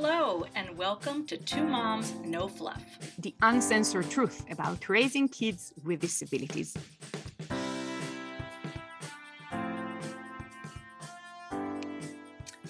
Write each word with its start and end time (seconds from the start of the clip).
Hello, 0.00 0.44
and 0.54 0.78
welcome 0.78 1.26
to 1.26 1.36
Two 1.36 1.64
Moms 1.64 2.14
No 2.24 2.46
Fluff, 2.46 2.84
the 3.18 3.34
uncensored 3.42 4.08
truth 4.08 4.44
about 4.48 4.88
raising 4.88 5.26
kids 5.26 5.72
with 5.84 5.98
disabilities. 5.98 6.76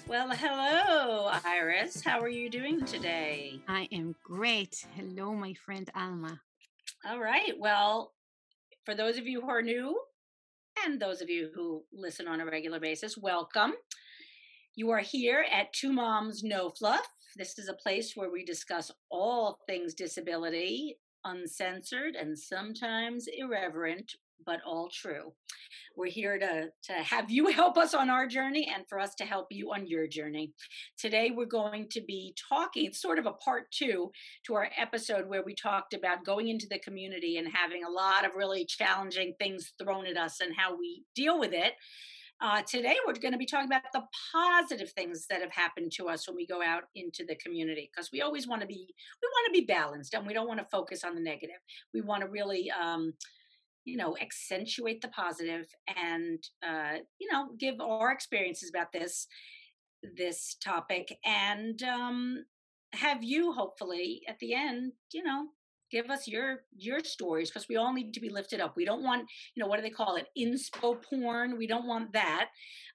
Well, 0.07 0.31
hello, 0.31 1.29
Iris. 1.45 2.01
How 2.03 2.19
are 2.19 2.29
you 2.29 2.49
doing 2.49 2.83
today? 2.83 3.61
I 3.67 3.87
am 3.91 4.15
great. 4.23 4.83
Hello, 4.95 5.35
my 5.35 5.53
friend 5.53 5.87
Alma. 5.93 6.41
All 7.07 7.19
right. 7.19 7.53
Well, 7.59 8.11
for 8.85 8.95
those 8.95 9.19
of 9.19 9.27
you 9.27 9.41
who 9.41 9.49
are 9.51 9.61
new 9.61 10.01
and 10.83 10.99
those 10.99 11.21
of 11.21 11.29
you 11.29 11.51
who 11.53 11.83
listen 11.93 12.27
on 12.27 12.41
a 12.41 12.45
regular 12.45 12.79
basis, 12.79 13.15
welcome. 13.15 13.75
You 14.79 14.91
are 14.91 14.99
here 14.99 15.45
at 15.51 15.73
Two 15.73 15.91
Moms 15.91 16.41
No 16.41 16.69
Fluff. 16.69 17.05
This 17.35 17.59
is 17.59 17.67
a 17.67 17.73
place 17.73 18.13
where 18.15 18.31
we 18.31 18.45
discuss 18.45 18.89
all 19.11 19.59
things 19.67 19.93
disability, 19.93 20.95
uncensored 21.25 22.15
and 22.15 22.39
sometimes 22.39 23.25
irreverent, 23.27 24.09
but 24.45 24.61
all 24.65 24.87
true. 24.89 25.33
We're 25.97 26.07
here 26.07 26.39
to, 26.39 26.69
to 26.83 26.93
have 26.93 27.29
you 27.29 27.47
help 27.51 27.77
us 27.77 27.93
on 27.93 28.09
our 28.09 28.25
journey 28.25 28.71
and 28.73 28.85
for 28.87 29.01
us 29.01 29.15
to 29.15 29.25
help 29.25 29.47
you 29.51 29.73
on 29.73 29.85
your 29.85 30.07
journey. 30.07 30.53
Today, 30.97 31.31
we're 31.35 31.45
going 31.45 31.89
to 31.91 32.01
be 32.07 32.33
talking, 32.47 32.85
it's 32.85 33.01
sort 33.01 33.19
of 33.19 33.25
a 33.25 33.33
part 33.33 33.63
two 33.71 34.09
to 34.45 34.53
our 34.53 34.69
episode 34.77 35.27
where 35.27 35.43
we 35.43 35.55
talked 35.55 35.93
about 35.93 36.23
going 36.23 36.47
into 36.47 36.67
the 36.69 36.79
community 36.79 37.35
and 37.35 37.49
having 37.53 37.83
a 37.83 37.91
lot 37.91 38.25
of 38.25 38.31
really 38.33 38.63
challenging 38.63 39.33
things 39.39 39.73
thrown 39.77 40.05
at 40.07 40.15
us 40.15 40.39
and 40.39 40.53
how 40.57 40.77
we 40.77 41.03
deal 41.15 41.37
with 41.37 41.51
it. 41.51 41.73
Uh, 42.41 42.61
today, 42.61 42.95
we're 43.05 43.13
going 43.13 43.33
to 43.33 43.37
be 43.37 43.45
talking 43.45 43.67
about 43.67 43.81
the 43.91 44.01
positive 44.33 44.89
things 44.91 45.27
that 45.29 45.41
have 45.41 45.51
happened 45.51 45.91
to 45.91 46.07
us 46.07 46.25
when 46.25 46.37
we 46.37 46.47
go 46.47 46.61
out 46.63 46.83
into 46.95 47.25
the 47.25 47.35
community, 47.35 47.89
because 47.93 48.11
we 48.13 48.21
always 48.21 48.47
want 48.47 48.61
to 48.61 48.67
be 48.67 48.87
we 49.21 49.27
want 49.27 49.53
to 49.53 49.59
be 49.59 49.65
balanced, 49.65 50.13
and 50.13 50.25
we 50.25 50.33
don't 50.33 50.47
want 50.47 50.59
to 50.59 50.65
focus 50.71 51.03
on 51.03 51.15
the 51.15 51.21
negative. 51.21 51.57
We 51.93 51.99
want 51.99 52.21
to 52.21 52.29
really, 52.29 52.71
um, 52.71 53.13
you 53.83 53.97
know, 53.97 54.15
accentuate 54.21 55.01
the 55.01 55.09
positive, 55.09 55.67
and 55.97 56.41
uh, 56.65 56.99
you 57.19 57.27
know, 57.29 57.49
give 57.57 57.81
our 57.81 58.11
experiences 58.11 58.69
about 58.69 58.93
this 58.93 59.27
this 60.15 60.55
topic, 60.63 61.17
and 61.25 61.83
um, 61.83 62.45
have 62.93 63.21
you 63.21 63.51
hopefully 63.51 64.21
at 64.29 64.39
the 64.39 64.53
end, 64.53 64.93
you 65.11 65.23
know, 65.23 65.47
give 65.91 66.09
us 66.09 66.27
your 66.27 66.59
your 66.75 66.99
stories 67.03 67.49
because 67.49 67.67
we 67.67 67.75
all 67.75 67.93
need 67.93 68.13
to 68.13 68.19
be 68.19 68.29
lifted 68.29 68.59
up. 68.59 68.75
We 68.75 68.85
don't 68.85 69.03
want 69.03 69.29
you 69.55 69.61
know 69.61 69.67
what 69.67 69.77
do 69.77 69.81
they 69.81 69.89
call 69.89 70.15
it? 70.15 70.27
Inspo 70.37 71.01
porn. 71.01 71.57
We 71.57 71.67
don't 71.67 71.87
want 71.87 72.13
that. 72.13 72.49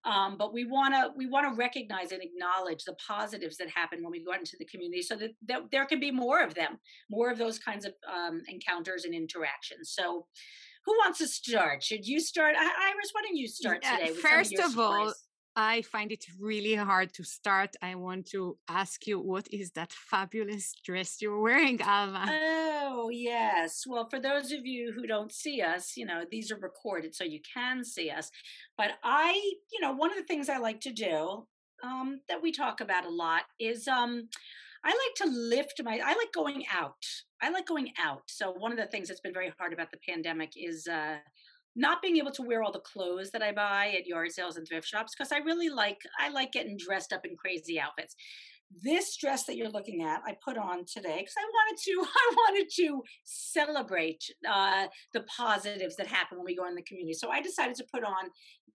Um, 0.05 0.37
but 0.39 0.53
we 0.53 0.65
want 0.65 0.95
to 0.95 1.11
we 1.17 1.27
want 1.27 1.51
to 1.51 1.59
recognize 1.59 2.13
and 2.13 2.23
acknowledge 2.23 2.85
the 2.85 2.97
positives 3.07 3.57
that 3.57 3.69
happen 3.71 4.03
when 4.03 4.11
we 4.11 4.25
go 4.25 4.33
out 4.33 4.39
into 4.39 4.57
the 4.59 4.67
community 4.67 5.03
so 5.03 5.17
that, 5.17 5.31
that 5.49 5.63
there 5.73 5.87
can 5.87 6.01
be 6.01 6.11
more 6.11 6.43
of 6.43 6.55
them 6.55 6.79
more 7.11 7.31
of 7.31 7.39
those 7.39 7.59
kinds 7.59 7.85
of 7.85 7.93
um, 8.13 8.43
encounters 8.49 9.05
and 9.05 9.15
interactions. 9.15 9.93
So 9.95 10.27
who 10.85 10.93
wants 10.93 11.19
to 11.19 11.27
start? 11.27 11.83
Should 11.83 12.07
you 12.07 12.21
start? 12.21 12.55
Iris 12.57 13.11
why 13.13 13.23
don't 13.23 13.37
you 13.37 13.49
start 13.49 13.79
yeah, 13.83 13.97
today 13.97 14.13
first 14.13 14.59
of, 14.59 14.73
of 14.73 14.79
all 14.79 15.13
I 15.57 15.83
find 15.83 16.11
it 16.11 16.25
really 16.41 16.75
hard 16.75 17.13
to 17.15 17.23
start. 17.23 17.77
I 17.81 17.95
want 17.95 18.27
to 18.31 18.59
ask 18.69 19.07
you, 19.07 19.21
what 19.21 19.47
is 19.53 19.71
that 19.73 19.93
fabulous 19.93 20.75
dress 20.85 21.23
you're 21.23 21.41
wearing, 21.41 21.81
Alma? 21.81 22.27
Oh, 22.29 23.09
yes. 23.09 23.85
Well, 23.87 24.09
for 24.09 24.19
those 24.19 24.51
of 24.51 24.67
you 24.67 24.93
who 24.93 25.07
don't 25.07 25.33
see 25.33 25.63
us, 25.63 25.97
you 25.97 26.07
know, 26.07 26.25
these 26.29 26.51
are 26.51 26.59
recorded 26.59 27.15
so 27.15 27.23
you 27.23 27.41
can 27.55 27.85
see 27.85 28.11
us. 28.11 28.31
But 28.77 28.93
I, 29.05 29.33
you 29.73 29.81
know, 29.81 29.93
one 29.93 30.11
of 30.11 30.17
the 30.17 30.25
things 30.25 30.49
I 30.49 30.59
like 30.59 30.81
to 30.81 30.93
do 30.93 31.47
um, 31.85 32.21
that 32.29 32.43
we 32.43 32.51
talk 32.51 32.81
about 32.81 33.07
a 33.07 33.11
lot 33.11 33.43
is 33.61 33.87
um, 33.87 34.29
I 34.85 34.89
like 34.89 35.29
to 35.29 35.37
lift 35.37 35.81
my, 35.85 36.01
I 36.05 36.15
like 36.15 36.33
going 36.35 36.65
out. 36.73 37.05
I 37.41 37.51
like 37.51 37.67
going 37.67 37.93
out. 38.03 38.23
So 38.27 38.51
one 38.53 38.73
of 38.73 38.79
the 38.79 38.87
things 38.87 39.07
that's 39.07 39.21
been 39.21 39.33
very 39.33 39.53
hard 39.59 39.73
about 39.73 39.93
the 39.93 39.99
pandemic 40.09 40.53
is, 40.57 40.89
uh, 40.89 41.19
not 41.77 42.03
being 42.03 42.17
able 42.19 42.31
to 42.33 42.43
wear 42.43 42.63
all 42.63 42.73
the 42.73 42.81
clothes 42.81 43.31
that 43.33 43.43
I 43.43 43.53
buy 43.53 43.95
at 43.99 44.07
yard 44.07 44.31
sales 44.33 44.57
and 44.57 44.67
thrift 44.67 44.87
shops 44.87 45.15
because 45.17 45.33
I 45.33 45.39
really 45.39 45.69
like 45.69 45.99
I 46.19 46.31
like 46.31 46.53
getting 46.53 46.77
dressed 46.77 47.13
up 47.13 47.25
in 47.25 47.37
crazy 47.37 47.81
outfits. 47.81 48.15
This 48.83 49.17
dress 49.17 49.45
that 49.45 49.57
you're 49.57 49.71
looking 49.71 50.03
at, 50.03 50.23
I 50.27 50.37
put 50.45 50.57
on 50.57 50.85
today 50.85 51.19
because 51.19 51.35
I 51.39 51.45
wanted 51.45 51.79
to 51.85 52.07
I 52.17 52.35
wanted 52.37 52.71
to 52.77 53.03
celebrate 53.25 54.25
uh, 54.49 54.87
the 55.13 55.23
positives 55.23 55.97
that 55.97 56.07
happen 56.07 56.39
when 56.39 56.45
we 56.45 56.57
go 56.57 56.67
in 56.67 56.75
the 56.75 56.83
community. 56.83 57.15
So 57.15 57.31
I 57.31 57.41
decided 57.41 57.77
to 57.77 57.85
put 57.93 58.05
on 58.05 58.31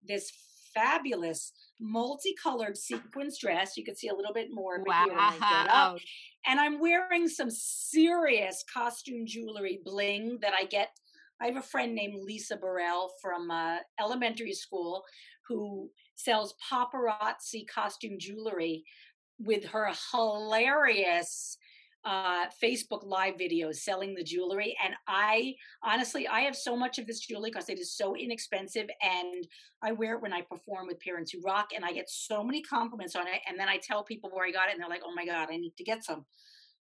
this 0.08 0.32
fabulous 0.74 1.52
multicolored 1.80 2.78
sequins 2.78 3.40
dress. 3.40 3.76
You 3.76 3.84
can 3.84 3.96
see 3.96 4.09
a 4.09 4.14
little 4.14 4.34
bit 4.34 4.50
more 4.52 4.84
wow. 4.86 5.08
And 6.46 6.59
I'm 6.59 6.80
wearing 6.80 7.28
some 7.28 7.50
serious 7.50 8.64
costume 8.72 9.26
jewelry 9.26 9.80
bling 9.84 10.40
that 10.42 10.54
I 10.54 10.66
get 10.66 10.90
I 11.42 11.48
have 11.48 11.58
a 11.58 11.62
friend 11.62 11.96
named 11.96 12.24
Lisa 12.24 12.58
Burrell 12.58 13.12
from 13.22 13.50
uh, 13.50 13.78
elementary 14.00 14.54
school 14.54 15.04
who 15.48 15.90
sells 16.16 16.54
paparazzi 16.72 17.68
costume 17.68 18.18
jewelry 18.20 18.84
with 19.40 19.66
her 19.66 19.92
hilarious 20.12 21.58
uh, 22.06 22.46
Facebook 22.64 23.06
live 23.06 23.36
videos 23.36 23.78
selling 23.78 24.16
the 24.16 24.24
jewelry. 24.24 24.76
And 24.84 24.94
I 25.08 25.56
honestly, 25.84 26.28
I 26.28 26.42
have 26.42 26.56
so 26.56 26.76
much 26.76 26.98
of 26.98 27.08
this 27.08 27.20
jewelry 27.20 27.50
because 27.52 27.70
it 27.70 27.80
is 27.80 27.96
so 27.96 28.16
inexpensive. 28.16 28.88
And 29.02 29.48
I 29.82 29.92
wear 29.92 30.16
it 30.16 30.22
when 30.22 30.34
I 30.34 30.42
perform 30.42 30.88
with 30.88 31.00
Parents 31.02 31.32
Who 31.32 31.42
Rock. 31.42 31.70
And 31.76 31.84
I 31.84 31.92
get 31.92 32.10
so 32.10 32.44
many 32.44 32.62
compliments 32.62 33.16
on 33.16 33.28
it. 33.28 33.42
And 33.48 33.60
then 33.60 33.68
I 33.68 33.78
tell 33.78 34.04
people 34.04 34.30
where 34.32 34.46
I 34.46 34.52
got 34.52 34.70
it. 34.70 34.74
And 34.74 34.82
they're 34.82 34.90
like, 34.90 35.04
oh 35.06 35.14
my 35.14 35.26
God, 35.26 35.50
I 35.52 35.58
need 35.58 35.74
to 35.78 35.84
get 35.84 36.04
some. 36.04 36.26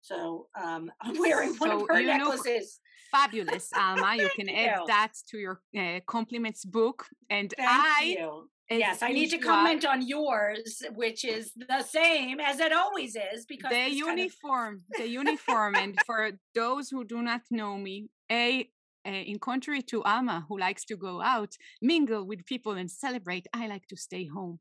So 0.06 0.47
um, 0.61 0.91
I'm 1.00 1.19
wearing 1.19 1.55
one 1.56 1.71
so, 1.71 1.83
of 1.83 1.89
her 1.89 2.03
necklaces. 2.03 2.81
Fabulous, 3.11 3.71
Alma. 3.75 4.17
you 4.17 4.28
can 4.37 4.49
add 4.49 4.81
you. 4.81 4.87
that 4.87 5.12
to 5.31 5.39
your 5.39 5.61
uh, 5.78 6.00
compliments 6.06 6.65
book. 6.65 7.06
And 7.31 7.53
Thank 7.56 7.71
I. 7.71 8.17
You. 8.19 8.50
Yes, 8.69 9.00
I 9.00 9.12
need 9.12 9.31
to 9.31 9.39
comment 9.39 9.84
on 9.84 10.05
yours, 10.05 10.83
which 10.97 11.25
is 11.25 11.53
the 11.55 11.83
same 11.84 12.41
as 12.41 12.59
it 12.59 12.72
always 12.72 13.15
is 13.15 13.47
because 13.47 13.71
the 13.71 13.89
uniform, 13.89 14.83
kind 14.93 14.94
of... 14.94 14.99
the 14.99 15.09
uniform. 15.09 15.75
And 15.83 15.97
for 16.05 16.33
those 16.53 16.91
who 16.91 17.05
do 17.05 17.23
not 17.23 17.43
know 17.49 17.78
me, 17.78 18.09
a 18.31 18.69
uh, 19.06 19.11
in 19.11 19.38
contrary 19.38 19.83
to 19.83 20.03
Alma, 20.03 20.44
who 20.49 20.59
likes 20.59 20.84
to 20.87 20.97
go 20.97 21.23
out, 21.23 21.53
mingle 21.81 22.27
with 22.27 22.44
people, 22.44 22.73
and 22.73 22.91
celebrate, 22.91 23.47
I 23.55 23.69
like 23.69 23.87
to 23.87 23.97
stay 23.97 24.27
home 24.27 24.59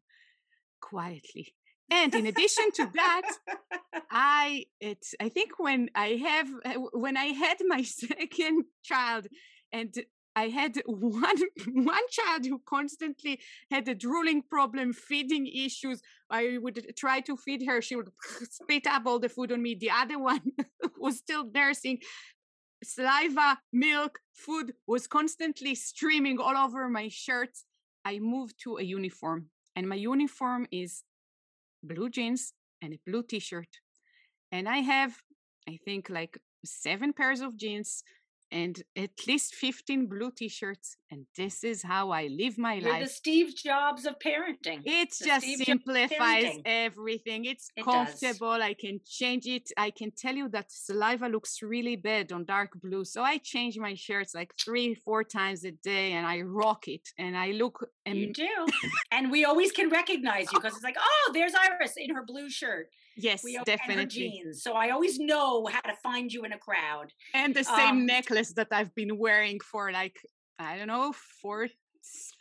quietly 0.82 1.56
and 1.90 2.16
in 2.16 2.26
addition 2.26 2.72
to 2.72 2.90
that 2.94 3.30
i 4.12 4.66
it's 4.80 5.14
i 5.20 5.30
think 5.30 5.52
when 5.58 5.90
i 5.96 6.10
have 6.10 6.48
uh, 6.66 6.74
when 6.94 7.18
i 7.18 7.26
had 7.26 7.58
my 7.68 7.82
second 7.84 8.66
child 8.84 9.28
and 9.72 9.94
I 10.36 10.50
had 10.50 10.82
one 10.86 11.42
one 11.74 12.08
child 12.10 12.46
who 12.46 12.62
constantly 12.66 13.40
had 13.72 13.88
a 13.88 13.96
drooling 13.96 14.42
problem, 14.42 14.94
feeding 14.94 15.48
issues. 15.48 16.02
I 16.30 16.58
would 16.60 16.94
try 16.98 17.22
to 17.22 17.38
feed 17.38 17.66
her, 17.68 17.82
she 17.82 17.96
would 17.96 18.10
spit 18.50 18.86
up 18.88 19.04
all 19.06 19.20
the 19.20 19.30
food 19.30 19.52
on 19.52 19.62
me. 19.62 19.76
The 19.76 19.92
other 19.92 20.20
one 20.20 20.42
was 20.98 21.18
still 21.18 21.50
nursing. 21.54 22.00
Saliva, 22.84 23.58
milk, 23.72 24.20
food 24.34 24.74
was 24.86 25.08
constantly 25.08 25.74
streaming 25.74 26.40
all 26.40 26.58
over 26.58 26.90
my 26.90 27.08
shirts. 27.08 27.64
I 28.04 28.20
moved 28.20 28.60
to 28.64 28.78
a 28.78 28.84
uniform, 28.84 29.50
and 29.76 29.88
my 29.88 29.96
uniform 29.96 30.68
is 30.72 31.04
blue 31.88 32.10
jeans 32.10 32.54
and 32.82 32.94
a 32.94 33.00
blue 33.06 33.24
t-shirt. 33.24 33.80
And 34.52 34.70
i 34.70 34.78
have 34.78 35.14
i 35.68 35.78
think 35.86 36.10
like 36.10 36.38
seven 36.64 37.14
pairs 37.14 37.42
of 37.42 37.58
jeans 37.58 38.04
and 38.52 38.82
at 38.96 39.12
least 39.28 39.56
15 39.56 40.06
blue 40.08 40.32
t-shirts 40.32 40.98
and 41.12 41.26
this 41.36 41.64
is 41.64 41.82
how 41.82 42.12
i 42.12 42.28
live 42.28 42.58
my 42.58 42.76
You're 42.76 42.92
life. 42.92 43.04
The 43.04 43.10
steve 43.10 43.56
jobs 43.56 44.06
of 44.06 44.20
parenting 44.20 44.82
it 44.86 45.10
just 45.24 45.46
steve 45.46 45.66
simplifies 45.66 46.58
everything. 46.66 47.46
It's 47.46 47.70
it 47.76 47.84
comfortable 47.84 48.54
does. 48.54 48.62
i 48.62 48.74
can 48.74 49.00
change 49.06 49.46
it. 49.48 49.72
I 49.78 49.90
can 49.90 50.12
tell 50.12 50.36
you 50.36 50.48
that 50.50 50.72
saliva 50.72 51.28
looks 51.28 51.62
really 51.62 51.96
bad 51.96 52.32
on 52.32 52.46
dark 52.46 52.72
blue 52.82 53.04
so 53.04 53.24
i 53.24 53.38
change 53.38 53.78
my 53.78 53.96
shirts 53.96 54.36
like 54.36 54.54
three 54.64 54.94
four 54.94 55.24
times 55.24 55.64
a 55.66 55.72
day 55.72 56.14
and 56.14 56.26
i 56.28 56.42
rock 56.42 56.88
it 56.88 57.10
and 57.18 57.36
i 57.38 57.52
look 57.52 57.90
and 58.06 58.18
you 58.18 58.34
do 58.34 58.48
and 59.12 59.32
we 59.32 59.46
always 59.46 59.72
can 59.72 59.90
recognize 59.90 60.52
you 60.52 60.60
because 60.60 60.76
it's 60.76 60.84
like 60.84 60.98
oh 61.00 61.32
there's 61.34 61.54
iris 61.56 61.94
in 61.98 62.14
her 62.14 62.24
blue 62.24 62.50
shirt 62.50 62.90
Yes, 63.18 63.44
we 63.44 63.60
definitely. 63.66 64.06
Jeans, 64.06 64.64
so 64.64 64.74
I 64.74 64.90
always 64.90 65.20
know 65.20 65.66
how 65.68 65.82
to 65.82 65.96
find 66.04 66.32
you 66.32 66.44
in 66.44 66.52
a 66.52 66.58
crowd. 66.58 67.12
And 67.34 67.56
the 67.56 67.64
same 67.64 67.98
um, 67.98 68.06
necklace 68.06 68.54
that 68.54 68.68
I've 68.72 68.94
been 68.94 69.18
wearing 69.18 69.60
for 69.60 69.92
like 69.92 70.18
I 70.60 70.78
don't 70.78 70.88
know 70.88 71.14
for 71.42 71.68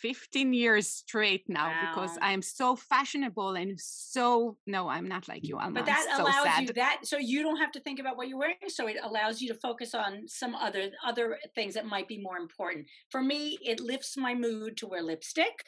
15 0.01 0.53
years 0.53 0.89
straight 0.89 1.45
now 1.49 1.69
wow. 1.69 1.89
because 1.89 2.19
I'm 2.21 2.43
so 2.43 2.77
fashionable 2.77 3.55
and 3.55 3.79
so 3.81 4.57
no, 4.67 4.89
I'm 4.89 5.09
not 5.09 5.29
like 5.29 5.47
you. 5.47 5.59
I'm 5.59 5.73
but 5.73 5.87
that 5.87 6.07
so 6.17 6.23
allows 6.23 6.45
sad. 6.45 6.63
you 6.63 6.73
that 6.75 7.01
so 7.05 7.17
you 7.17 7.43
don't 7.43 7.57
have 7.57 7.73
to 7.73 7.81
think 7.81 7.99
about 7.99 8.17
what 8.17 8.29
you're 8.29 8.39
wearing. 8.39 8.57
So 8.69 8.87
it 8.87 8.97
allows 9.03 9.41
you 9.41 9.49
to 9.49 9.55
focus 9.55 9.95
on 9.95 10.29
some 10.29 10.55
other 10.55 10.91
other 11.05 11.39
things 11.55 11.75
that 11.75 11.87
might 11.87 12.09
be 12.09 12.19
more 12.21 12.37
important. 12.37 12.87
For 13.11 13.23
me, 13.23 13.59
it 13.63 13.81
lifts 13.81 14.17
my 14.17 14.35
mood 14.35 14.77
to 14.79 14.87
wear 14.87 15.03
lipstick 15.03 15.65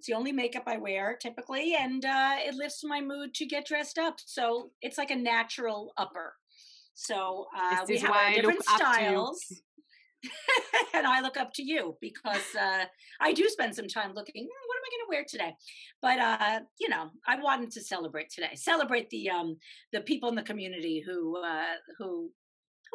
It's 0.00 0.06
the 0.06 0.14
only 0.14 0.32
makeup 0.32 0.62
I 0.66 0.78
wear 0.78 1.14
typically, 1.20 1.74
and 1.78 2.02
uh, 2.02 2.36
it 2.38 2.54
lifts 2.54 2.82
my 2.82 3.02
mood 3.02 3.34
to 3.34 3.44
get 3.44 3.66
dressed 3.66 3.98
up. 3.98 4.14
So 4.24 4.70
it's 4.80 4.96
like 4.96 5.10
a 5.10 5.14
natural 5.14 5.92
upper. 5.98 6.32
So 6.94 7.48
uh, 7.54 7.84
we 7.86 7.98
have 7.98 8.10
our 8.10 8.32
different 8.32 8.62
styles. 8.62 9.60
and 10.94 11.06
I 11.06 11.20
look 11.20 11.36
up 11.36 11.52
to 11.52 11.62
you 11.62 11.98
because 12.00 12.46
uh, 12.58 12.84
I 13.20 13.34
do 13.34 13.46
spend 13.50 13.74
some 13.74 13.88
time 13.88 14.14
looking. 14.14 14.44
Hmm, 14.44 14.68
what 14.68 14.78
am 14.78 14.84
I 14.86 14.90
going 14.90 15.04
to 15.04 15.10
wear 15.10 15.24
today? 15.28 15.54
But 16.00 16.18
uh, 16.18 16.60
you 16.80 16.88
know, 16.88 17.10
I 17.28 17.38
wanted 17.38 17.70
to 17.72 17.82
celebrate 17.82 18.30
today. 18.30 18.54
Celebrate 18.54 19.10
the 19.10 19.28
um, 19.28 19.58
the 19.92 20.00
people 20.00 20.30
in 20.30 20.34
the 20.34 20.42
community 20.42 21.04
who 21.04 21.36
uh, 21.44 21.74
who 21.98 22.30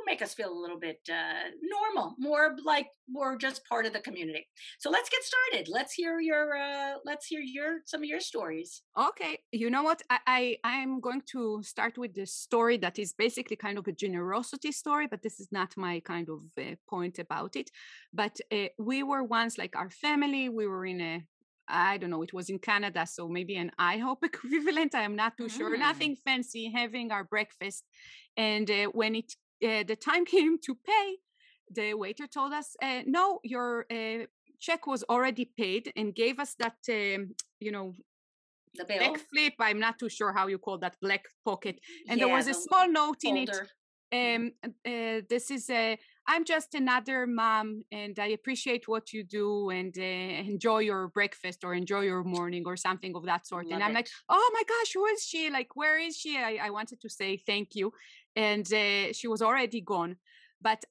make 0.06 0.22
us 0.22 0.34
feel 0.34 0.52
a 0.52 0.62
little 0.62 0.80
bit 0.80 1.00
uh, 1.10 1.50
normal, 1.62 2.16
more 2.19 2.56
like 2.63 2.88
we're 3.07 3.38
just 3.38 3.66
part 3.68 3.86
of 3.86 3.94
the 3.94 4.00
community. 4.00 4.48
So 4.80 4.90
let's 4.90 5.10
get 5.10 5.22
started. 5.24 5.72
Let's 5.72 5.94
hear 5.94 6.19
your 6.19 6.56
uh, 6.57 6.96
let's 7.06 7.25
hear 7.28 7.42
your 7.42 7.80
some 7.86 8.02
of 8.02 8.06
your 8.06 8.19
stories. 8.19 8.81
Okay, 8.98 9.40
you 9.52 9.69
know 9.69 9.84
what? 9.84 10.02
I 10.10 10.57
I 10.63 10.78
am 10.78 11.00
going 11.00 11.22
to 11.31 11.62
start 11.63 11.98
with 11.98 12.13
the 12.13 12.25
story 12.25 12.78
that 12.78 13.00
is 13.00 13.13
basically 13.13 13.56
kind 13.56 13.78
of 13.78 13.88
a 13.88 13.92
generosity 13.92 14.72
story, 14.72 15.07
but 15.07 15.22
this 15.22 15.40
is 15.40 15.50
not 15.52 15.78
my 15.78 16.00
kind 16.00 16.30
of 16.30 16.42
uh, 16.58 16.75
point 16.90 17.19
about 17.19 17.56
it. 17.56 17.69
But 18.13 18.38
uh, 18.51 18.68
we 18.80 19.04
were 19.04 19.24
once 19.24 19.58
like 19.58 19.75
our 19.75 19.90
family. 19.90 20.50
We 20.50 20.68
were 20.68 20.86
in 20.86 21.01
a 21.01 21.24
I 21.68 21.98
don't 21.98 22.10
know, 22.10 22.22
it 22.22 22.34
was 22.34 22.50
in 22.50 22.60
Canada, 22.60 23.06
so 23.08 23.28
maybe 23.28 23.56
an 23.56 23.72
IHOP 23.80 24.18
equivalent. 24.24 24.96
I 24.96 25.01
am 25.01 25.16
not 25.16 25.38
too 25.38 25.46
mm. 25.46 25.58
sure. 25.58 25.78
Nothing 25.78 26.16
fancy, 26.16 26.72
having 26.74 27.12
our 27.12 27.24
breakfast. 27.24 27.84
And 28.38 28.69
uh, 28.69 28.86
when 28.88 29.16
it 29.16 29.34
uh, 29.63 29.84
the 29.88 29.96
time 29.96 30.25
came 30.25 30.57
to 30.60 30.75
pay, 30.75 31.18
the 31.72 31.94
waiter 31.94 32.28
told 32.28 32.54
us, 32.54 32.75
uh, 32.81 33.02
"No, 33.06 33.40
your 33.44 33.86
uh, 33.92 34.25
check 34.60 34.88
was 34.88 35.04
already 35.10 35.46
paid," 35.46 35.92
and 35.96 36.13
gave 36.13 36.40
us 36.40 36.56
that, 36.56 36.78
um, 36.90 37.36
you 37.60 37.72
know, 37.72 37.94
the 38.75 38.86
bill. 38.86 38.98
black 38.98 39.19
flip. 39.19 39.54
I'm 39.60 39.80
not 39.80 40.00
too 40.00 40.10
sure 40.10 40.31
how 40.34 40.48
you 40.48 40.57
call 40.57 40.78
that 40.80 40.98
black 41.02 41.25
pocket, 41.44 41.80
and 42.07 42.19
yeah, 42.19 42.25
there 42.25 42.36
was 42.36 42.48
a 42.48 42.54
small 42.54 42.88
note 42.90 43.22
folder. 43.24 43.38
in 43.38 43.44
it. 43.44 43.50
Mm-hmm. 44.13 44.46
Um, 44.46 44.52
uh, 44.86 45.22
this 45.30 45.52
is 45.52 45.69
a. 45.69 45.98
I'm 46.27 46.44
just 46.45 46.75
another 46.75 47.27
mom, 47.27 47.83
and 47.92 48.18
I 48.19 48.27
appreciate 48.27 48.88
what 48.88 49.13
you 49.13 49.24
do, 49.24 49.69
and 49.69 49.95
uh, 49.98 50.01
enjoy 50.01 50.80
your 50.80 51.07
breakfast 51.10 51.63
or 51.63 51.74
enjoy 51.74 52.01
your 52.01 52.24
morning 52.24 52.63
or 52.66 52.75
something 52.77 53.16
of 53.16 53.25
that 53.25 53.45
sort. 53.48 53.66
Love 53.66 53.75
and 53.75 53.83
I'm 53.83 53.92
it. 53.92 53.95
like, 53.95 54.10
oh 54.30 54.51
my 54.54 54.63
gosh, 54.68 54.94
who 54.94 55.06
is 55.06 55.24
she? 55.24 55.50
Like, 55.50 55.75
where 55.75 56.00
is 56.00 56.18
she? 56.18 56.38
I, 56.38 56.60
I 56.63 56.69
wanted 56.72 57.01
to 57.01 57.10
say 57.10 57.38
thank 57.38 57.75
you, 57.75 57.94
and 58.36 58.66
uh, 58.74 59.13
she 59.13 59.27
was 59.27 59.42
already 59.42 59.81
gone 59.81 60.18
but 60.66 60.83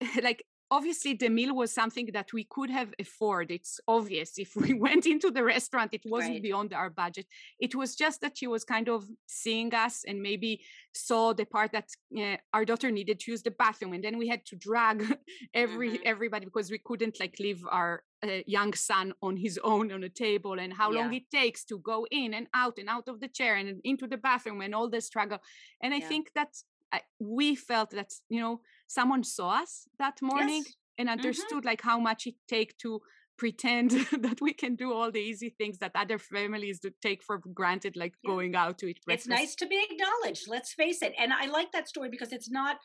like 0.22 0.44
obviously 0.70 1.14
the 1.14 1.28
meal 1.28 1.54
was 1.54 1.72
something 1.72 2.08
that 2.12 2.32
we 2.32 2.44
could 2.44 2.70
have 2.70 2.92
afforded 2.98 3.54
it's 3.54 3.80
obvious 3.86 4.38
if 4.38 4.56
we 4.56 4.72
went 4.86 5.06
into 5.06 5.30
the 5.30 5.42
restaurant 5.42 5.92
it 5.92 6.02
wasn't 6.04 6.32
right. 6.32 6.42
beyond 6.42 6.72
our 6.72 6.90
budget 6.90 7.26
it 7.60 7.74
was 7.74 7.94
just 7.94 8.20
that 8.20 8.36
she 8.36 8.46
was 8.46 8.64
kind 8.64 8.88
of 8.88 9.04
seeing 9.26 9.72
us 9.74 10.04
and 10.06 10.22
maybe 10.22 10.62
saw 10.94 11.32
the 11.32 11.44
part 11.44 11.72
that 11.72 11.88
uh, 12.18 12.36
our 12.52 12.64
daughter 12.64 12.90
needed 12.90 13.20
to 13.20 13.30
use 13.30 13.42
the 13.42 13.50
bathroom 13.50 13.92
and 13.92 14.02
then 14.04 14.18
we 14.18 14.28
had 14.28 14.44
to 14.46 14.56
drag 14.56 15.18
every 15.54 15.90
mm-hmm. 15.90 16.02
everybody 16.04 16.44
because 16.44 16.70
we 16.70 16.78
couldn't 16.78 17.18
like 17.20 17.36
leave 17.38 17.62
our 17.70 18.02
uh, 18.22 18.40
young 18.46 18.72
son 18.72 19.12
on 19.22 19.36
his 19.36 19.58
own 19.62 19.92
on 19.92 20.02
a 20.02 20.08
table 20.08 20.58
and 20.58 20.72
how 20.72 20.90
yeah. 20.90 21.00
long 21.00 21.12
it 21.12 21.30
takes 21.30 21.64
to 21.64 21.78
go 21.78 22.06
in 22.10 22.34
and 22.34 22.46
out 22.54 22.78
and 22.78 22.88
out 22.88 23.06
of 23.08 23.20
the 23.20 23.28
chair 23.28 23.56
and 23.56 23.80
into 23.84 24.06
the 24.06 24.16
bathroom 24.16 24.60
and 24.60 24.74
all 24.74 24.88
the 24.88 25.00
struggle 25.00 25.38
and 25.82 25.92
i 25.92 25.98
yeah. 25.98 26.08
think 26.08 26.30
that 26.34 26.48
I, 26.94 27.00
we 27.18 27.56
felt 27.56 27.90
that 27.90 28.12
you 28.28 28.40
know 28.40 28.60
someone 28.86 29.24
saw 29.24 29.62
us 29.62 29.88
that 29.98 30.16
morning 30.22 30.62
yes. 30.64 30.74
and 30.98 31.08
mm-hmm. 31.08 31.18
understood 31.18 31.58
mm-hmm. 31.58 31.66
like 31.66 31.82
how 31.82 31.98
much 31.98 32.26
it 32.26 32.36
take 32.48 32.78
to 32.78 33.00
pretend 33.36 33.90
that 34.26 34.40
we 34.40 34.52
can 34.52 34.76
do 34.76 34.92
all 34.92 35.10
the 35.10 35.20
easy 35.20 35.50
things 35.58 35.78
that 35.78 35.92
other 35.94 36.18
families 36.18 36.78
do 36.78 36.90
take 37.02 37.22
for 37.22 37.38
granted 37.52 37.96
like 37.96 38.14
yeah. 38.22 38.30
going 38.30 38.54
out 38.54 38.78
to 38.78 38.86
eat 38.86 39.00
breakfast. 39.04 39.28
it's 39.28 39.40
nice 39.40 39.54
to 39.56 39.66
be 39.66 39.80
acknowledged 39.90 40.44
let's 40.48 40.72
face 40.72 41.02
it 41.02 41.12
and 41.18 41.32
i 41.32 41.46
like 41.46 41.72
that 41.72 41.88
story 41.88 42.08
because 42.08 42.32
it's 42.32 42.50
not 42.50 42.76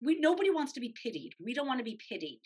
we 0.00 0.18
nobody 0.20 0.50
wants 0.50 0.72
to 0.72 0.80
be 0.80 0.94
pitied 1.02 1.32
we 1.44 1.52
don't 1.52 1.66
want 1.66 1.78
to 1.78 1.84
be 1.84 1.98
pitied 2.08 2.42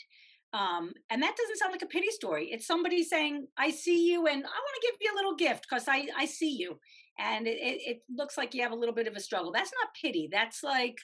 um, 0.52 0.92
and 1.10 1.22
that 1.22 1.37
doesn't 1.37 1.58
sound 1.58 1.72
like 1.72 1.82
a 1.82 1.87
pity 1.87 2.10
story 2.10 2.49
it's 2.50 2.66
somebody 2.66 3.02
saying 3.02 3.46
i 3.58 3.70
see 3.70 4.10
you 4.10 4.26
and 4.26 4.38
i 4.38 4.58
want 4.66 4.76
to 4.81 4.87
give 4.88 4.96
you 5.00 5.12
a 5.12 5.16
little 5.16 5.34
gift 5.34 5.66
because 5.69 5.87
i 5.88 6.06
i 6.16 6.25
see 6.25 6.56
you 6.56 6.78
and 7.18 7.46
it, 7.46 7.58
it, 7.60 8.02
looks 8.14 8.36
like 8.36 8.54
you 8.54 8.62
have 8.62 8.72
a 8.72 8.76
little 8.76 8.94
bit 8.94 9.06
of 9.06 9.16
a 9.16 9.20
struggle. 9.20 9.52
That's 9.52 9.72
not 9.82 9.94
pity. 10.00 10.28
That's 10.30 10.62
like, 10.62 10.98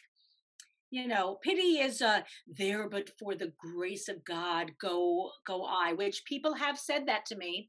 you 0.91 1.09
know, 1.09 1.39
pity 1.43 1.79
is 1.81 2.03
uh, 2.03 2.21
there, 2.47 2.89
but 2.89 3.11
for 3.19 3.35
the 3.35 3.53
grace 3.59 4.09
of 4.09 4.25
God, 4.25 4.73
go 4.81 5.31
go 5.47 5.65
I. 5.65 5.95
Which 5.95 6.25
people 6.27 6.55
have 6.55 6.79
said 6.79 7.07
that 7.07 7.27
to 7.27 7.37
me. 7.37 7.69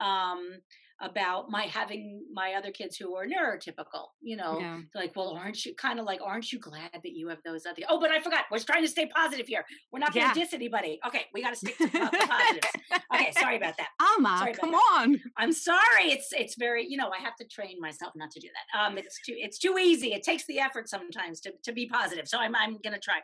Um, 0.00 0.60
about 1.00 1.50
my 1.50 1.62
having 1.62 2.22
my 2.32 2.54
other 2.54 2.70
kids 2.70 2.96
who 2.96 3.14
are 3.14 3.26
neurotypical 3.26 4.06
you 4.22 4.36
know? 4.36 4.58
Yeah. 4.58 4.80
like 4.94 5.14
well 5.14 5.36
aren't 5.36 5.64
you 5.64 5.74
kind 5.74 6.00
of 6.00 6.06
like 6.06 6.20
aren't 6.22 6.50
you 6.52 6.58
glad 6.58 6.90
that 6.92 7.12
you 7.12 7.28
have 7.28 7.38
those 7.44 7.66
other 7.66 7.82
oh 7.88 8.00
but 8.00 8.10
i 8.10 8.20
forgot 8.20 8.44
we're 8.50 8.58
trying 8.58 8.82
to 8.82 8.88
stay 8.88 9.06
positive 9.14 9.46
here. 9.46 9.64
We're 9.92 9.98
not 9.98 10.14
going 10.14 10.28
to 10.32 10.38
diss 10.38 10.52
anybody. 10.52 10.98
Okay 11.06 11.22
we 11.32 11.42
got 11.42 11.50
to 11.50 11.56
stick 11.56 11.76
to 11.78 11.86
the 11.86 11.98
positives. 12.28 12.68
Okay 13.14 13.32
sorry 13.32 13.56
about 13.56 13.76
that. 13.76 13.88
Alma 14.00 14.52
come 14.58 14.72
that. 14.72 14.82
on. 14.94 15.20
I'm 15.36 15.52
sorry 15.52 16.10
it's 16.12 16.32
it's 16.32 16.56
very 16.56 16.86
you 16.86 16.96
know 16.96 17.10
i 17.16 17.22
have 17.22 17.36
to 17.36 17.46
train 17.46 17.80
myself 17.80 18.12
not 18.16 18.30
to 18.32 18.40
do 18.40 18.48
that. 18.48 18.80
Um 18.80 18.98
it's 18.98 19.20
too 19.24 19.34
it's 19.36 19.58
too 19.58 19.76
easy. 19.78 20.12
It 20.12 20.22
takes 20.22 20.46
the 20.46 20.58
effort 20.60 20.88
sometimes 20.88 21.40
to 21.40 21.52
to 21.64 21.72
be 21.72 21.86
positive 21.86 22.28
so 22.28 22.38
i'm 22.38 22.54
i'm 22.56 22.78
gonna 22.82 22.98
try. 22.98 23.20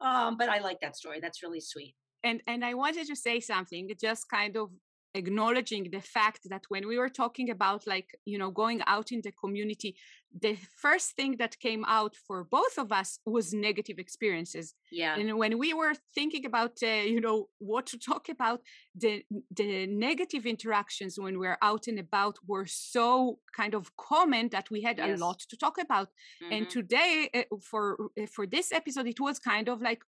Um 0.00 0.36
but 0.36 0.48
i 0.48 0.58
like 0.58 0.80
that 0.80 0.96
story. 0.96 1.18
That's 1.20 1.42
really 1.42 1.60
sweet. 1.60 1.94
And 2.24 2.42
and 2.46 2.64
i 2.64 2.74
wanted 2.74 3.06
to 3.08 3.16
say 3.16 3.40
something 3.40 3.90
just 4.00 4.28
kind 4.28 4.56
of 4.56 4.70
acknowledging 5.14 5.90
the 5.90 6.00
fact 6.00 6.40
that 6.50 6.64
when 6.68 6.86
we 6.86 6.98
were 6.98 7.08
talking 7.08 7.50
about 7.50 7.86
like 7.86 8.08
you 8.24 8.38
know 8.38 8.50
going 8.50 8.82
out 8.86 9.12
in 9.12 9.20
the 9.22 9.32
community 9.32 9.96
the 10.42 10.56
first 10.76 11.12
thing 11.12 11.36
that 11.38 11.58
came 11.58 11.84
out 11.86 12.14
for 12.26 12.44
both 12.44 12.76
of 12.76 12.92
us 12.92 13.18
was 13.24 13.54
negative 13.54 13.98
experiences 13.98 14.74
yeah 14.92 15.16
and 15.16 15.38
when 15.38 15.58
we 15.58 15.72
were 15.72 15.94
thinking 16.14 16.44
about 16.44 16.72
uh, 16.82 16.86
you 16.86 17.20
know 17.20 17.48
what 17.58 17.86
to 17.86 17.98
talk 17.98 18.28
about 18.28 18.60
the 18.94 19.22
the 19.54 19.86
negative 19.86 20.44
interactions 20.44 21.18
when 21.18 21.38
we 21.38 21.46
we're 21.46 21.58
out 21.62 21.86
and 21.86 21.98
about 21.98 22.36
were 22.46 22.66
so 22.66 23.38
kind 23.56 23.74
of 23.74 23.96
common 23.96 24.48
that 24.50 24.70
we 24.70 24.82
had 24.82 24.98
yes. 24.98 25.18
a 25.18 25.24
lot 25.24 25.38
to 25.38 25.56
talk 25.56 25.78
about 25.78 26.08
mm-hmm. 26.42 26.52
and 26.52 26.70
today 26.70 27.30
uh, 27.34 27.56
for 27.62 27.96
uh, 28.20 28.26
for 28.26 28.46
this 28.46 28.72
episode 28.72 29.06
it 29.06 29.20
was 29.20 29.38
kind 29.38 29.68
of 29.68 29.80
like 29.80 30.02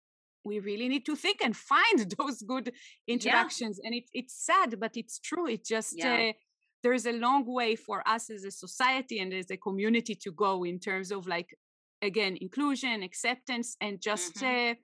we 0.45 0.59
really 0.59 0.87
need 0.87 1.05
to 1.05 1.15
think 1.15 1.39
and 1.43 1.55
find 1.55 2.13
those 2.17 2.41
good 2.41 2.71
interactions 3.07 3.79
yeah. 3.81 3.87
and 3.87 3.95
it, 3.95 4.09
it's 4.13 4.45
sad 4.45 4.79
but 4.79 4.95
it's 4.95 5.19
true 5.19 5.47
it 5.47 5.65
just 5.65 5.97
yeah. 5.97 6.29
uh, 6.29 6.33
there's 6.83 7.05
a 7.07 7.13
long 7.13 7.45
way 7.45 7.75
for 7.75 8.07
us 8.07 8.29
as 8.29 8.43
a 8.43 8.51
society 8.51 9.19
and 9.19 9.33
as 9.33 9.49
a 9.49 9.57
community 9.57 10.15
to 10.15 10.31
go 10.31 10.63
in 10.63 10.79
terms 10.79 11.11
of 11.11 11.27
like 11.27 11.57
again 12.01 12.37
inclusion 12.39 13.01
acceptance 13.01 13.75
and 13.81 13.99
just 14.01 14.35
mm-hmm. 14.35 14.71
uh, 14.71 14.75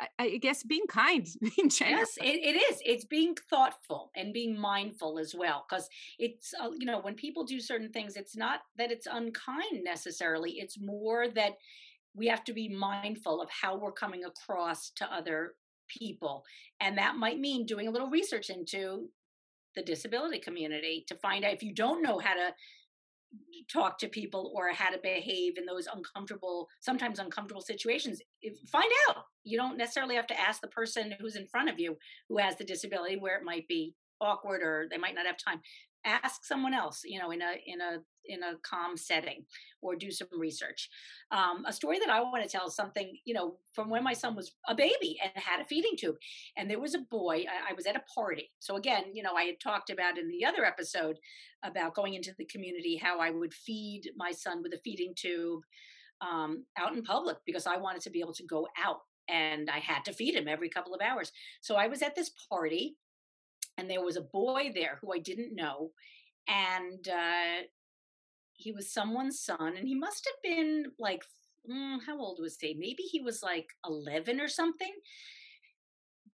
I, 0.00 0.24
I 0.24 0.36
guess 0.38 0.62
being 0.62 0.86
kind 0.88 1.26
in 1.58 1.68
general. 1.68 1.98
Yes, 1.98 2.16
it, 2.18 2.40
it 2.42 2.56
is. 2.56 2.80
It's 2.84 3.04
being 3.04 3.34
thoughtful 3.48 4.10
and 4.16 4.32
being 4.32 4.58
mindful 4.58 5.18
as 5.18 5.34
well. 5.34 5.66
Because 5.68 5.88
it's, 6.18 6.54
uh, 6.60 6.70
you 6.78 6.86
know, 6.86 7.00
when 7.00 7.14
people 7.14 7.44
do 7.44 7.60
certain 7.60 7.90
things, 7.90 8.16
it's 8.16 8.36
not 8.36 8.60
that 8.78 8.90
it's 8.90 9.06
unkind 9.06 9.84
necessarily. 9.84 10.52
It's 10.52 10.80
more 10.80 11.28
that 11.28 11.52
we 12.14 12.26
have 12.26 12.44
to 12.44 12.52
be 12.52 12.68
mindful 12.68 13.40
of 13.40 13.48
how 13.50 13.76
we're 13.76 13.92
coming 13.92 14.24
across 14.24 14.90
to 14.96 15.12
other 15.12 15.54
people. 15.88 16.44
And 16.80 16.98
that 16.98 17.16
might 17.16 17.38
mean 17.38 17.66
doing 17.66 17.88
a 17.88 17.90
little 17.90 18.10
research 18.10 18.50
into 18.50 19.08
the 19.76 19.82
disability 19.82 20.38
community 20.38 21.04
to 21.08 21.14
find 21.16 21.44
out 21.44 21.52
if 21.52 21.62
you 21.62 21.74
don't 21.74 22.02
know 22.02 22.18
how 22.18 22.34
to 22.34 22.52
talk 23.72 23.98
to 23.98 24.08
people 24.08 24.52
or 24.56 24.72
how 24.72 24.90
to 24.90 24.98
behave 24.98 25.56
in 25.56 25.64
those 25.64 25.86
uncomfortable 25.94 26.66
sometimes 26.80 27.20
uncomfortable 27.20 27.60
situations 27.60 28.20
find 28.66 28.90
out 29.08 29.18
you 29.44 29.56
don't 29.56 29.78
necessarily 29.78 30.16
have 30.16 30.26
to 30.26 30.40
ask 30.40 30.60
the 30.60 30.66
person 30.66 31.14
who's 31.20 31.36
in 31.36 31.46
front 31.46 31.68
of 31.68 31.78
you 31.78 31.96
who 32.28 32.38
has 32.38 32.56
the 32.56 32.64
disability 32.64 33.16
where 33.16 33.36
it 33.36 33.44
might 33.44 33.68
be 33.68 33.94
awkward 34.20 34.62
or 34.62 34.88
they 34.90 34.98
might 34.98 35.14
not 35.14 35.26
have 35.26 35.36
time 35.36 35.60
ask 36.04 36.44
someone 36.44 36.74
else 36.74 37.02
you 37.04 37.18
know 37.18 37.30
in 37.30 37.42
a 37.42 37.52
in 37.66 37.80
a 37.80 37.98
in 38.26 38.42
a 38.42 38.54
calm 38.62 38.96
setting 38.96 39.44
or 39.82 39.96
do 39.96 40.10
some 40.10 40.28
research. 40.36 40.88
Um, 41.30 41.64
a 41.66 41.72
story 41.72 41.98
that 41.98 42.10
i 42.10 42.20
want 42.20 42.42
to 42.42 42.48
tell 42.48 42.66
is 42.68 42.74
something 42.74 43.16
you 43.24 43.34
know 43.34 43.56
from 43.72 43.90
when 43.90 44.04
my 44.04 44.12
son 44.12 44.34
was 44.34 44.52
a 44.68 44.74
baby 44.74 45.18
and 45.22 45.32
had 45.34 45.60
a 45.60 45.64
feeding 45.64 45.96
tube 45.98 46.16
and 46.56 46.70
there 46.70 46.80
was 46.80 46.94
a 46.94 47.06
boy 47.10 47.44
I, 47.48 47.70
I 47.70 47.74
was 47.74 47.86
at 47.86 47.96
a 47.96 48.02
party. 48.14 48.50
So 48.58 48.76
again 48.76 49.04
you 49.12 49.22
know 49.22 49.34
i 49.34 49.44
had 49.44 49.60
talked 49.60 49.90
about 49.90 50.18
in 50.18 50.28
the 50.28 50.44
other 50.44 50.64
episode 50.64 51.18
about 51.62 51.94
going 51.94 52.14
into 52.14 52.34
the 52.38 52.46
community 52.46 52.96
how 52.96 53.20
i 53.20 53.30
would 53.30 53.52
feed 53.52 54.10
my 54.16 54.32
son 54.32 54.62
with 54.62 54.72
a 54.72 54.80
feeding 54.84 55.12
tube 55.16 55.62
um, 56.20 56.64
out 56.78 56.94
in 56.94 57.02
public 57.02 57.38
because 57.46 57.66
i 57.66 57.76
wanted 57.76 58.02
to 58.02 58.10
be 58.10 58.20
able 58.20 58.34
to 58.34 58.44
go 58.44 58.66
out 58.82 59.00
and 59.28 59.70
i 59.70 59.78
had 59.78 60.04
to 60.04 60.12
feed 60.12 60.34
him 60.34 60.48
every 60.48 60.68
couple 60.68 60.94
of 60.94 61.00
hours. 61.00 61.32
So 61.60 61.76
i 61.76 61.86
was 61.86 62.02
at 62.02 62.14
this 62.14 62.30
party 62.48 62.96
and 63.80 63.90
there 63.90 64.04
was 64.04 64.16
a 64.16 64.22
boy 64.22 64.70
there 64.74 64.98
who 65.00 65.12
I 65.12 65.18
didn't 65.18 65.54
know, 65.54 65.90
and 66.46 67.08
uh, 67.08 67.62
he 68.52 68.72
was 68.72 68.92
someone's 68.92 69.40
son, 69.40 69.74
and 69.76 69.88
he 69.88 69.94
must 69.94 70.26
have 70.26 70.42
been 70.42 70.84
like, 70.98 71.24
mm, 71.70 71.98
how 72.06 72.18
old 72.18 72.38
was 72.40 72.56
he? 72.60 72.74
Maybe 72.74 73.02
he 73.02 73.20
was 73.20 73.42
like 73.42 73.68
eleven 73.86 74.40
or 74.40 74.48
something. 74.48 74.92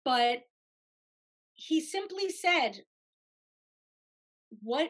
But 0.06 0.40
he 1.54 1.82
simply 1.82 2.30
said, 2.30 2.82
what 4.62 4.90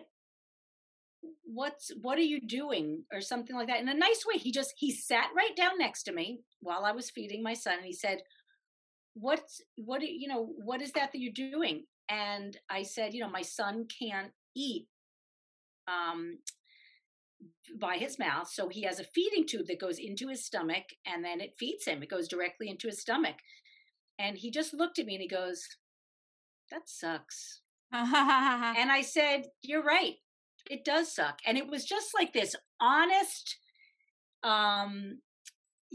what's 1.46 1.92
what 2.02 2.18
are 2.18 2.22
you 2.22 2.42
doing 2.42 3.04
or 3.14 3.22
something 3.22 3.56
like 3.56 3.68
that 3.68 3.80
in 3.80 3.88
a 3.88 3.94
nice 3.94 4.26
way 4.28 4.38
he 4.38 4.52
just 4.52 4.74
he 4.78 4.92
sat 4.92 5.30
right 5.36 5.56
down 5.56 5.78
next 5.78 6.04
to 6.04 6.12
me 6.12 6.42
while 6.62 6.84
i 6.84 6.92
was 6.92 7.10
feeding 7.10 7.42
my 7.42 7.54
son 7.54 7.78
and 7.78 7.86
he 7.86 7.94
said 7.94 8.20
what's 9.14 9.62
what 9.76 10.02
you 10.02 10.28
know 10.28 10.50
what 10.66 10.82
is 10.82 10.92
that 10.92 11.12
that 11.12 11.20
you're 11.20 11.32
doing 11.32 11.84
and 12.10 12.58
i 12.70 12.84
said 12.84 13.14
you 13.14 13.22
know 13.22 13.30
my 13.30 13.42
son 13.42 13.86
can't 14.00 14.32
eat 14.56 14.88
um 15.88 16.38
by 17.80 17.98
his 17.98 18.20
mouth 18.20 18.48
so 18.50 18.70
he 18.70 18.84
has 18.84 19.00
a 19.00 19.04
feeding 19.04 19.46
tube 19.46 19.68
that 19.68 19.80
goes 19.80 19.98
into 20.00 20.28
his 20.28 20.46
stomach 20.46 20.84
and 21.06 21.24
then 21.24 21.42
it 21.42 21.56
feeds 21.58 21.86
him. 21.86 22.04
It 22.04 22.10
goes 22.10 22.28
directly 22.28 22.70
into 22.70 22.88
his 22.88 23.02
stomach. 23.02 23.36
And 24.20 24.38
he 24.38 24.52
just 24.52 24.74
looked 24.74 25.00
at 25.00 25.06
me 25.06 25.16
and 25.16 25.22
he 25.22 25.28
goes 25.28 25.68
that 26.72 26.88
sucks. 26.88 27.62
And 27.94 28.92
i 28.92 29.02
said 29.02 29.48
you're 29.62 29.84
right. 29.84 30.16
It 30.70 30.86
does 30.86 31.14
suck. 31.14 31.40
And 31.46 31.58
it 31.58 31.68
was 31.68 31.86
just 31.86 32.14
like 32.14 32.34
this 32.34 32.56
honest 32.80 33.58
um 34.44 35.20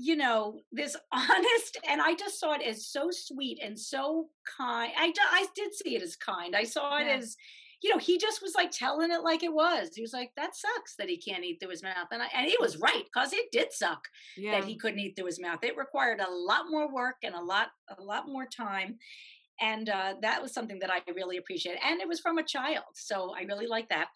you 0.01 0.17
know 0.17 0.61
this 0.73 0.97
honest 1.13 1.79
and 1.89 2.01
i 2.01 2.15
just 2.15 2.39
saw 2.39 2.55
it 2.55 2.63
as 2.63 2.87
so 2.87 3.09
sweet 3.11 3.59
and 3.63 3.79
so 3.79 4.27
kind 4.57 4.93
i 4.97 5.13
i 5.33 5.47
did 5.55 5.75
see 5.75 5.97
it 5.97 6.03
as 6.03 6.17
kind 6.17 6.55
i 6.55 6.65
saw 6.65 6.99
it 6.99 7.07
yeah. 7.07 7.17
as 7.17 7.37
you 7.83 7.91
know 7.91 7.99
he 7.99 8.19
just 8.19 8.43
was 8.43 8.55
like 8.55 8.71
telling 8.71 9.11
it 9.11 9.23
like 9.23 9.43
it 9.43 9.53
was 9.53 9.91
he 9.95 10.03
was 10.03 10.13
like 10.13 10.31
that 10.37 10.55
sucks 10.55 10.95
that 10.97 11.09
he 11.09 11.17
can't 11.17 11.45
eat 11.45 11.59
through 11.61 11.71
his 11.71 11.83
mouth 11.83 12.09
and 12.11 12.23
I, 12.23 12.27
and 12.37 12.49
he 12.49 12.57
was 12.61 12.79
right 12.79 13.05
because 13.05 13.33
it 13.33 13.47
did 13.53 13.73
suck 13.73 14.03
yeah. 14.37 14.53
that 14.53 14.65
he 14.65 14.77
couldn't 14.77 14.99
eat 14.99 15.15
through 15.17 15.27
his 15.27 15.41
mouth 15.41 15.63
it 15.63 15.77
required 15.77 16.21
a 16.21 16.31
lot 16.31 16.67
more 16.69 16.93
work 16.93 17.17
and 17.23 17.35
a 17.35 17.41
lot 17.41 17.69
a 17.97 18.03
lot 18.03 18.27
more 18.27 18.47
time 18.47 18.99
and 19.61 19.89
uh, 19.89 20.15
that 20.23 20.41
was 20.41 20.53
something 20.53 20.79
that 20.79 20.91
i 20.91 21.01
really 21.15 21.37
appreciated 21.37 21.81
and 21.85 22.01
it 22.01 22.09
was 22.09 22.21
from 22.21 22.39
a 22.39 22.45
child 22.45 22.85
so 22.95 23.33
i 23.37 23.43
really 23.43 23.67
like 23.67 23.89
that 23.89 24.09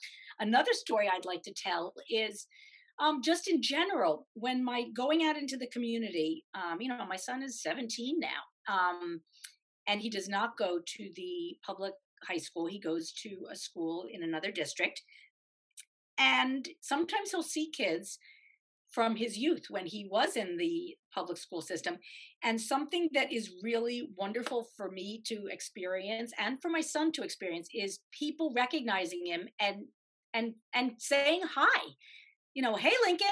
Another 0.43 0.73
story 0.73 1.09
I'd 1.09 1.25
like 1.25 1.43
to 1.43 1.55
tell 1.55 1.95
is 2.11 2.47
um, 2.99 3.23
just 3.23 3.49
in 3.49 3.63
general, 3.63 4.27
when 4.35 4.65
my 4.65 4.85
going 4.95 5.25
out 5.25 5.37
into 5.37 5.57
the 5.57 5.67
community, 5.69 6.45
um, 6.55 6.81
you 6.81 6.89
know, 6.89 7.05
my 7.07 7.17
son 7.17 7.43
is 7.43 7.63
17 7.63 8.21
now, 8.21 8.73
um, 8.73 9.21
and 9.87 10.01
he 10.01 10.11
does 10.11 10.29
not 10.29 10.57
go 10.59 10.79
to 10.85 11.11
the 11.17 11.57
public 11.65 11.95
high 12.27 12.39
school. 12.39 12.67
He 12.67 12.79
goes 12.79 13.13
to 13.23 13.47
a 13.51 13.57
school 13.57 14.07
in 14.11 14.23
another 14.23 14.53
district. 14.53 15.03
And 16.19 16.69
sometimes 16.81 17.31
he'll 17.31 17.43
see 17.43 17.71
kids 17.71 18.19
from 18.91 19.17
his 19.17 19.39
youth 19.39 19.67
when 19.71 19.87
he 19.87 20.07
was 20.11 20.37
in 20.37 20.59
the 20.59 20.95
public 21.15 21.39
school 21.39 21.63
system. 21.63 21.97
And 22.45 22.61
something 22.61 23.09
that 23.15 23.33
is 23.33 23.55
really 23.63 24.11
wonderful 24.17 24.69
for 24.77 24.91
me 24.91 25.23
to 25.27 25.47
experience 25.51 26.33
and 26.39 26.61
for 26.61 26.69
my 26.69 26.83
son 26.83 27.11
to 27.13 27.23
experience 27.23 27.69
is 27.75 28.01
people 28.13 28.53
recognizing 28.55 29.25
him 29.25 29.49
and 29.59 29.87
and 30.35 30.55
and 30.75 30.93
saying 30.99 31.43
hi 31.55 31.91
you 32.55 32.63
know 32.63 32.77
hey 32.77 32.93
lincoln 33.05 33.29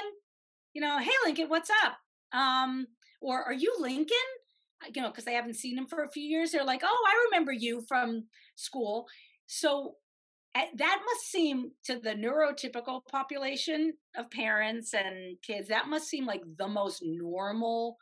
you 0.73 0.81
know 0.81 0.97
hey 0.99 1.11
lincoln 1.25 1.49
what's 1.49 1.69
up? 1.83 1.97
Um 2.37 2.87
or 3.21 3.43
are 3.43 3.53
you 3.53 3.75
lincoln? 3.79 4.17
You 4.93 5.01
know 5.01 5.09
because 5.09 5.25
they 5.25 5.33
haven't 5.33 5.55
seen 5.55 5.77
him 5.77 5.87
for 5.87 6.03
a 6.03 6.11
few 6.11 6.23
years 6.23 6.51
they're 6.51 6.63
like 6.63 6.81
oh 6.83 7.05
i 7.07 7.25
remember 7.25 7.51
you 7.51 7.83
from 7.87 8.25
school. 8.55 9.07
So 9.47 9.95
eh, 10.55 10.65
that 10.77 11.01
must 11.05 11.31
seem 11.31 11.71
to 11.85 11.99
the 11.99 12.11
neurotypical 12.11 13.05
population 13.05 13.93
of 14.15 14.31
parents 14.31 14.93
and 14.93 15.37
kids 15.41 15.67
that 15.67 15.87
must 15.87 16.07
seem 16.09 16.25
like 16.25 16.41
the 16.57 16.67
most 16.67 17.01
normal 17.03 17.97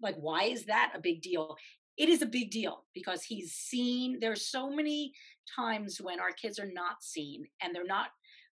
like 0.00 0.16
why 0.16 0.44
is 0.44 0.66
that 0.66 0.92
a 0.94 1.00
big 1.00 1.22
deal? 1.22 1.56
It 1.96 2.08
is 2.08 2.20
a 2.22 2.26
big 2.26 2.50
deal 2.50 2.84
because 2.94 3.22
he's 3.22 3.52
seen 3.52 4.18
there's 4.20 4.50
so 4.50 4.70
many 4.70 5.12
times 5.54 5.98
when 6.00 6.20
our 6.20 6.32
kids 6.32 6.58
are 6.58 6.70
not 6.70 7.02
seen 7.02 7.44
and 7.62 7.74
they're 7.74 7.86
not 7.86 8.08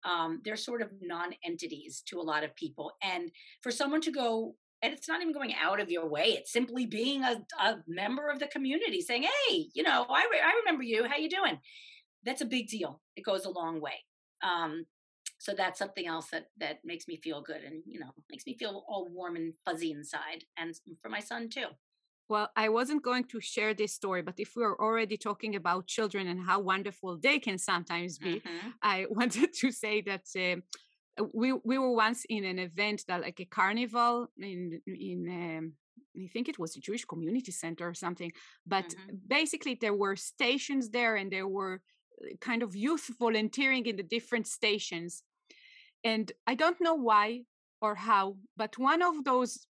um, 0.05 0.41
they're 0.45 0.57
sort 0.57 0.83
of 0.83 0.91
non-entities 1.01 2.03
to 2.07 2.21
a 2.21 2.23
lot 2.23 2.45
of 2.45 2.55
people 2.57 2.93
and 3.03 3.31
for 3.63 3.71
someone 3.71 4.01
to 4.01 4.11
go 4.11 4.55
and 4.83 4.95
it's 4.95 5.09
not 5.09 5.21
even 5.21 5.35
going 5.35 5.55
out 5.55 5.81
of 5.81 5.91
your 5.91 6.09
way 6.09 6.25
it's 6.39 6.53
simply 6.53 6.87
being 6.87 7.23
a, 7.23 7.43
a 7.61 7.77
member 7.87 8.29
of 8.29 8.39
the 8.39 8.47
community 8.47 9.01
saying 9.01 9.23
hey 9.23 9.67
you 9.75 9.83
know 9.83 10.07
I, 10.09 10.27
re- 10.31 10.41
I 10.45 10.59
remember 10.61 10.83
you 10.83 11.07
how 11.07 11.17
you 11.17 11.29
doing? 11.29 11.59
That's 12.25 12.43
a 12.43 12.47
big 12.47 12.69
deal 12.69 13.01
it 13.17 13.25
goes 13.25 13.45
a 13.45 13.51
long 13.51 13.81
way 13.81 14.05
um, 14.43 14.87
so 15.39 15.55
that's 15.57 15.79
something 15.79 16.07
else 16.07 16.29
that 16.31 16.47
that 16.59 16.79
makes 16.85 17.09
me 17.09 17.17
feel 17.17 17.43
good 17.43 17.63
and 17.63 17.83
you 17.87 17.99
know 17.99 18.11
makes 18.31 18.47
me 18.47 18.57
feel 18.59 18.85
all 18.89 19.09
warm 19.11 19.37
and 19.37 19.55
fuzzy 19.65 19.91
inside 19.91 20.45
and 20.57 20.75
for 21.03 21.09
my 21.09 21.21
son 21.21 21.49
too 21.49 21.67
well, 22.31 22.49
I 22.55 22.69
wasn't 22.69 23.03
going 23.03 23.25
to 23.25 23.41
share 23.41 23.75
this 23.75 23.93
story, 23.93 24.23
but 24.23 24.39
if 24.39 24.53
we're 24.55 24.79
already 24.79 25.17
talking 25.17 25.57
about 25.57 25.89
children 25.89 26.29
and 26.29 26.41
how 26.41 26.61
wonderful 26.61 27.19
they 27.19 27.41
can 27.41 27.59
sometimes 27.59 28.19
be, 28.19 28.37
mm-hmm. 28.37 28.69
I 28.83 29.07
wanted 29.11 29.53
to 29.55 29.73
say 29.73 30.01
that 30.03 30.27
uh, 30.39 31.25
we 31.35 31.53
we 31.53 31.77
were 31.77 31.93
once 31.93 32.25
in 32.29 32.45
an 32.45 32.59
event 32.59 33.03
that 33.09 33.23
like 33.23 33.41
a 33.41 33.45
carnival 33.45 34.29
in 34.39 34.81
in 34.87 35.19
um, 35.29 35.73
I 36.25 36.29
think 36.33 36.49
it 36.49 36.59
was 36.59 36.77
a 36.77 36.81
Jewish 36.81 37.05
community 37.05 37.53
center 37.53 37.89
or 37.89 37.95
something. 37.95 38.33
But 38.65 38.89
mm-hmm. 38.89 39.17
basically, 39.27 39.75
there 39.81 39.95
were 39.95 40.17
stations 40.17 40.91
there, 40.91 41.17
and 41.17 41.33
there 41.33 41.49
were 41.49 41.83
uh, 42.23 42.37
kind 42.41 42.63
of 42.63 42.77
youth 42.77 43.11
volunteering 43.19 43.87
in 43.87 43.97
the 43.97 44.09
different 44.17 44.47
stations. 44.47 45.23
And 46.05 46.31
I 46.47 46.55
don't 46.55 46.81
know 46.81 46.95
why 46.95 47.43
or 47.83 47.95
how, 47.95 48.37
but 48.57 48.79
one 48.79 49.03
of 49.03 49.25
those 49.25 49.67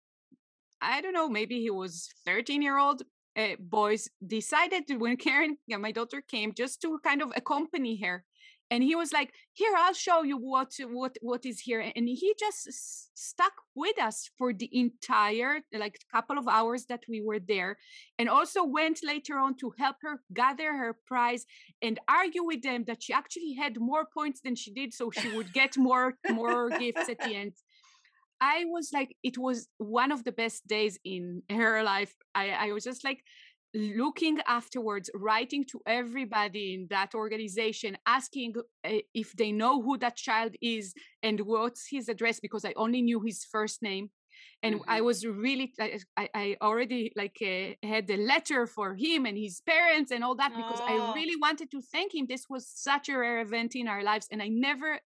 I 0.81 1.01
don't 1.01 1.13
know, 1.13 1.29
maybe 1.29 1.61
he 1.61 1.71
was 1.71 2.09
13 2.25 2.63
year 2.63 2.79
old 2.79 3.03
uh, 3.37 3.57
boys 3.59 4.09
decided 4.27 4.87
to, 4.89 4.97
when 4.97 5.17
Karen, 5.27 5.57
yeah, 5.67 5.77
my 5.77 5.93
daughter 5.93 6.21
came, 6.21 6.53
just 6.55 6.81
to 6.83 6.99
kind 7.05 7.23
of 7.23 7.33
accompany 7.37 8.01
her. 8.03 8.25
And 8.71 8.83
he 8.83 8.95
was 8.95 9.13
like, 9.13 9.33
"Here, 9.55 9.73
I'll 9.79 9.95
show 9.95 10.23
you 10.25 10.37
what 10.37 10.75
what 10.91 11.17
what 11.23 11.47
is 11.47 11.61
here." 11.61 11.81
And 11.81 12.07
he 12.07 12.35
just 12.39 12.69
s- 12.69 13.09
stuck 13.15 13.55
with 13.75 13.99
us 13.99 14.31
for 14.37 14.53
the 14.53 14.69
entire 14.79 15.61
like 15.73 15.99
couple 16.13 16.37
of 16.37 16.47
hours 16.47 16.85
that 16.87 17.03
we 17.09 17.23
were 17.23 17.39
there, 17.39 17.79
and 18.19 18.29
also 18.29 18.63
went 18.65 19.01
later 19.03 19.39
on 19.39 19.57
to 19.59 19.73
help 19.79 19.97
her 20.03 20.21
gather 20.35 20.75
her 20.75 20.99
prize 21.07 21.47
and 21.81 21.99
argue 22.09 22.45
with 22.45 22.63
them 22.63 22.85
that 22.85 23.03
she 23.03 23.15
actually 23.15 23.55
had 23.55 23.81
more 23.81 24.05
points 24.13 24.41
than 24.43 24.55
she 24.55 24.71
did, 24.71 24.93
so 24.93 25.11
she 25.11 25.29
would 25.29 25.53
get 25.55 25.79
more 25.79 26.19
more 26.29 26.71
gifts 26.71 27.09
at 27.09 27.21
the 27.23 27.35
end. 27.35 27.53
I 28.41 28.65
was 28.67 28.91
like, 28.93 29.17
it 29.23 29.39
was 29.39 29.69
one 29.79 30.13
of 30.13 30.25
the 30.25 30.33
best 30.33 30.67
days 30.67 30.99
in 31.05 31.43
her 31.51 31.83
life. 31.83 32.15
I, 32.35 32.51
I 32.51 32.73
was 32.73 32.85
just 32.85 33.05
like 33.05 33.23
looking 33.75 34.39
afterwards, 34.47 35.11
writing 35.15 35.65
to 35.71 35.81
everybody 35.87 36.75
in 36.75 36.87
that 36.91 37.15
organization, 37.15 37.99
asking 38.07 38.55
uh, 38.85 38.91
if 39.15 39.33
they 39.35 39.53
know 39.53 39.83
who 39.83 39.99
that 39.99 40.17
child 40.17 40.55
is 40.63 40.95
and 41.23 41.41
what's 41.41 41.87
his 41.91 42.09
address 42.09 42.41
because 42.41 42.65
I 42.65 42.73
only 42.77 43.03
knew 43.03 43.21
his 43.21 43.45
first 43.45 43.83
name 43.83 44.11
and 44.63 44.77
mm-hmm. 44.77 44.91
i 44.91 45.01
was 45.01 45.27
really 45.27 45.73
I, 45.81 46.29
I 46.35 46.57
already 46.61 47.13
like 47.17 47.37
uh, 47.43 47.87
had 47.87 48.11
a 48.11 48.17
letter 48.17 48.67
for 48.67 48.95
him 48.95 49.27
and 49.27 49.37
his 49.37 49.61
parents 49.61 50.11
and 50.11 50.25
all 50.25 50.35
that 50.37 50.55
because 50.55 50.81
oh. 50.81 50.87
i 50.87 51.15
really 51.15 51.37
wanted 51.37 51.71
to 51.71 51.81
thank 51.81 52.15
him 52.15 52.27
this 52.29 52.47
was 52.49 52.69
such 52.69 53.09
a 53.09 53.19
rare 53.19 53.41
event 53.41 53.75
in 53.75 53.89
our 53.89 54.03
lives 54.03 54.27
and 54.31 54.43
i 54.43 54.49
never 54.49 54.99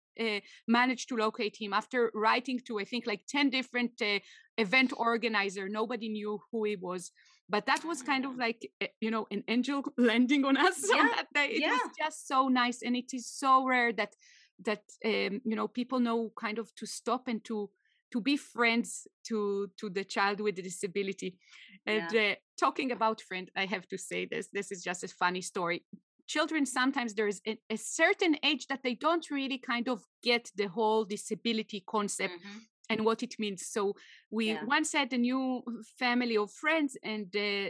managed 0.67 1.09
to 1.09 1.15
locate 1.15 1.55
him 1.59 1.73
after 1.73 2.11
writing 2.13 2.59
to 2.67 2.79
i 2.79 2.83
think 2.83 3.07
like 3.07 3.21
10 3.27 3.49
different 3.49 4.01
uh, 4.01 4.19
event 4.57 4.93
organizer. 4.95 5.67
Nobody 5.67 6.09
knew 6.09 6.39
who 6.51 6.63
he 6.63 6.75
was. 6.75 7.11
But 7.49 7.65
that 7.65 7.83
was 7.83 8.01
kind 8.01 8.25
of 8.25 8.37
like 8.37 8.69
eh, 8.79 8.87
you 9.01 9.11
know 9.11 9.27
an 9.31 9.43
angel 9.47 9.83
landing 9.97 10.45
on 10.45 10.57
us. 10.57 10.79
Yeah. 10.89 11.01
on 11.01 11.07
that 11.07 11.27
day 11.33 11.47
it 11.47 11.61
yeah. 11.61 11.71
was 11.71 11.89
just 11.97 12.27
so 12.27 12.47
nice. 12.47 12.81
And 12.81 12.95
it 12.95 13.13
is 13.13 13.27
so 13.27 13.67
rare 13.67 13.91
that 13.93 14.15
that 14.63 14.83
um, 15.05 15.41
you 15.43 15.55
know 15.55 15.67
people 15.67 15.99
know 15.99 16.31
kind 16.39 16.59
of 16.59 16.73
to 16.75 16.85
stop 16.85 17.27
and 17.27 17.43
to 17.45 17.69
to 18.13 18.21
be 18.21 18.37
friends 18.37 19.07
to 19.27 19.69
to 19.79 19.89
the 19.89 20.03
child 20.03 20.39
with 20.39 20.55
the 20.55 20.61
disability. 20.61 21.37
And 21.85 22.11
yeah. 22.11 22.31
uh, 22.31 22.35
talking 22.59 22.91
about 22.91 23.21
friend 23.21 23.49
i 23.55 23.65
have 23.65 23.87
to 23.87 23.97
say 23.97 24.25
this. 24.25 24.47
This 24.53 24.71
is 24.71 24.83
just 24.83 25.03
a 25.03 25.07
funny 25.07 25.41
story 25.41 25.83
children 26.27 26.65
sometimes 26.65 27.13
there 27.13 27.27
is 27.27 27.41
a, 27.47 27.57
a 27.69 27.77
certain 27.77 28.35
age 28.43 28.67
that 28.67 28.83
they 28.83 28.95
don't 28.95 29.29
really 29.31 29.57
kind 29.57 29.87
of 29.87 30.03
get 30.23 30.49
the 30.55 30.67
whole 30.67 31.05
disability 31.05 31.83
concept 31.87 32.33
mm-hmm. 32.33 32.57
and 32.89 33.05
what 33.05 33.23
it 33.23 33.35
means 33.39 33.67
so 33.67 33.95
we 34.29 34.51
yeah. 34.51 34.63
once 34.65 34.93
had 34.93 35.11
a 35.13 35.17
new 35.17 35.63
family 35.97 36.37
of 36.37 36.51
friends 36.51 36.97
and 37.03 37.35
uh, 37.35 37.69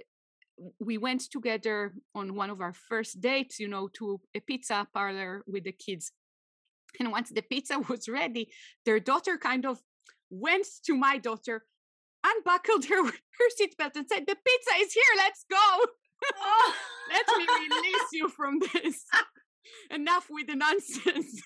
we 0.79 0.98
went 0.98 1.22
together 1.31 1.93
on 2.13 2.36
one 2.36 2.50
of 2.50 2.62
our 2.62 2.74
first 2.74 3.22
dates 3.22 3.60
you 3.60 3.67
know 3.67 3.88
to 3.93 4.20
a 4.36 4.39
pizza 4.39 4.88
parlor 4.93 5.43
with 5.48 5.63
the 5.63 5.72
kids 5.72 6.12
and 7.00 7.12
once 7.12 7.29
the 7.29 7.41
pizza 7.41 7.79
was 7.89 8.08
ready 8.08 8.50
their 8.86 9.00
daughter 9.00 9.38
kind 9.38 9.65
of 9.65 9.79
went 10.31 10.65
to 10.86 10.96
my 10.96 11.17
daughter, 11.17 11.65
unbuckled 12.25 12.86
her 12.86 13.03
her 13.05 13.50
seatbelt, 13.60 13.96
and 13.96 14.08
said, 14.08 14.25
"The 14.25 14.36
pizza 14.36 14.72
is 14.79 14.93
here. 14.93 15.13
Let's 15.17 15.46
go. 15.50 15.86
Oh. 16.39 16.73
Let 17.11 17.37
me 17.37 17.45
release 17.45 18.07
you 18.13 18.29
from 18.37 18.59
this." 18.59 19.05
Enough 19.91 20.27
with 20.29 20.47
the 20.47 20.55
nonsense. 20.55 21.41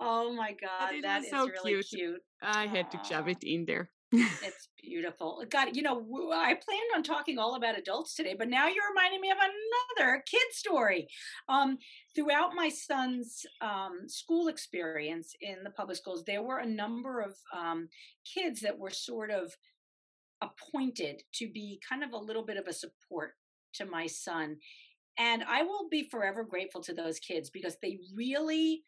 oh 0.00 0.32
my 0.32 0.52
god, 0.52 0.94
that 1.02 1.24
is 1.24 1.30
so 1.30 1.48
really 1.48 1.82
cute. 1.82 1.86
cute. 1.88 2.20
I 2.42 2.66
had 2.66 2.90
to 2.92 3.00
shove 3.04 3.28
it 3.28 3.42
in 3.42 3.64
there. 3.66 3.90
it's 4.12 4.68
beautiful. 4.80 5.44
God, 5.50 5.74
you 5.74 5.82
know, 5.82 5.98
I 6.32 6.54
planned 6.54 6.90
on 6.94 7.02
talking 7.02 7.38
all 7.38 7.56
about 7.56 7.78
adults 7.78 8.14
today, 8.14 8.34
but 8.38 8.48
now 8.48 8.68
you're 8.68 8.88
reminding 8.88 9.20
me 9.20 9.30
of 9.30 9.38
another 9.38 10.22
kid 10.30 10.46
story. 10.52 11.08
Um, 11.48 11.78
throughout 12.14 12.54
my 12.54 12.68
son's 12.68 13.44
um, 13.60 14.02
school 14.06 14.48
experience 14.48 15.34
in 15.40 15.64
the 15.64 15.70
public 15.70 15.96
schools, 15.96 16.24
there 16.24 16.42
were 16.42 16.58
a 16.58 16.66
number 16.66 17.20
of 17.20 17.34
um, 17.54 17.88
kids 18.32 18.60
that 18.60 18.78
were 18.78 18.90
sort 18.90 19.30
of 19.30 19.52
appointed 20.40 21.22
to 21.34 21.50
be 21.50 21.80
kind 21.86 22.04
of 22.04 22.12
a 22.12 22.18
little 22.18 22.44
bit 22.44 22.56
of 22.56 22.66
a 22.66 22.72
support 22.72 23.34
to 23.76 23.86
my 23.86 24.06
son. 24.06 24.56
And 25.18 25.42
I 25.44 25.62
will 25.62 25.88
be 25.90 26.08
forever 26.10 26.44
grateful 26.44 26.82
to 26.82 26.94
those 26.94 27.18
kids 27.18 27.50
because 27.50 27.76
they 27.80 27.98
really, 28.14 28.82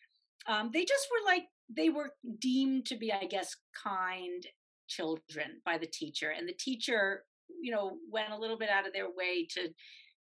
um, 0.46 0.70
they 0.72 0.84
just 0.84 1.08
were 1.10 1.30
like, 1.30 1.44
they 1.74 1.88
were 1.88 2.12
deemed 2.38 2.86
to 2.86 2.96
be, 2.96 3.12
I 3.12 3.24
guess, 3.24 3.54
kind 3.82 4.44
children 4.88 5.60
by 5.64 5.78
the 5.78 5.86
teacher. 5.86 6.32
And 6.36 6.48
the 6.48 6.56
teacher, 6.58 7.24
you 7.60 7.72
know, 7.72 7.96
went 8.10 8.32
a 8.32 8.38
little 8.38 8.58
bit 8.58 8.70
out 8.70 8.86
of 8.86 8.92
their 8.92 9.08
way 9.08 9.46
to, 9.54 9.68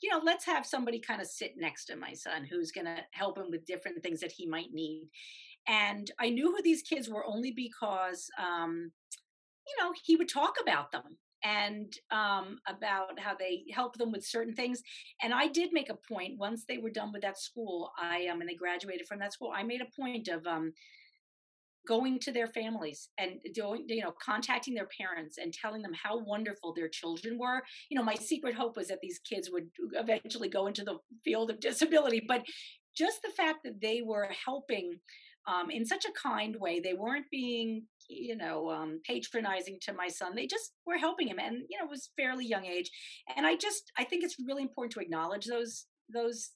you 0.02 0.10
know, 0.10 0.22
let's 0.24 0.46
have 0.46 0.66
somebody 0.66 1.00
kind 1.00 1.22
of 1.22 1.28
sit 1.28 1.54
next 1.58 1.86
to 1.86 1.96
my 1.96 2.14
son 2.14 2.46
who's 2.50 2.72
going 2.72 2.86
to 2.86 2.98
help 3.12 3.38
him 3.38 3.50
with 3.50 3.66
different 3.66 4.02
things 4.02 4.20
that 4.20 4.32
he 4.32 4.48
might 4.48 4.74
need. 4.74 5.10
And 5.68 6.12
I 6.20 6.30
knew 6.30 6.52
who 6.52 6.62
these 6.62 6.82
kids 6.82 7.10
were 7.10 7.26
only 7.26 7.52
because, 7.52 8.30
um, 8.38 8.92
you 9.68 9.84
know, 9.84 9.94
he 10.04 10.16
would 10.16 10.30
talk 10.30 10.56
about 10.62 10.92
them 10.92 11.18
and 11.44 11.94
um, 12.12 12.60
about 12.68 13.20
how 13.20 13.36
they 13.36 13.64
help 13.72 13.98
them 13.98 14.12
with 14.12 14.26
certain 14.26 14.54
things. 14.54 14.82
And 15.22 15.34
I 15.34 15.48
did 15.48 15.74
make 15.74 15.90
a 15.90 16.14
point 16.14 16.38
once 16.38 16.66
they 16.68 16.78
were 16.78 16.90
done 16.90 17.12
with 17.12 17.22
that 17.24 17.40
school. 17.40 17.92
I 18.02 18.28
um, 18.32 18.42
and 18.42 18.50
they 18.50 18.56
graduated 18.56 19.08
from 19.08 19.20
that 19.20 19.34
school. 19.34 19.52
I 19.56 19.64
made 19.64 19.82
a 19.82 20.02
point 20.02 20.28
of 20.28 20.46
um, 20.48 20.74
going 21.88 22.20
to 22.20 22.32
their 22.32 22.48
families 22.48 23.10
and 23.18 23.40
doing, 23.54 23.84
you 23.88 24.02
know, 24.02 24.14
contacting 24.24 24.74
their 24.74 24.88
parents 24.98 25.38
and 25.38 25.54
telling 25.54 25.82
them 25.82 25.94
how 26.02 26.18
wonderful 26.18 26.74
their 26.74 26.88
children 26.88 27.38
were. 27.38 27.62
You 27.90 27.98
know, 27.98 28.04
my 28.04 28.16
secret 28.16 28.56
hope 28.56 28.78
was 28.78 28.88
that 28.88 29.02
these 29.02 29.20
kids 29.20 29.50
would 29.52 29.68
eventually 29.94 30.50
go 30.50 30.68
into 30.68 30.84
the 30.84 30.98
field 31.24 31.50
of 31.50 31.60
disability, 31.60 32.24
but 32.28 32.44
just 32.96 33.22
the 33.22 33.32
fact 33.32 33.60
that 33.64 33.82
they 33.82 34.02
were 34.02 34.30
helping 34.46 35.00
um, 35.48 35.70
in 35.70 35.86
such 35.86 36.06
a 36.06 36.12
kind 36.12 36.56
way. 36.60 36.80
They 36.80 36.94
weren't 36.94 37.26
being, 37.32 37.84
you 38.10 38.36
know, 38.36 38.70
um, 38.70 39.02
patronizing 39.06 39.78
to 39.84 39.94
my 39.94 40.08
son. 40.08 40.36
They 40.36 40.48
just 40.48 40.74
were 40.86 40.98
helping 40.98 41.28
him, 41.28 41.40
and 41.40 41.64
you 41.70 41.78
know, 41.80 41.86
was 41.86 42.12
fairly 42.18 42.46
young 42.46 42.66
age. 42.66 42.90
And 43.36 43.46
I 43.46 43.56
just, 43.56 43.92
I 43.98 44.04
think 44.04 44.24
it's 44.24 44.38
really 44.48 44.64
important 44.64 44.94
to 44.94 45.00
acknowledge 45.00 45.46
those 45.46 45.86
those 46.14 46.52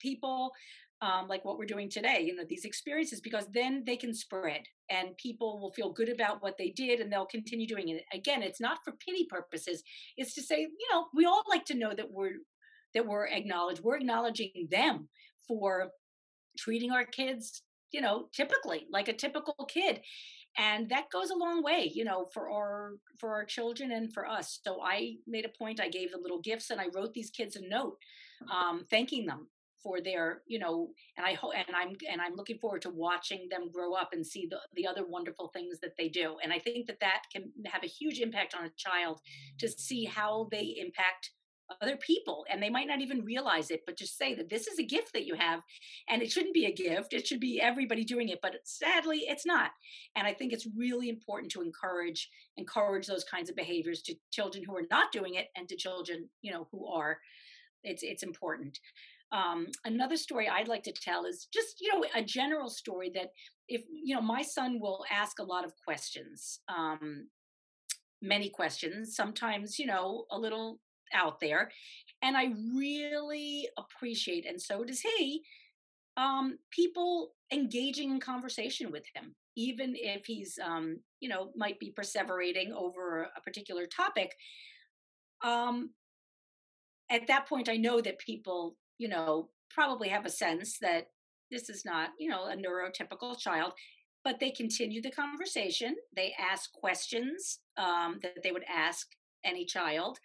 people. 0.00 0.52
Um, 1.02 1.28
like 1.28 1.46
what 1.46 1.56
we're 1.56 1.64
doing 1.64 1.88
today, 1.88 2.20
you 2.20 2.36
know, 2.36 2.42
these 2.46 2.66
experiences, 2.66 3.22
because 3.22 3.46
then 3.54 3.84
they 3.86 3.96
can 3.96 4.12
spread 4.12 4.60
and 4.90 5.16
people 5.16 5.58
will 5.58 5.72
feel 5.72 5.94
good 5.94 6.10
about 6.10 6.42
what 6.42 6.58
they 6.58 6.74
did 6.76 7.00
and 7.00 7.10
they'll 7.10 7.24
continue 7.24 7.66
doing 7.66 7.88
it. 7.88 8.02
Again, 8.12 8.42
it's 8.42 8.60
not 8.60 8.80
for 8.84 8.92
pity 9.02 9.26
purposes. 9.30 9.82
It's 10.18 10.34
to 10.34 10.42
say, 10.42 10.60
you 10.60 10.88
know, 10.92 11.06
we 11.14 11.24
all 11.24 11.42
like 11.48 11.64
to 11.64 11.74
know 11.74 11.94
that 11.96 12.10
we're 12.10 12.34
that 12.92 13.06
we're 13.06 13.28
acknowledged. 13.28 13.80
We're 13.82 13.96
acknowledging 13.96 14.68
them 14.70 15.08
for 15.48 15.88
treating 16.58 16.90
our 16.90 17.06
kids 17.06 17.62
you 17.92 18.00
know 18.00 18.26
typically 18.32 18.86
like 18.90 19.08
a 19.08 19.12
typical 19.12 19.54
kid 19.68 20.00
and 20.58 20.88
that 20.88 21.10
goes 21.10 21.30
a 21.30 21.36
long 21.36 21.62
way 21.62 21.90
you 21.94 22.04
know 22.04 22.26
for 22.32 22.50
our 22.50 22.92
for 23.18 23.32
our 23.32 23.44
children 23.44 23.92
and 23.92 24.12
for 24.12 24.26
us. 24.26 24.60
So 24.64 24.80
i 24.82 25.14
made 25.26 25.44
a 25.44 25.58
point 25.58 25.80
i 25.80 25.88
gave 25.88 26.12
them 26.12 26.22
little 26.22 26.40
gifts 26.40 26.70
and 26.70 26.80
i 26.80 26.86
wrote 26.94 27.14
these 27.14 27.30
kids 27.30 27.56
a 27.56 27.68
note 27.68 27.96
um, 28.50 28.84
thanking 28.90 29.26
them 29.26 29.48
for 29.82 30.00
their 30.00 30.42
you 30.46 30.58
know 30.58 30.90
and 31.16 31.26
i 31.26 31.32
hope 31.34 31.52
and 31.54 31.74
i'm 31.74 31.96
and 32.10 32.20
i'm 32.20 32.34
looking 32.36 32.58
forward 32.58 32.82
to 32.82 32.90
watching 32.90 33.48
them 33.50 33.70
grow 33.72 33.94
up 33.94 34.10
and 34.12 34.26
see 34.26 34.46
the, 34.50 34.58
the 34.74 34.86
other 34.86 35.06
wonderful 35.06 35.48
things 35.48 35.78
that 35.80 35.96
they 35.96 36.08
do. 36.08 36.36
And 36.42 36.52
i 36.52 36.58
think 36.58 36.86
that 36.86 37.00
that 37.00 37.22
can 37.32 37.50
have 37.66 37.82
a 37.82 37.88
huge 37.88 38.20
impact 38.20 38.54
on 38.54 38.66
a 38.66 38.70
child 38.76 39.20
to 39.58 39.68
see 39.68 40.04
how 40.04 40.48
they 40.50 40.76
impact 40.78 41.30
other 41.80 41.96
people 41.96 42.44
and 42.50 42.62
they 42.62 42.70
might 42.70 42.86
not 42.86 43.00
even 43.00 43.24
realize 43.24 43.70
it 43.70 43.82
but 43.86 43.96
just 43.96 44.18
say 44.18 44.34
that 44.34 44.48
this 44.48 44.66
is 44.66 44.78
a 44.78 44.84
gift 44.84 45.12
that 45.12 45.26
you 45.26 45.34
have 45.34 45.60
and 46.08 46.22
it 46.22 46.30
shouldn't 46.30 46.54
be 46.54 46.66
a 46.66 46.74
gift 46.74 47.12
it 47.12 47.26
should 47.26 47.40
be 47.40 47.60
everybody 47.60 48.04
doing 48.04 48.28
it 48.28 48.40
but 48.42 48.56
sadly 48.64 49.24
it's 49.28 49.46
not. 49.46 49.70
And 50.16 50.26
i 50.26 50.32
think 50.32 50.52
it's 50.52 50.66
really 50.76 51.08
important 51.08 51.52
to 51.52 51.62
encourage 51.62 52.28
encourage 52.56 53.06
those 53.06 53.24
kinds 53.24 53.50
of 53.50 53.56
behaviors 53.56 54.02
to 54.02 54.14
children 54.30 54.64
who 54.64 54.76
are 54.76 54.86
not 54.90 55.12
doing 55.12 55.34
it 55.34 55.48
and 55.56 55.68
to 55.68 55.76
children 55.76 56.28
you 56.42 56.52
know 56.52 56.68
who 56.70 56.86
are. 56.86 57.18
It's 57.82 58.02
it's 58.02 58.22
important. 58.22 58.78
Um, 59.32 59.68
another 59.84 60.16
story 60.16 60.48
i'd 60.48 60.66
like 60.66 60.82
to 60.82 60.92
tell 60.92 61.24
is 61.24 61.46
just 61.54 61.80
you 61.80 61.92
know 61.92 62.04
a 62.16 62.22
general 62.22 62.68
story 62.68 63.12
that 63.14 63.28
if 63.68 63.82
you 63.88 64.12
know 64.12 64.20
my 64.20 64.42
son 64.42 64.80
will 64.80 65.04
ask 65.08 65.38
a 65.38 65.44
lot 65.44 65.64
of 65.64 65.72
questions 65.84 66.58
um, 66.68 67.28
many 68.20 68.48
questions 68.48 69.14
sometimes 69.14 69.78
you 69.78 69.86
know 69.86 70.24
a 70.32 70.36
little 70.36 70.80
out 71.14 71.40
there. 71.40 71.70
And 72.22 72.36
I 72.36 72.52
really 72.76 73.68
appreciate, 73.78 74.46
and 74.46 74.60
so 74.60 74.84
does 74.84 75.00
he, 75.00 75.42
um, 76.16 76.58
people 76.70 77.32
engaging 77.52 78.10
in 78.10 78.20
conversation 78.20 78.90
with 78.90 79.04
him, 79.14 79.34
even 79.56 79.94
if 79.96 80.26
he's, 80.26 80.58
um, 80.62 80.98
you 81.20 81.28
know, 81.28 81.50
might 81.56 81.78
be 81.78 81.94
perseverating 81.98 82.72
over 82.72 83.28
a 83.36 83.40
particular 83.40 83.86
topic. 83.86 84.34
Um, 85.42 85.90
at 87.10 87.26
that 87.28 87.48
point, 87.48 87.68
I 87.68 87.76
know 87.76 88.00
that 88.00 88.18
people, 88.18 88.76
you 88.98 89.08
know, 89.08 89.48
probably 89.70 90.08
have 90.08 90.26
a 90.26 90.30
sense 90.30 90.78
that 90.80 91.06
this 91.50 91.68
is 91.68 91.84
not, 91.84 92.10
you 92.18 92.28
know, 92.28 92.46
a 92.46 92.56
neurotypical 92.56 93.38
child, 93.38 93.72
but 94.24 94.38
they 94.38 94.50
continue 94.50 95.00
the 95.00 95.10
conversation. 95.10 95.96
They 96.14 96.34
ask 96.38 96.70
questions 96.72 97.60
um, 97.76 98.18
that 98.22 98.42
they 98.42 98.52
would 98.52 98.64
ask 98.68 99.08
any 99.44 99.64
child 99.64 100.18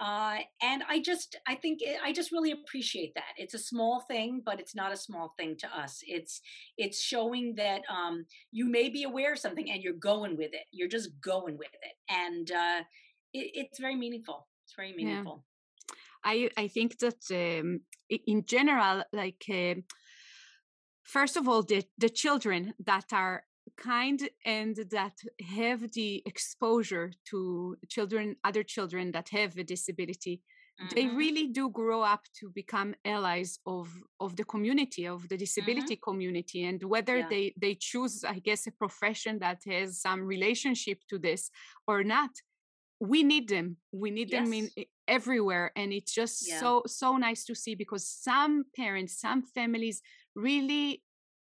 uh, 0.00 0.38
and 0.62 0.82
i 0.88 1.00
just 1.00 1.36
i 1.46 1.54
think 1.54 1.80
it, 1.82 1.98
i 2.04 2.12
just 2.12 2.32
really 2.32 2.52
appreciate 2.52 3.12
that. 3.14 3.32
It's 3.36 3.54
a 3.54 3.58
small 3.58 4.00
thing 4.00 4.42
but 4.44 4.60
it's 4.60 4.74
not 4.74 4.92
a 4.92 4.96
small 4.96 5.34
thing 5.38 5.56
to 5.58 5.68
us. 5.76 6.02
It's 6.06 6.40
it's 6.76 7.00
showing 7.00 7.54
that 7.56 7.82
um, 7.88 8.26
you 8.52 8.66
may 8.66 8.88
be 8.88 9.04
aware 9.04 9.32
of 9.32 9.38
something 9.38 9.70
and 9.70 9.82
you're 9.82 9.92
going 10.12 10.36
with 10.36 10.52
it. 10.52 10.66
You're 10.72 10.88
just 10.88 11.10
going 11.20 11.56
with 11.58 11.74
it. 11.88 11.94
And 12.08 12.50
uh, 12.50 12.80
it, 13.32 13.50
it's 13.54 13.78
very 13.78 13.96
meaningful. 13.96 14.46
It's 14.64 14.74
very 14.76 14.92
meaningful. 14.92 15.44
Yeah. 16.26 16.32
i 16.32 16.36
i 16.64 16.68
think 16.68 16.98
that 16.98 17.20
um, 17.30 17.80
in 18.32 18.44
general 18.46 18.96
like 19.12 19.44
uh, 19.50 19.74
first 21.02 21.36
of 21.36 21.48
all 21.48 21.62
the 21.62 21.80
the 21.98 22.08
children 22.22 22.74
that 22.90 23.08
are 23.12 23.44
kind 23.76 24.28
and 24.44 24.76
that 24.90 25.12
have 25.56 25.92
the 25.92 26.22
exposure 26.26 27.12
to 27.30 27.76
children 27.88 28.36
other 28.44 28.62
children 28.62 29.12
that 29.12 29.28
have 29.28 29.56
a 29.58 29.64
disability 29.64 30.40
mm-hmm. 30.80 30.94
they 30.94 31.06
really 31.08 31.48
do 31.48 31.68
grow 31.70 32.02
up 32.02 32.22
to 32.38 32.50
become 32.50 32.94
allies 33.04 33.58
of 33.66 33.88
of 34.20 34.36
the 34.36 34.44
community 34.44 35.06
of 35.06 35.22
the 35.22 35.34
mm-hmm. 35.34 35.40
disability 35.40 35.96
mm-hmm. 35.96 36.10
community 36.10 36.64
and 36.64 36.82
whether 36.84 37.18
yeah. 37.18 37.28
they 37.28 37.54
they 37.60 37.74
choose 37.74 38.24
i 38.24 38.38
guess 38.38 38.66
a 38.66 38.72
profession 38.72 39.38
that 39.38 39.60
has 39.66 40.00
some 40.00 40.22
relationship 40.22 40.98
to 41.08 41.18
this 41.18 41.50
or 41.86 42.02
not 42.02 42.30
we 43.00 43.22
need 43.22 43.48
them 43.48 43.76
we 43.92 44.10
need 44.10 44.30
yes. 44.30 44.44
them 44.44 44.52
in 44.52 44.70
everywhere 45.06 45.70
and 45.76 45.92
it's 45.92 46.14
just 46.14 46.48
yeah. 46.48 46.58
so 46.60 46.82
so 46.86 47.16
nice 47.16 47.44
to 47.44 47.54
see 47.54 47.74
because 47.74 48.08
some 48.08 48.64
parents 48.74 49.20
some 49.20 49.42
families 49.42 50.00
really 50.34 51.02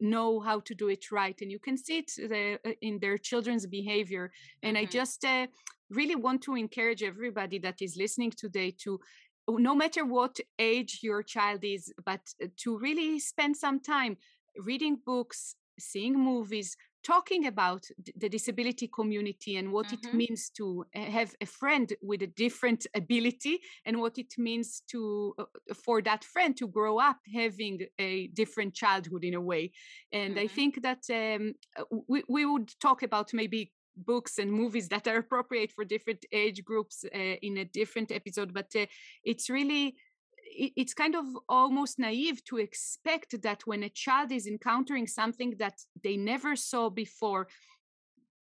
know 0.01 0.41
how 0.41 0.61
to 0.61 0.75
do 0.75 0.89
it 0.89 1.11
right 1.11 1.41
and 1.41 1.51
you 1.51 1.59
can 1.59 1.77
see 1.77 1.99
it 1.99 2.11
the, 2.17 2.59
uh, 2.67 2.73
in 2.81 2.99
their 2.99 3.19
children's 3.19 3.67
behavior 3.67 4.31
and 4.63 4.77
mm-hmm. 4.77 4.87
i 4.87 4.91
just 4.91 5.25
uh, 5.25 5.47
really 5.91 6.17
want 6.17 6.43
to 6.43 6.55
encourage 6.55 7.03
everybody 7.03 7.59
that 7.59 7.81
is 7.81 7.97
listening 7.97 8.31
today 8.31 8.71
to 8.71 8.99
no 9.49 9.75
matter 9.75 10.05
what 10.05 10.39
age 10.59 11.01
your 11.03 11.23
child 11.23 11.61
is 11.63 11.93
but 12.05 12.21
uh, 12.43 12.47
to 12.57 12.79
really 12.79 13.19
spend 13.19 13.57
some 13.57 13.81
time 13.81 14.17
reading 14.59 14.99
books 15.05 15.57
seeing 15.79 16.19
movies 16.19 16.77
talking 17.03 17.47
about 17.47 17.87
the 18.17 18.29
disability 18.29 18.89
community 18.89 19.57
and 19.57 19.73
what 19.73 19.87
mm-hmm. 19.87 20.09
it 20.09 20.15
means 20.15 20.51
to 20.51 20.85
have 20.95 21.35
a 21.41 21.47
friend 21.47 21.93
with 22.03 22.23
a 22.23 22.27
different 22.27 22.87
ability 22.95 23.59
and 23.87 24.01
what 24.01 24.19
it 24.19 24.35
means 24.39 24.83
to 24.91 25.35
uh, 25.39 25.45
for 25.75 26.03
that 26.03 26.25
friend 26.25 26.57
to 26.57 26.67
grow 26.67 26.99
up 26.99 27.19
having 27.33 27.81
a 27.99 28.29
different 28.29 28.75
childhood 28.75 29.25
in 29.25 29.35
a 29.35 29.41
way 29.41 29.73
and 30.13 30.35
mm-hmm. 30.35 30.45
i 30.45 30.47
think 30.47 30.83
that 30.83 31.03
um, 31.11 31.55
uh, 31.79 31.85
we, 32.09 32.23
we 32.29 32.45
would 32.45 32.71
talk 32.81 33.03
about 33.03 33.33
maybe 33.33 33.73
books 33.97 34.39
and 34.39 34.51
movies 34.51 34.89
that 34.89 35.07
are 35.07 35.19
appropriate 35.19 35.73
for 35.73 35.85
different 35.85 36.25
age 36.33 36.65
groups 36.65 37.05
uh, 37.05 37.19
in 37.19 37.59
a 37.59 37.65
different 37.65 38.11
episode 38.13 38.53
but 38.55 38.71
uh, 38.77 38.87
it's 39.25 39.51
really 39.51 39.97
it's 40.53 40.95
kind 40.95 41.15
of 41.15 41.25
almost 41.49 41.99
naive 41.99 42.45
to 42.45 42.59
expect 42.59 43.43
that 43.43 43.63
when 43.67 43.83
a 43.83 43.89
child 43.89 44.33
is 44.33 44.47
encountering 44.47 45.07
something 45.07 45.55
that 45.59 45.79
they 46.03 46.17
never 46.17 46.57
saw 46.57 46.91
before 46.91 47.47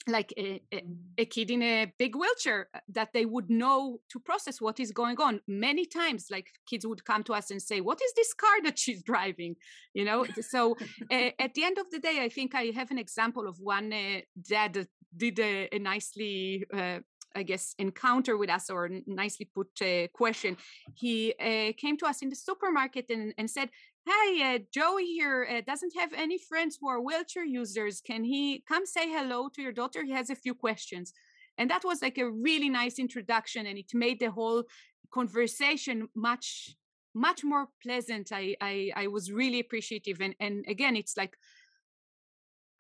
like 0.07 0.33
a, 0.39 0.63
a, 0.73 0.83
a, 1.19 1.25
kid 1.27 1.51
in 1.51 1.63
a 1.63 1.93
big 1.99 2.17
wheelchair 2.17 2.69
uh, 2.75 2.79
that 2.89 3.13
they 3.13 3.27
would 3.27 3.51
know 3.51 4.01
to 4.11 4.19
process 4.19 4.61
what 4.61 4.81
is 4.81 4.91
going 4.91 5.21
on. 5.21 5.41
Many 5.47 5.85
times 5.85 6.29
like 6.31 6.47
kids 6.67 6.87
would 6.87 7.05
come 7.05 7.23
to 7.25 7.35
us 7.35 7.51
and 7.51 7.61
say 7.61 7.81
what 7.81 8.01
is 8.03 8.13
this 8.17 8.33
car 8.33 8.63
that 8.65 8.79
she's 8.79 9.03
driving? 9.13 9.57
You 9.93 10.05
know? 10.05 10.25
So 10.41 10.77
uh, 11.13 11.31
at 11.39 11.55
the 11.55 11.65
end 11.65 11.79
of 11.79 11.91
the 11.91 11.99
day 11.99 12.21
i 12.23 12.29
think 12.29 12.55
i 12.55 12.65
have 12.75 12.91
an 12.91 12.99
example 12.99 13.47
of 13.47 13.59
one 13.61 13.93
uh, 13.93 14.21
dad 14.49 14.73
that 14.75 14.89
did 15.17 15.39
a, 15.39 15.69
a 15.73 15.79
nicely 15.79 16.65
uh, 16.73 16.99
I 17.35 17.43
guess, 17.43 17.75
encounter 17.79 18.37
with 18.37 18.51
us 18.51 18.71
or 18.71 18.91
nicely 19.07 19.49
put 19.55 19.69
uh, 19.83 20.09
question. 20.09 20.57
He 20.95 21.35
uh, 21.41 21.73
came 21.77 21.97
to 21.99 22.07
us 22.07 22.23
in 22.23 22.31
the 22.31 22.37
supermarket 22.37 23.07
and, 23.11 23.35
and 23.39 23.49
said, 23.51 23.71
hey, 24.07 24.55
uh, 24.55 24.59
Joey 24.73 25.07
here 25.07 25.47
uh, 25.51 25.61
doesn't 25.67 25.95
have 25.97 26.13
any 26.15 26.39
friends 26.39 26.79
who 26.81 26.89
are 26.89 27.01
wheelchair 27.01 27.45
users. 27.45 28.01
Can 28.01 28.25
he 28.25 28.65
come 28.67 28.87
say 28.87 29.09
hello 29.09 29.49
to 29.55 29.63
your 29.63 29.73
daughter? 29.73 30.05
He 30.05 30.13
has 30.13 30.31
a 30.31 30.35
few 30.35 30.55
questions. 30.55 31.13
And 31.59 31.71
that 31.71 31.85
was 31.85 32.01
like 32.01 32.19
a 32.19 32.31
really 32.31 32.69
nice 32.69 32.99
introduction, 33.01 33.67
and 33.67 33.77
it 33.77 33.93
made 33.93 34.21
the 34.21 34.31
whole 34.31 34.65
conversation 35.11 36.09
much 36.15 36.77
much 37.15 37.43
more 37.43 37.69
pleasant 37.83 38.31
i 38.33 38.55
i, 38.61 38.91
I 38.95 39.07
was 39.07 39.33
really 39.33 39.61
appreciative 39.61 40.21
and 40.21 40.35
and 40.41 40.65
again 40.69 40.95
it's 40.97 41.17
like 41.17 41.35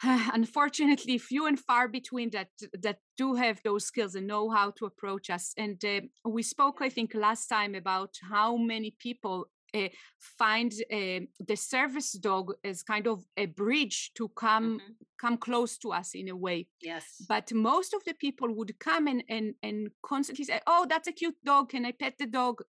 unfortunately 0.33 1.19
few 1.19 1.47
and 1.47 1.59
far 1.59 1.89
between 1.89 2.31
that 2.31 2.51
that 2.83 2.99
do 3.17 3.35
have 3.35 3.61
those 3.65 3.85
skills 3.85 4.15
and 4.15 4.27
know 4.27 4.49
how 4.51 4.71
to 4.71 4.87
approach 4.87 5.29
us. 5.31 5.53
And 5.57 5.83
uh, 5.85 6.01
we 6.29 6.43
spoke 6.43 6.79
i 6.81 6.89
think 6.89 7.15
last 7.15 7.47
time 7.47 7.75
about 7.75 8.15
how 8.31 8.57
many 8.57 8.95
people 8.99 9.49
uh, 9.75 9.89
find 10.19 10.73
uh, 10.93 11.21
the 11.47 11.57
service 11.57 12.13
dog 12.13 12.53
as 12.65 12.83
kind 12.83 13.07
of 13.07 13.25
a 13.37 13.47
bridge 13.47 14.13
to 14.15 14.29
come 14.29 14.79
mm-hmm. 14.79 14.93
come 15.21 15.37
close 15.37 15.77
to 15.79 15.93
us 15.93 16.15
in 16.15 16.29
a 16.29 16.37
way. 16.37 16.67
Yes. 16.81 17.05
But 17.29 17.53
most 17.53 17.93
of 17.93 18.03
the 18.05 18.15
people 18.15 18.55
would 18.55 18.79
come 18.79 19.07
and 19.07 19.23
and 19.29 19.55
and 19.63 19.89
constantly 20.03 20.45
say 20.45 20.61
oh 20.67 20.87
that's 20.89 21.09
a 21.09 21.13
cute 21.13 21.37
dog. 21.45 21.71
Can 21.71 21.85
i 21.85 21.93
pet 21.93 22.15
the 22.19 22.27
dog 22.27 22.63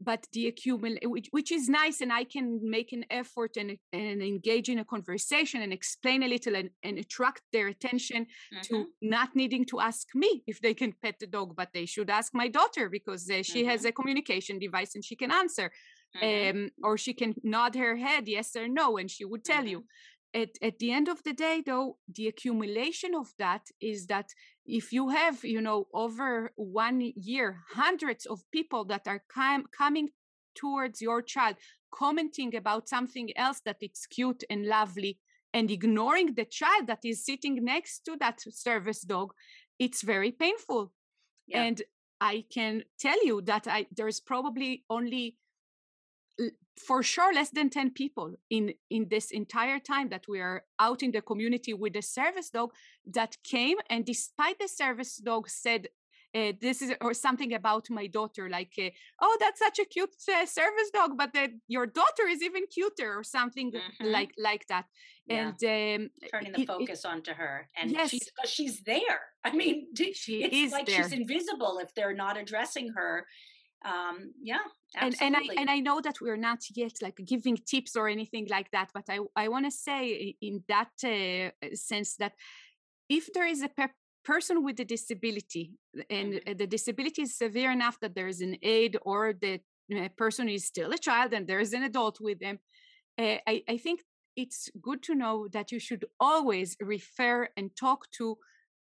but 0.00 0.26
the 0.32 0.48
accumulate 0.48 1.08
which, 1.08 1.28
which 1.30 1.52
is 1.52 1.68
nice 1.68 2.00
and 2.00 2.12
i 2.12 2.24
can 2.24 2.60
make 2.62 2.92
an 2.92 3.04
effort 3.10 3.56
and, 3.56 3.76
and 3.92 4.22
engage 4.22 4.68
in 4.68 4.78
a 4.78 4.84
conversation 4.84 5.62
and 5.62 5.72
explain 5.72 6.22
a 6.22 6.28
little 6.28 6.54
and, 6.54 6.70
and 6.82 6.98
attract 6.98 7.42
their 7.52 7.68
attention 7.68 8.24
mm-hmm. 8.24 8.60
to 8.62 8.86
not 9.02 9.34
needing 9.34 9.64
to 9.64 9.80
ask 9.80 10.08
me 10.14 10.42
if 10.46 10.60
they 10.60 10.74
can 10.74 10.92
pet 11.02 11.16
the 11.20 11.26
dog 11.26 11.54
but 11.56 11.68
they 11.72 11.86
should 11.86 12.10
ask 12.10 12.34
my 12.34 12.48
daughter 12.48 12.88
because 12.88 13.30
uh, 13.30 13.42
she 13.42 13.60
mm-hmm. 13.60 13.70
has 13.70 13.84
a 13.84 13.92
communication 13.92 14.58
device 14.58 14.94
and 14.94 15.04
she 15.04 15.16
can 15.16 15.30
answer 15.30 15.70
mm-hmm. 16.16 16.58
um, 16.58 16.70
or 16.82 16.96
she 16.96 17.12
can 17.12 17.34
nod 17.42 17.74
her 17.74 17.96
head 17.96 18.26
yes 18.26 18.56
or 18.56 18.68
no 18.68 18.96
and 18.98 19.10
she 19.10 19.24
would 19.24 19.44
tell 19.44 19.58
mm-hmm. 19.58 19.68
you 19.68 19.84
at, 20.34 20.50
at 20.60 20.78
the 20.80 20.90
end 20.90 21.08
of 21.08 21.22
the 21.22 21.32
day 21.32 21.62
though 21.64 21.96
the 22.12 22.26
accumulation 22.26 23.14
of 23.14 23.32
that 23.38 23.62
is 23.80 24.06
that 24.06 24.28
if 24.66 24.92
you 24.92 25.10
have 25.10 25.44
you 25.44 25.60
know 25.60 25.86
over 25.92 26.50
one 26.56 27.12
year 27.16 27.60
hundreds 27.72 28.26
of 28.26 28.42
people 28.50 28.84
that 28.84 29.06
are 29.06 29.22
com- 29.32 29.66
coming 29.76 30.08
towards 30.54 31.02
your 31.02 31.20
child 31.20 31.56
commenting 31.92 32.54
about 32.56 32.88
something 32.88 33.30
else 33.36 33.60
that 33.64 33.76
it's 33.80 34.06
cute 34.06 34.42
and 34.48 34.66
lovely 34.66 35.18
and 35.52 35.70
ignoring 35.70 36.34
the 36.34 36.44
child 36.44 36.86
that 36.86 37.00
is 37.04 37.24
sitting 37.24 37.64
next 37.64 38.00
to 38.04 38.16
that 38.18 38.40
service 38.50 39.02
dog 39.02 39.32
it's 39.78 40.02
very 40.02 40.32
painful 40.32 40.92
yeah. 41.46 41.62
and 41.62 41.82
i 42.20 42.44
can 42.52 42.82
tell 42.98 43.24
you 43.24 43.42
that 43.42 43.66
i 43.66 43.86
there's 43.94 44.20
probably 44.20 44.84
only 44.88 45.36
for 46.76 47.02
sure 47.02 47.32
less 47.32 47.50
than 47.50 47.70
10 47.70 47.90
people 47.90 48.34
in 48.50 48.74
in 48.90 49.06
this 49.08 49.30
entire 49.30 49.78
time 49.78 50.08
that 50.08 50.26
we 50.28 50.40
are 50.40 50.64
out 50.80 51.02
in 51.02 51.12
the 51.12 51.22
community 51.22 51.72
with 51.72 51.92
the 51.92 52.02
service 52.02 52.50
dog 52.50 52.72
that 53.06 53.36
came 53.44 53.76
and 53.90 54.04
despite 54.04 54.58
the 54.58 54.68
service 54.68 55.16
dog 55.16 55.48
said 55.48 55.88
uh, 56.34 56.52
this 56.60 56.82
is 56.82 56.92
or 57.00 57.14
something 57.14 57.54
about 57.54 57.88
my 57.90 58.08
daughter 58.08 58.50
like 58.50 58.72
uh, 58.78 58.90
oh 59.22 59.36
that's 59.38 59.60
such 59.60 59.78
a 59.78 59.84
cute 59.84 60.10
uh, 60.28 60.44
service 60.44 60.90
dog 60.92 61.16
but 61.16 61.30
your 61.68 61.86
daughter 61.86 62.26
is 62.28 62.42
even 62.42 62.66
cuter 62.66 63.16
or 63.16 63.22
something 63.22 63.70
mm-hmm. 63.70 64.06
like 64.06 64.32
like 64.36 64.66
that 64.66 64.86
yeah. 65.26 65.52
and 65.62 66.02
um, 66.02 66.10
turning 66.32 66.52
the 66.52 66.62
it, 66.62 66.66
focus 66.66 67.04
it, 67.04 67.08
onto 67.08 67.32
her 67.32 67.68
and 67.76 67.92
yes. 67.92 68.10
she's 68.10 68.28
she's 68.46 68.82
there 68.82 69.20
i 69.44 69.52
mean 69.52 69.86
she 70.12 70.42
is 70.42 70.72
like 70.72 70.86
there. 70.86 71.04
she's 71.04 71.12
invisible 71.12 71.78
if 71.80 71.94
they're 71.94 72.14
not 72.14 72.36
addressing 72.36 72.88
her 72.88 73.24
um, 73.84 74.32
yeah 74.42 74.64
and 75.00 75.14
and 75.20 75.36
I 75.36 75.42
and 75.56 75.70
I 75.70 75.80
know 75.80 76.00
that 76.00 76.20
we're 76.20 76.36
not 76.36 76.60
yet 76.74 76.92
like 77.02 77.18
giving 77.24 77.56
tips 77.56 77.96
or 77.96 78.08
anything 78.08 78.46
like 78.50 78.70
that, 78.70 78.90
but 78.94 79.04
I 79.08 79.18
I 79.36 79.48
want 79.48 79.64
to 79.66 79.70
say 79.70 80.36
in 80.40 80.62
that 80.68 80.92
uh, 81.04 81.50
sense 81.74 82.16
that 82.16 82.32
if 83.08 83.32
there 83.32 83.46
is 83.46 83.62
a 83.62 83.68
pe- 83.68 83.88
person 84.24 84.64
with 84.64 84.80
a 84.80 84.84
disability 84.84 85.72
and 86.08 86.34
mm-hmm. 86.34 86.56
the 86.56 86.66
disability 86.66 87.22
is 87.22 87.36
severe 87.36 87.70
enough 87.70 87.98
that 88.00 88.14
there 88.14 88.28
is 88.28 88.40
an 88.40 88.56
aid 88.62 88.96
or 89.02 89.34
the 89.34 89.60
uh, 89.94 90.08
person 90.16 90.48
is 90.48 90.64
still 90.64 90.92
a 90.92 90.98
child 90.98 91.34
and 91.34 91.46
there 91.46 91.60
is 91.60 91.72
an 91.72 91.82
adult 91.82 92.18
with 92.20 92.38
them, 92.40 92.58
uh, 93.18 93.38
I 93.46 93.62
I 93.68 93.78
think 93.78 94.00
it's 94.36 94.70
good 94.80 95.02
to 95.04 95.14
know 95.14 95.48
that 95.48 95.70
you 95.72 95.78
should 95.78 96.04
always 96.18 96.76
refer 96.80 97.48
and 97.56 97.70
talk 97.76 98.10
to 98.12 98.36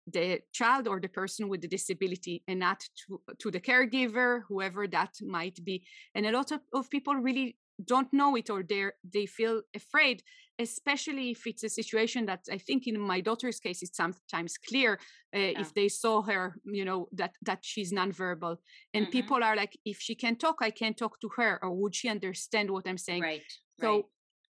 the 0.08 0.40
child 0.54 0.88
or 0.88 1.00
the 1.00 1.10
person 1.10 1.50
with 1.50 1.62
the 1.62 1.68
disability 1.68 2.44
and 2.48 2.60
not 2.60 2.80
to, 2.98 3.20
to 3.40 3.52
the 3.52 3.60
caregiver 3.60 4.42
whoever 4.48 4.88
that 4.88 5.14
might 5.22 5.64
be 5.64 5.84
and 6.16 6.26
a 6.26 6.32
lot 6.32 6.52
of, 6.52 6.62
of 6.74 6.90
people 6.90 7.14
really 7.16 7.58
don't 7.84 8.12
know 8.12 8.36
it 8.36 8.50
or 8.50 8.64
they 8.64 8.86
they 9.14 9.26
feel 9.26 9.62
afraid 9.76 10.24
especially 10.60 11.32
if 11.32 11.46
it's 11.46 11.64
a 11.64 11.70
situation 11.70 12.26
that 12.26 12.40
i 12.52 12.58
think 12.58 12.88
in 12.88 13.00
my 13.00 13.22
daughter's 13.22 13.60
case 13.60 13.84
it's 13.84 13.98
sometimes 13.98 14.58
clear 14.58 15.00
uh, 15.36 15.40
yeah. 15.40 15.62
if 15.62 15.74
they 15.74 15.88
saw 15.88 16.22
her 16.22 16.56
you 16.66 16.84
know 16.84 17.08
that 17.12 17.32
that 17.44 17.60
she's 17.62 17.94
nonverbal 17.94 18.56
and 18.94 19.06
mm-hmm. 19.06 19.12
people 19.12 19.44
are 19.44 19.56
like 19.56 19.78
if 19.86 20.00
she 20.00 20.16
can 20.16 20.36
talk 20.36 20.58
i 20.62 20.72
can 20.72 20.94
talk 20.94 21.20
to 21.20 21.30
her 21.38 21.60
or 21.62 21.72
would 21.72 21.94
she 21.94 22.10
understand 22.10 22.72
what 22.72 22.88
i'm 22.88 22.98
saying 22.98 23.22
right 23.22 23.44
so 23.80 23.96
right 23.96 24.06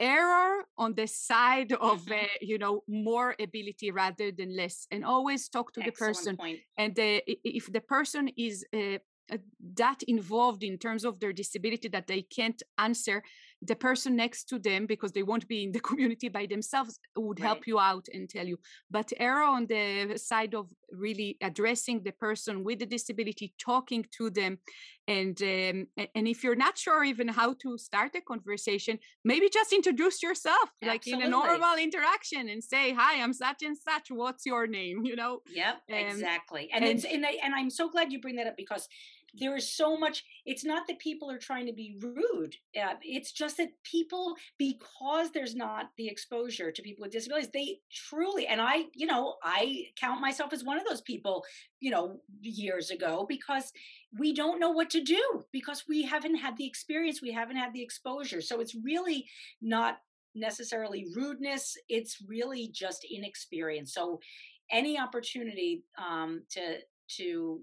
error 0.02 0.66
on 0.78 0.96
the 0.96 1.08
side 1.08 1.72
of 1.74 2.00
uh, 2.12 2.16
you 2.42 2.58
know 2.58 2.84
more 2.88 3.36
ability 3.40 3.92
rather 3.92 4.32
than 4.32 4.56
less 4.58 4.88
and 4.92 5.06
always 5.06 5.48
talk 5.48 5.72
to 5.74 5.82
Excellent 5.82 5.96
the 5.96 6.06
person 6.06 6.38
point. 6.38 6.60
and 6.78 6.94
if 6.98 7.72
the 7.72 7.82
person 7.82 8.30
is 8.38 8.66
uh, 8.74 8.98
uh, 9.32 9.38
that 9.76 10.04
involved 10.08 10.64
in 10.64 10.78
terms 10.78 11.06
of 11.06 11.20
their 11.20 11.32
disability 11.32 11.88
that 11.88 12.08
they 12.08 12.22
can't 12.24 12.62
answer 12.78 13.24
the 13.63 13.76
person 13.76 14.15
next 14.15 14.45
to 14.45 14.58
them 14.58 14.86
because 14.86 15.12
they 15.12 15.24
won't 15.24 15.47
be 15.47 15.63
in 15.63 15.71
the 15.71 15.80
community 15.89 16.30
by 16.30 16.45
themselves 16.45 17.00
would 17.15 17.39
right. 17.39 17.45
help 17.45 17.67
you 17.67 17.80
out 17.80 18.08
and 18.13 18.30
tell 18.30 18.45
you 18.45 18.58
but 18.89 19.12
error 19.17 19.43
on 19.43 19.65
the 19.67 20.17
side 20.17 20.54
of 20.56 20.71
really 20.91 21.38
addressing 21.41 22.02
the 22.04 22.12
person 22.12 22.63
with 22.63 22.80
the 22.80 22.86
disability 22.86 23.54
talking 23.60 24.06
to 24.17 24.30
them 24.30 24.58
and 25.08 25.41
um, 25.41 25.88
and 26.15 26.28
if 26.28 26.43
you're 26.43 26.56
not 26.56 26.78
sure 26.78 27.04
even 27.04 27.28
how 27.28 27.54
to 27.62 27.78
start 27.78 28.12
a 28.15 28.21
conversation 28.21 28.97
maybe 29.24 29.50
just 29.50 29.74
introduce 29.74 30.21
yourself 30.21 30.69
Absolutely. 30.84 30.88
like 30.89 31.08
in 31.08 31.28
a 31.28 31.30
normal 31.30 31.78
interaction 31.78 32.50
and 32.50 32.63
say 32.63 32.93
hi 32.93 33.21
i'm 33.21 33.34
such 33.34 33.62
and 33.63 33.78
such 33.78 34.08
what's 34.10 34.45
your 34.45 34.67
name 34.67 35.02
you 35.10 35.15
know 35.15 35.39
yep 35.54 35.76
um, 35.91 35.97
exactly 35.97 36.69
and 36.74 36.84
and, 36.84 37.06
and, 37.06 37.26
I, 37.26 37.38
and 37.43 37.54
i'm 37.54 37.69
so 37.69 37.89
glad 37.89 38.12
you 38.12 38.19
bring 38.19 38.36
that 38.38 38.47
up 38.47 38.58
because 38.58 38.88
there 39.34 39.56
is 39.56 39.72
so 39.72 39.98
much 39.98 40.24
it's 40.46 40.65
not 40.65 40.86
that 40.88 41.00
people 41.00 41.32
are 41.32 41.38
trying 41.38 41.65
to 41.65 41.74
be 41.74 41.96
rude 42.02 42.56
uh, 42.82 42.96
it's 43.02 43.32
just 43.32 43.58
that 43.58 43.70
people 43.84 44.36
because 44.58 45.32
there's 45.32 45.56
not 45.56 45.89
the 45.98 46.08
exposure 46.08 46.72
to 46.72 46.82
people 46.82 47.02
with 47.02 47.12
disabilities 47.12 47.50
they 47.54 47.80
truly 47.91 48.48
and 48.48 48.60
i 48.62 48.84
you 48.94 49.06
know 49.06 49.36
i 49.44 49.86
count 49.96 50.20
myself 50.20 50.52
as 50.52 50.63
one 50.63 50.78
of 50.78 50.86
those 50.86 51.02
people 51.02 51.44
you 51.80 51.91
know 51.91 52.20
years 52.41 52.91
ago 52.91 53.26
because 53.28 53.72
we 54.17 54.34
don't 54.34 54.60
know 54.60 54.72
what 54.72 54.89
to 54.89 55.02
do 55.02 55.44
because 55.52 55.86
we 55.88 56.04
haven't 56.04 56.36
had 56.36 56.58
the 56.58 56.65
experience 56.65 57.22
we 57.22 57.32
haven't 57.32 57.56
had 57.56 57.74
the 57.74 57.82
exposure. 57.82 58.41
So 58.41 58.60
it's 58.60 58.76
really 58.76 59.26
not 59.62 60.00
necessarily 60.34 61.08
rudeness 61.13 61.76
it's 61.89 62.17
really 62.28 62.70
just 62.74 63.06
inexperience. 63.10 63.94
So 63.94 64.20
any 64.70 64.98
opportunity 65.00 65.84
um, 65.98 66.44
to 66.52 66.78
to 67.17 67.62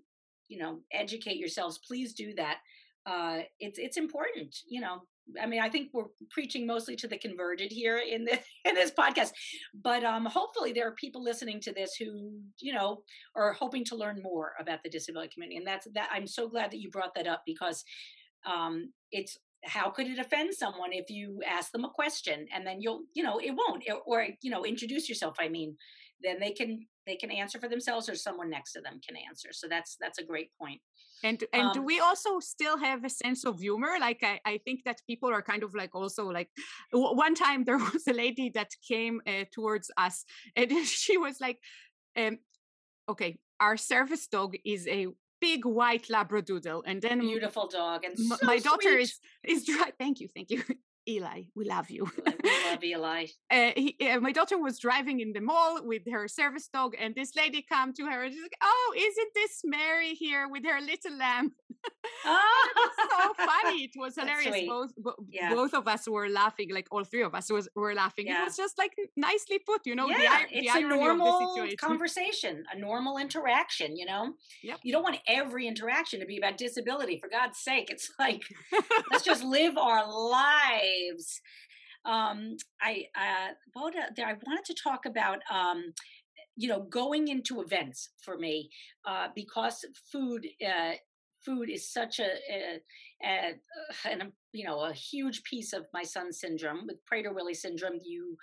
you 0.48 0.58
know 0.58 0.80
educate 0.92 1.36
yourselves 1.36 1.80
please 1.86 2.12
do 2.12 2.34
that 2.34 2.58
uh 3.06 3.38
it's 3.60 3.78
it's 3.78 3.96
important 3.96 4.54
you 4.68 4.80
know. 4.80 5.00
I 5.40 5.46
mean 5.46 5.60
i 5.60 5.68
think 5.68 5.90
we're 5.92 6.04
preaching 6.30 6.66
mostly 6.66 6.96
to 6.96 7.08
the 7.08 7.18
converted 7.18 7.70
here 7.70 7.98
in 7.98 8.24
this 8.24 8.38
in 8.64 8.74
this 8.74 8.90
podcast 8.90 9.30
but 9.74 10.02
um 10.02 10.24
hopefully 10.24 10.72
there 10.72 10.88
are 10.88 10.94
people 10.94 11.22
listening 11.22 11.60
to 11.60 11.72
this 11.72 11.94
who 11.94 12.32
you 12.60 12.72
know 12.72 13.02
are 13.36 13.52
hoping 13.52 13.84
to 13.86 13.96
learn 13.96 14.22
more 14.22 14.52
about 14.58 14.82
the 14.82 14.90
disability 14.90 15.30
community 15.32 15.58
and 15.58 15.66
that's 15.66 15.86
that 15.94 16.08
i'm 16.12 16.26
so 16.26 16.48
glad 16.48 16.70
that 16.70 16.80
you 16.80 16.90
brought 16.90 17.14
that 17.14 17.26
up 17.26 17.42
because 17.44 17.84
um 18.46 18.90
it's 19.12 19.36
how 19.64 19.90
could 19.90 20.06
it 20.06 20.18
offend 20.18 20.54
someone 20.54 20.92
if 20.92 21.10
you 21.10 21.40
ask 21.46 21.72
them 21.72 21.84
a 21.84 21.90
question 21.90 22.46
and 22.54 22.66
then 22.66 22.80
you'll 22.80 23.02
you 23.14 23.22
know 23.22 23.38
it 23.38 23.50
won't 23.50 23.84
or 24.06 24.26
you 24.40 24.50
know 24.50 24.64
introduce 24.64 25.08
yourself 25.08 25.36
i 25.40 25.48
mean 25.48 25.76
then 26.22 26.38
they 26.40 26.52
can 26.52 26.86
they 27.08 27.16
can 27.16 27.30
answer 27.30 27.58
for 27.58 27.68
themselves 27.68 28.08
or 28.08 28.14
someone 28.14 28.50
next 28.50 28.72
to 28.72 28.80
them 28.80 29.00
can 29.06 29.16
answer. 29.28 29.48
So 29.52 29.66
that's 29.68 29.96
that's 30.00 30.18
a 30.18 30.24
great 30.24 30.50
point. 30.60 30.80
And 31.24 31.42
and 31.52 31.68
um, 31.68 31.72
do 31.72 31.82
we 31.82 31.98
also 31.98 32.38
still 32.38 32.78
have 32.78 33.04
a 33.04 33.10
sense 33.10 33.44
of 33.44 33.58
humor? 33.58 33.92
Like 33.98 34.20
I, 34.22 34.40
I 34.44 34.58
think 34.64 34.84
that 34.84 35.00
people 35.06 35.30
are 35.30 35.42
kind 35.42 35.62
of 35.62 35.74
like 35.74 35.94
also 35.94 36.26
like 36.26 36.50
one 36.92 37.34
time 37.34 37.64
there 37.64 37.78
was 37.92 38.06
a 38.06 38.12
lady 38.12 38.50
that 38.54 38.70
came 38.86 39.20
uh, 39.26 39.44
towards 39.52 39.90
us 39.96 40.24
and 40.56 40.70
she 40.86 41.16
was 41.16 41.40
like 41.40 41.58
um, 42.16 42.38
okay, 43.08 43.38
our 43.60 43.76
service 43.76 44.26
dog 44.26 44.56
is 44.64 44.86
a 44.86 45.06
big 45.40 45.64
white 45.64 46.08
labradoodle. 46.08 46.82
And 46.86 47.00
then 47.00 47.20
beautiful 47.20 47.68
dog 47.68 48.04
and 48.04 48.18
so 48.18 48.36
my 48.42 48.58
daughter 48.58 48.90
sweet. 48.90 49.00
is 49.00 49.18
is 49.44 49.64
dri- 49.64 49.92
thank 49.98 50.20
you 50.20 50.28
thank 50.34 50.50
you 50.50 50.62
eli 51.08 51.44
we 51.54 51.64
love 51.64 51.90
you. 51.90 52.10
We 52.44 52.50
love 52.70 52.84
eli. 52.84 53.26
Uh, 53.50 53.70
he, 53.76 53.96
uh, 54.10 54.20
my 54.20 54.30
daughter 54.30 54.58
was 54.58 54.78
driving 54.78 55.20
in 55.20 55.32
the 55.32 55.40
mall 55.40 55.80
with 55.82 56.02
her 56.10 56.28
service 56.28 56.68
dog 56.68 56.94
and 56.98 57.14
this 57.14 57.34
lady 57.34 57.64
come 57.66 57.94
to 57.94 58.04
her 58.04 58.24
and 58.24 58.32
she's 58.32 58.42
like 58.42 58.58
oh 58.62 58.94
isn't 58.96 59.32
this 59.34 59.62
mary 59.64 60.10
here 60.10 60.46
with 60.50 60.64
her 60.64 60.80
little 60.80 61.16
lamb 61.16 61.52
oh, 62.26 62.90
so 63.10 63.44
funny 63.44 63.84
it 63.84 63.90
was 63.96 64.14
hilarious 64.16 64.66
both 64.66 64.92
bo- 64.96 65.16
Yeah. 65.30 65.54
both 65.54 65.74
of 65.74 65.86
us 65.88 66.08
were 66.08 66.28
laughing 66.28 66.68
like 66.72 66.88
all 66.90 67.04
three 67.04 67.22
of 67.22 67.34
us 67.34 67.50
was 67.50 67.68
were 67.74 67.94
laughing 67.94 68.26
Yeah. 68.26 68.42
it 68.42 68.44
was 68.46 68.56
just 68.56 68.76
like 68.78 68.94
nicely 69.16 69.58
put 69.58 69.80
you 69.86 69.94
know 69.94 70.08
yeah, 70.08 70.16
the 70.50 70.58
it's 70.58 70.74
a 70.76 70.80
the 70.80 70.88
normal 70.88 71.66
conversation, 71.78 72.64
a 72.74 72.78
normal 72.78 73.18
interaction, 73.18 73.96
you 73.96 74.06
know? 74.06 74.34
Yep. 74.62 74.78
You 74.82 74.92
don't 74.92 75.02
want 75.02 75.18
every 75.26 75.66
interaction 75.66 76.20
to 76.20 76.26
be 76.26 76.38
about 76.38 76.56
disability, 76.58 77.18
for 77.18 77.28
God's 77.28 77.58
sake. 77.58 77.88
It's 77.94 78.10
like, 78.18 78.42
let's 79.10 79.24
just 79.24 79.42
live 79.44 79.76
our 79.78 80.02
lives. 80.08 81.40
Um, 82.04 82.56
I, 82.80 83.04
uh, 83.16 83.52
uh, 83.80 83.90
there- 84.16 84.26
I 84.26 84.34
wanted 84.46 84.64
to 84.66 84.74
talk 84.74 85.04
about, 85.06 85.38
um, 85.50 85.92
you 86.56 86.68
know, 86.68 86.80
going 86.82 87.28
into 87.28 87.60
events 87.60 88.10
for 88.24 88.36
me, 88.38 88.70
uh, 89.06 89.28
because 89.34 89.84
food, 90.12 90.46
uh, 90.66 90.92
food 91.48 91.70
is 91.70 91.90
such 91.90 92.18
a, 92.18 92.30
a, 92.52 92.80
a, 93.24 93.54
a, 94.04 94.12
um, 94.12 94.32
you 94.52 94.66
know, 94.66 94.80
a 94.80 94.92
huge 94.92 95.42
piece 95.44 95.72
of 95.72 95.86
my 95.94 96.02
son's 96.02 96.40
syndrome 96.40 96.86
with 96.86 96.96
Prader-Willi 97.10 97.54
syndrome. 97.54 97.98
You, 98.04 98.36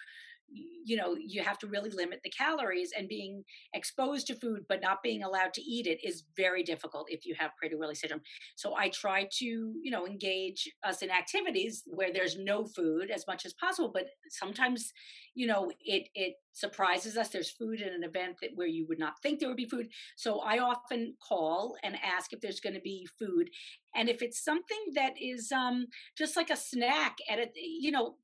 you 0.48 0.96
know 0.96 1.16
you 1.20 1.42
have 1.42 1.58
to 1.58 1.68
really 1.68 1.90
limit 1.90 2.20
the 2.24 2.30
calories 2.30 2.92
and 2.96 3.08
being 3.10 3.44
exposed 3.74 4.28
to 4.28 4.36
food 4.36 4.60
but 4.70 4.80
not 4.82 5.02
being 5.02 5.24
allowed 5.24 5.54
to 5.54 5.62
eat 5.62 5.88
it 5.88 6.00
is 6.08 6.24
very 6.38 6.62
difficult 6.62 7.08
if 7.10 7.26
you 7.26 7.36
have 7.38 7.52
Prader-Willi 7.62 7.96
syndrome 7.96 8.22
so 8.56 8.76
i 8.76 8.90
try 8.90 9.28
to 9.40 9.46
you 9.46 9.92
know 9.92 10.06
engage 10.06 10.72
us 10.84 11.02
in 11.02 11.10
activities 11.10 11.84
where 11.88 12.14
there's 12.14 12.38
no 12.38 12.64
food 12.64 13.10
as 13.10 13.26
much 13.28 13.44
as 13.46 13.54
possible 13.54 13.92
but 13.92 14.06
sometimes 14.30 14.94
you 15.36 15.46
know 15.46 15.72
it 15.84 16.08
it 16.16 16.36
surprises 16.54 17.18
us 17.18 17.30
there's 17.30 17.52
food 17.52 17.82
in 17.82 17.94
an 17.94 18.04
event 18.04 18.38
that 18.42 18.52
where 18.56 18.68
you 18.68 18.86
would 18.88 18.98
not 18.98 19.22
think 19.22 19.40
there 19.40 19.50
would 19.50 19.58
be 19.58 19.66
food. 19.66 19.90
So 20.16 20.40
i 20.40 20.60
often 20.60 21.16
call 21.28 21.76
and 21.84 21.98
ask 22.04 22.34
if 22.34 22.42
there's 22.42 22.62
going 22.62 22.76
to 22.76 22.82
be 22.82 23.08
food 23.20 23.50
and 23.94 24.10
if 24.10 24.22
it's 24.22 24.44
something 24.44 24.78
that 24.96 25.14
is 25.22 25.52
um 25.52 25.88
just 26.18 26.36
like 26.36 26.50
a 26.50 26.56
snack 26.56 27.18
at 27.30 27.40
a 27.40 27.50
you 27.56 27.92
know 27.92 28.16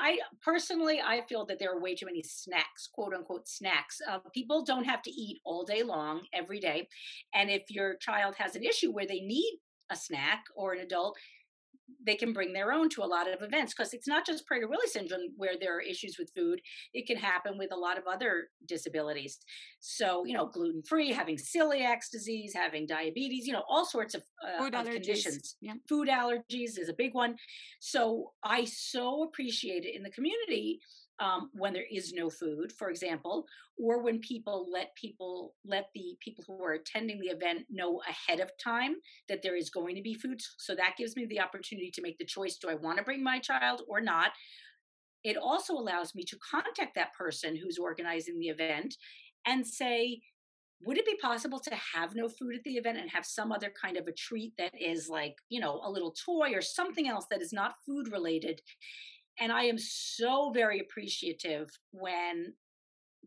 i 0.00 0.18
personally 0.42 1.00
i 1.00 1.20
feel 1.28 1.44
that 1.46 1.58
there 1.58 1.72
are 1.72 1.80
way 1.80 1.94
too 1.94 2.06
many 2.06 2.22
snacks 2.22 2.88
quote 2.92 3.14
unquote 3.14 3.46
snacks. 3.46 4.00
Uh, 4.08 4.18
people 4.32 4.64
don't 4.64 4.84
have 4.84 5.02
to 5.02 5.10
eat 5.10 5.40
all 5.44 5.64
day 5.64 5.82
long 5.82 6.22
every 6.32 6.58
day 6.58 6.88
and 7.34 7.50
if 7.50 7.62
your 7.68 7.96
child 7.96 8.34
has 8.38 8.56
an 8.56 8.64
issue 8.64 8.90
where 8.90 9.06
they 9.06 9.20
need 9.20 9.58
a 9.90 9.96
snack 9.96 10.44
or 10.56 10.72
an 10.72 10.80
adult 10.80 11.16
they 12.06 12.14
can 12.14 12.32
bring 12.32 12.52
their 12.52 12.72
own 12.72 12.88
to 12.90 13.02
a 13.02 13.06
lot 13.06 13.30
of 13.30 13.42
events 13.42 13.74
because 13.74 13.92
it's 13.94 14.08
not 14.08 14.26
just 14.26 14.44
Prader-Willi 14.50 14.86
syndrome 14.86 15.20
where 15.36 15.54
there 15.60 15.76
are 15.76 15.80
issues 15.80 16.16
with 16.18 16.30
food. 16.36 16.60
It 16.92 17.06
can 17.06 17.16
happen 17.16 17.58
with 17.58 17.72
a 17.72 17.76
lot 17.76 17.98
of 17.98 18.04
other 18.06 18.48
disabilities. 18.66 19.38
So, 19.80 20.24
you 20.24 20.34
know, 20.34 20.46
gluten-free, 20.46 21.12
having 21.12 21.36
celiac 21.36 21.98
disease, 22.10 22.52
having 22.54 22.86
diabetes, 22.86 23.46
you 23.46 23.52
know, 23.52 23.64
all 23.68 23.84
sorts 23.84 24.14
of, 24.14 24.22
uh, 24.46 24.62
food 24.62 24.74
of 24.74 24.86
conditions 24.86 25.56
yeah 25.60 25.74
food 25.88 26.08
allergies 26.08 26.78
is 26.78 26.88
a 26.88 26.94
big 26.96 27.14
one. 27.14 27.36
So 27.80 28.32
I 28.42 28.64
so 28.64 29.24
appreciate 29.24 29.84
it 29.84 29.94
in 29.96 30.02
the 30.02 30.10
community 30.10 30.80
um, 31.20 31.50
when 31.52 31.72
there 31.72 31.86
is 31.90 32.12
no 32.12 32.28
food, 32.28 32.72
for 32.72 32.90
example, 32.90 33.46
or 33.78 34.02
when 34.02 34.18
people 34.20 34.66
let 34.72 34.94
people 34.96 35.54
let 35.64 35.86
the 35.94 36.16
people 36.20 36.44
who 36.46 36.62
are 36.62 36.72
attending 36.72 37.20
the 37.20 37.28
event 37.28 37.66
know 37.70 38.00
ahead 38.08 38.40
of 38.40 38.50
time 38.62 38.94
that 39.28 39.42
there 39.42 39.56
is 39.56 39.70
going 39.70 39.94
to 39.96 40.02
be 40.02 40.14
food. 40.14 40.40
So 40.58 40.74
that 40.74 40.96
gives 40.98 41.16
me 41.16 41.26
the 41.26 41.40
opportunity 41.40 41.90
to 41.92 42.02
make 42.02 42.18
the 42.18 42.24
choice: 42.26 42.56
do 42.56 42.68
I 42.68 42.74
want 42.74 42.98
to 42.98 43.04
bring 43.04 43.22
my 43.22 43.38
child 43.38 43.82
or 43.88 44.00
not? 44.00 44.30
It 45.22 45.36
also 45.36 45.74
allows 45.74 46.14
me 46.14 46.24
to 46.24 46.38
contact 46.50 46.94
that 46.96 47.14
person 47.14 47.56
who's 47.56 47.78
organizing 47.78 48.38
the 48.38 48.48
event 48.48 48.94
and 49.46 49.66
say, 49.66 50.20
would 50.84 50.98
it 50.98 51.06
be 51.06 51.16
possible 51.20 51.58
to 51.60 51.74
have 51.94 52.14
no 52.14 52.28
food 52.28 52.54
at 52.54 52.62
the 52.64 52.72
event 52.74 52.98
and 52.98 53.10
have 53.10 53.24
some 53.24 53.52
other 53.52 53.72
kind 53.80 53.96
of 53.96 54.06
a 54.06 54.12
treat 54.12 54.52
that 54.58 54.72
is 54.78 55.08
like 55.08 55.34
you 55.48 55.60
know 55.60 55.80
a 55.84 55.90
little 55.90 56.14
toy 56.24 56.50
or 56.52 56.60
something 56.60 57.08
else 57.08 57.26
that 57.30 57.42
is 57.42 57.52
not 57.52 57.74
food 57.86 58.10
related 58.12 58.60
and 59.40 59.52
i 59.52 59.62
am 59.62 59.78
so 59.78 60.50
very 60.52 60.80
appreciative 60.80 61.68
when 61.92 62.52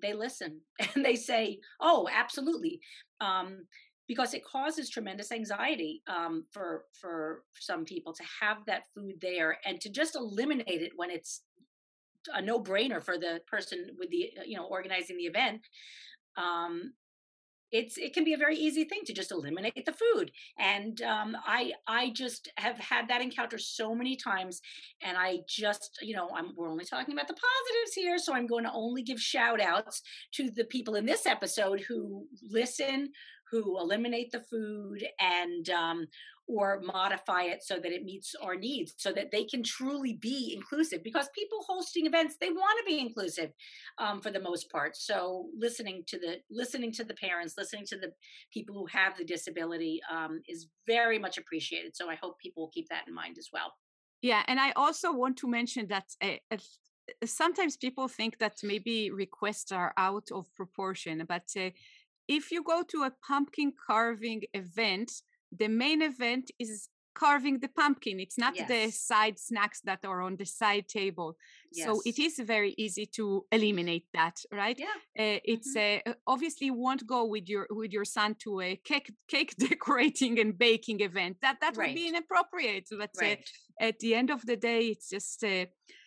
they 0.01 0.13
listen 0.13 0.61
and 0.95 1.05
they 1.05 1.15
say 1.15 1.59
oh 1.81 2.07
absolutely 2.13 2.79
um, 3.19 3.65
because 4.07 4.33
it 4.33 4.45
causes 4.45 4.89
tremendous 4.89 5.31
anxiety 5.31 6.01
um, 6.07 6.45
for 6.51 6.85
for 6.99 7.43
some 7.59 7.83
people 7.83 8.13
to 8.13 8.23
have 8.41 8.57
that 8.65 8.83
food 8.95 9.15
there 9.21 9.57
and 9.65 9.81
to 9.81 9.89
just 9.89 10.15
eliminate 10.15 10.81
it 10.81 10.91
when 10.95 11.09
it's 11.09 11.41
a 12.33 12.41
no 12.41 12.61
brainer 12.61 13.03
for 13.03 13.17
the 13.17 13.39
person 13.47 13.87
with 13.97 14.09
the 14.09 14.31
uh, 14.39 14.43
you 14.45 14.57
know 14.57 14.65
organizing 14.65 15.17
the 15.17 15.23
event 15.23 15.61
um, 16.37 16.93
it's 17.71 17.97
it 17.97 18.13
can 18.13 18.23
be 18.23 18.33
a 18.33 18.37
very 18.37 18.55
easy 18.55 18.83
thing 18.83 19.01
to 19.05 19.13
just 19.13 19.31
eliminate 19.31 19.85
the 19.85 19.93
food 19.93 20.31
and 20.59 21.01
um, 21.01 21.35
i 21.45 21.71
i 21.87 22.09
just 22.11 22.49
have 22.57 22.77
had 22.77 23.07
that 23.07 23.21
encounter 23.21 23.57
so 23.57 23.93
many 23.93 24.15
times 24.15 24.61
and 25.01 25.17
i 25.17 25.37
just 25.47 25.99
you 26.01 26.15
know 26.15 26.29
i'm 26.35 26.53
we're 26.55 26.69
only 26.69 26.85
talking 26.85 27.13
about 27.13 27.27
the 27.27 27.33
positives 27.33 27.93
here 27.93 28.17
so 28.17 28.33
i'm 28.33 28.47
going 28.47 28.63
to 28.63 28.71
only 28.73 29.01
give 29.01 29.19
shout 29.19 29.59
outs 29.61 30.01
to 30.31 30.49
the 30.51 30.65
people 30.65 30.95
in 30.95 31.05
this 31.05 31.25
episode 31.25 31.81
who 31.81 32.25
listen 32.49 33.09
who 33.51 33.79
eliminate 33.79 34.31
the 34.31 34.41
food 34.41 35.05
and 35.19 35.69
um, 35.69 36.05
or 36.47 36.81
modify 36.81 37.43
it 37.43 37.63
so 37.63 37.75
that 37.75 37.91
it 37.91 38.03
meets 38.03 38.33
our 38.41 38.55
needs 38.55 38.93
so 38.97 39.11
that 39.11 39.31
they 39.31 39.43
can 39.43 39.61
truly 39.61 40.13
be 40.13 40.53
inclusive 40.55 41.03
because 41.03 41.27
people 41.35 41.59
hosting 41.67 42.05
events 42.05 42.35
they 42.39 42.49
want 42.49 42.79
to 42.79 42.85
be 42.85 42.99
inclusive 42.99 43.51
um, 43.97 44.21
for 44.21 44.31
the 44.31 44.39
most 44.39 44.71
part. 44.71 44.95
So 44.95 45.47
listening 45.57 46.03
to 46.07 46.17
the 46.17 46.37
listening 46.49 46.91
to 46.93 47.03
the 47.03 47.15
parents 47.15 47.55
listening 47.57 47.85
to 47.87 47.97
the 47.97 48.11
people 48.53 48.75
who 48.75 48.85
have 48.87 49.17
the 49.17 49.25
disability 49.25 49.99
um, 50.11 50.41
is 50.47 50.67
very 50.85 51.19
much 51.19 51.37
appreciated. 51.37 51.95
So 51.95 52.09
i 52.09 52.15
hope 52.15 52.39
people 52.39 52.63
will 52.63 52.71
keep 52.71 52.87
that 52.89 53.07
in 53.07 53.13
mind 53.13 53.37
as 53.37 53.49
well. 53.51 53.73
Yeah, 54.21 54.43
and 54.47 54.59
I 54.59 54.71
also 54.71 55.13
want 55.13 55.37
to 55.37 55.47
mention 55.47 55.87
that 55.87 56.05
uh, 56.23 56.37
uh, 56.51 56.57
sometimes 57.25 57.77
people 57.77 58.07
think 58.07 58.39
that 58.39 58.57
maybe 58.63 59.11
requests 59.11 59.71
are 59.71 59.93
out 59.97 60.29
of 60.33 60.53
proportion, 60.55 61.23
but 61.27 61.47
uh, 61.55 61.69
if 62.27 62.51
you 62.51 62.63
go 62.63 62.83
to 62.89 63.03
a 63.03 63.13
pumpkin 63.25 63.71
carving 63.87 64.41
event, 64.53 65.11
the 65.51 65.67
main 65.67 66.01
event 66.01 66.51
is 66.59 66.89
carving 67.15 67.59
the 67.59 67.67
pumpkin. 67.69 68.19
It's 68.19 68.37
not 68.37 68.55
the 68.67 68.91
side 68.91 69.39
snacks 69.39 69.81
that 69.85 70.05
are 70.05 70.21
on 70.21 70.35
the 70.35 70.45
side 70.45 70.87
table. 70.87 71.35
So 71.85 72.01
it 72.05 72.19
is 72.19 72.39
very 72.39 72.75
easy 72.77 73.07
to 73.17 73.45
eliminate 73.51 74.05
that, 74.13 74.35
right? 74.51 74.79
yeah 74.79 74.97
Uh, 75.23 75.39
it's 75.43 75.75
uh, 75.75 75.99
uh, 76.05 76.13
obviously 76.27 76.69
won't 76.69 77.05
go 77.07 77.25
with 77.25 77.49
your 77.49 77.65
with 77.69 77.91
your 77.91 78.05
son 78.05 78.35
to 78.43 78.61
a 78.61 78.75
cake 78.83 79.11
cake 79.27 79.55
decorating 79.69 80.39
and 80.39 80.57
baking 80.57 81.01
event. 81.01 81.37
That 81.41 81.59
that 81.61 81.75
would 81.75 81.95
be 81.95 82.07
inappropriate. 82.07 82.87
But 82.91 83.11
uh, 83.17 83.25
right 83.25 83.49
at 83.79 83.99
the 83.99 84.15
end 84.15 84.29
of 84.29 84.45
the 84.45 84.55
day 84.55 84.87
it's 84.87 85.09
just 85.09 85.43
uh, 85.43 85.65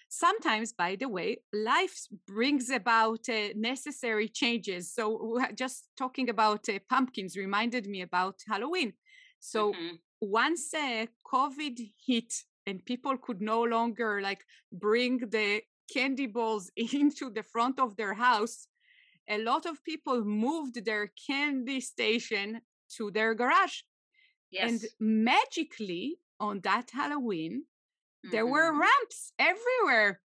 sometimes 0.09 0.73
by 0.73 0.97
the 0.97 1.09
way 1.09 1.39
life 1.53 1.97
brings 2.27 2.71
about 2.71 3.29
uh, 3.29 3.49
necessary 3.55 4.29
changes 4.29 4.93
so 4.93 5.39
just 5.55 5.89
talking 5.97 6.29
about 6.29 6.69
uh, 6.69 6.79
pumpkins 6.89 7.37
reminded 7.37 7.87
me 7.87 8.03
about 8.03 8.35
halloween 8.49 8.93
so 9.41 9.73
Mhm. 9.73 9.99
once 10.21 10.73
uh, 10.75 11.07
covid 11.25 11.77
hit 12.07 12.33
and 12.67 12.85
people 12.85 13.17
could 13.19 13.41
no 13.41 13.63
longer 13.63 14.21
like 14.21 14.45
bring 14.73 15.19
the 15.31 15.63
candy 15.93 16.27
balls 16.27 16.71
into 16.93 17.31
the 17.31 17.43
front 17.43 17.81
of 17.81 17.97
their 17.97 18.15
house 18.15 18.69
a 19.29 19.39
lot 19.39 19.67
of 19.67 19.83
people 19.85 20.25
moved 20.25 20.85
their 20.85 21.09
candy 21.29 21.81
station 21.81 22.61
to 22.97 23.11
their 23.11 23.35
garage 23.35 23.83
yes 24.51 24.71
and 24.71 24.81
magically 25.01 26.19
on 26.39 26.61
that 26.61 26.91
halloween 26.91 27.65
there 28.33 28.47
were 28.47 28.73
Mhm. 28.73 28.81
ramps 28.81 29.33
everywhere 29.39 30.21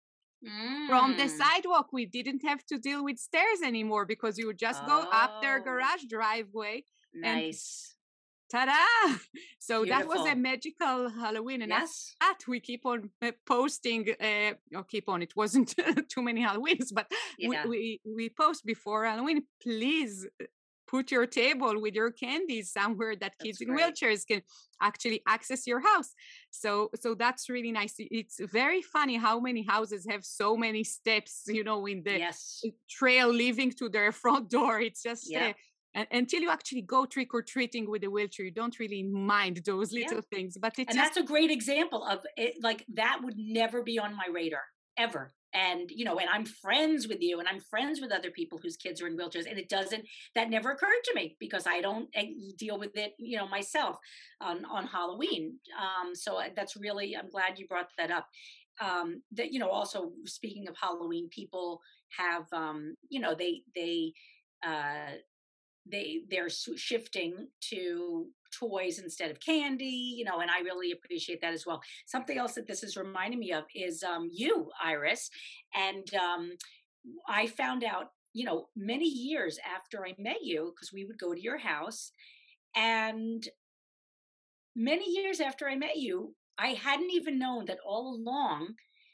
from 0.88 1.16
the 1.18 1.24
Mm. 1.24 1.38
sidewalk. 1.42 1.92
We 1.94 2.06
didn't 2.06 2.44
have 2.44 2.64
to 2.68 2.78
deal 2.78 3.04
with 3.04 3.18
stairs 3.20 3.62
anymore 3.64 4.06
because 4.06 4.38
you 4.38 4.46
would 4.48 4.60
just 4.60 4.86
go 4.86 5.00
up 5.12 5.42
their 5.42 5.60
Oh. 5.60 5.64
garage 5.64 6.04
driveway. 6.10 6.84
and 7.24 7.24
nice 7.48 7.95
Ta-da! 8.50 9.16
So 9.60 9.84
that 9.86 10.08
was 10.08 10.28
a 10.28 10.36
magical 10.36 11.10
Halloween, 11.10 11.64
and 11.64 11.72
yes 11.72 12.14
that 12.20 12.40
we 12.48 12.60
keep 12.60 12.86
on 12.86 13.10
uh, 13.22 13.32
posting. 13.48 14.08
Uh, 14.22 14.54
or 14.76 14.84
keep 14.84 15.10
on. 15.10 15.22
It 15.24 15.36
wasn't 15.36 15.74
too 16.10 16.22
many 16.22 16.42
Halloweens, 16.46 16.94
but 16.94 17.08
yeah 17.40 17.66
we, 17.66 18.00
we 18.06 18.14
we 18.18 18.30
post 18.30 18.64
before 18.66 19.06
Halloween. 19.06 19.42
Please 19.62 20.28
uh, 20.40 20.46
put 20.88 21.10
your 21.10 21.26
table 21.26 21.82
with 21.82 21.96
your 21.96 22.12
candies 22.12 22.72
somewhere 22.72 23.16
that 23.16 23.34
kids 23.42 23.58
That's 23.58 23.62
in 23.70 23.76
great. 23.76 23.96
wheelchairs 23.96 24.22
can 24.28 24.42
actually 24.80 25.22
access 25.28 25.66
your 25.66 25.80
house. 25.80 26.14
So 26.52 26.92
so 27.02 27.16
that's 27.16 27.50
really 27.50 27.72
nice. 27.72 27.96
It's 27.98 28.40
very 28.62 28.84
funny 28.84 29.18
how 29.18 29.40
many 29.40 29.64
houses 29.64 30.06
have 30.08 30.24
so 30.24 30.56
many 30.56 30.84
steps, 30.84 31.42
you 31.48 31.64
know, 31.64 31.88
in 31.88 32.04
the 32.04 32.20
yes 32.20 32.62
trail 32.88 33.30
leading 33.30 33.72
to 33.80 33.90
their 33.90 34.12
front 34.24 34.50
door. 34.52 34.80
It's 34.80 35.02
just 35.02 35.26
Yeah. 35.32 35.48
uh, 35.50 35.54
and 35.96 36.08
until 36.12 36.42
you 36.42 36.50
actually 36.50 36.82
go 36.82 37.06
trick 37.06 37.34
or 37.34 37.42
treating 37.42 37.90
with 37.90 38.04
a 38.04 38.10
wheelchair, 38.10 38.46
you 38.46 38.52
don't 38.52 38.78
really 38.80 39.02
mind 39.02 39.62
those 39.66 39.94
little 39.94 40.18
yeah. 40.18 40.38
things. 40.38 40.58
But 40.60 40.74
it's 40.78 40.90
and 40.90 40.98
just, 40.98 41.16
that's 41.16 41.18
a 41.18 41.24
great 41.24 41.50
example 41.50 42.04
of 42.04 42.20
it. 42.36 42.56
Like 42.62 42.86
that 42.94 43.22
would 43.24 43.38
never 43.38 43.82
be 43.82 43.98
on 43.98 44.16
my 44.16 44.28
radar 44.32 44.64
ever. 44.98 45.34
And 45.54 45.90
you 45.90 46.04
know, 46.04 46.20
and 46.20 46.30
I'm 46.30 46.44
friends 46.44 47.08
with 47.08 47.22
you, 47.22 47.40
and 47.40 47.48
I'm 47.48 47.62
friends 47.62 48.02
with 48.02 48.12
other 48.12 48.30
people 48.30 48.60
whose 48.62 48.76
kids 48.76 49.02
are 49.02 49.08
in 49.08 49.18
wheelchairs, 49.18 49.50
and 49.50 49.58
it 49.58 49.70
doesn't. 49.70 50.06
That 50.36 50.50
never 50.50 50.72
occurred 50.72 51.04
to 51.06 51.14
me 51.16 51.38
because 51.40 51.66
I 51.66 51.80
don't 51.80 52.10
eh, 52.14 52.26
deal 52.58 52.78
with 52.78 52.98
it, 52.98 53.14
you 53.18 53.38
know, 53.38 53.48
myself 53.48 53.98
on 54.42 54.66
on 54.66 54.86
Halloween. 54.86 55.58
Um, 55.80 56.14
so 56.14 56.42
uh, 56.42 56.50
that's 56.58 56.76
really. 56.76 57.16
I'm 57.16 57.30
glad 57.30 57.58
you 57.58 57.68
brought 57.68 57.88
that 57.98 58.12
up. 58.12 58.28
Um, 58.82 59.22
that 59.32 59.54
you 59.54 59.60
know, 59.60 59.70
also 59.70 60.12
speaking 60.26 60.68
of 60.68 60.76
Halloween, 60.76 61.30
people 61.30 61.80
have, 62.18 62.52
um, 62.52 62.96
you 63.08 63.22
know, 63.22 63.34
they 63.34 63.62
they 63.74 64.12
uh, 64.62 65.14
they 65.90 66.22
they're 66.30 66.50
shifting 66.50 67.48
to 67.62 68.28
toys 68.58 69.00
instead 69.00 69.30
of 69.30 69.40
candy 69.40 70.16
you 70.18 70.24
know 70.24 70.40
and 70.40 70.50
i 70.50 70.60
really 70.62 70.92
appreciate 70.92 71.42
that 71.42 71.54
as 71.54 71.66
well. 71.66 71.82
Something 72.06 72.38
else 72.38 72.54
that 72.54 72.68
this 72.68 72.84
is 72.84 72.98
reminding 72.98 73.40
me 73.40 73.52
of 73.52 73.66
is 73.74 74.04
um, 74.04 74.30
you 74.32 74.70
iris 74.84 75.30
and 75.74 76.14
um, 76.16 76.52
i 77.28 77.48
found 77.48 77.84
out 77.84 78.12
you 78.34 78.46
know 78.46 78.68
many 78.76 79.08
years 79.08 79.60
after 79.76 80.06
i 80.06 80.14
met 80.18 80.42
you 80.42 80.74
because 80.76 80.92
we 80.94 81.06
would 81.06 81.18
go 81.18 81.34
to 81.34 81.42
your 81.42 81.58
house 81.58 82.12
and 82.76 83.48
many 84.76 85.10
years 85.10 85.40
after 85.40 85.68
i 85.68 85.76
met 85.76 85.98
you 85.98 86.36
i 86.58 86.70
hadn't 86.70 87.12
even 87.12 87.40
known 87.40 87.66
that 87.66 87.80
all 87.86 88.16
along 88.16 88.74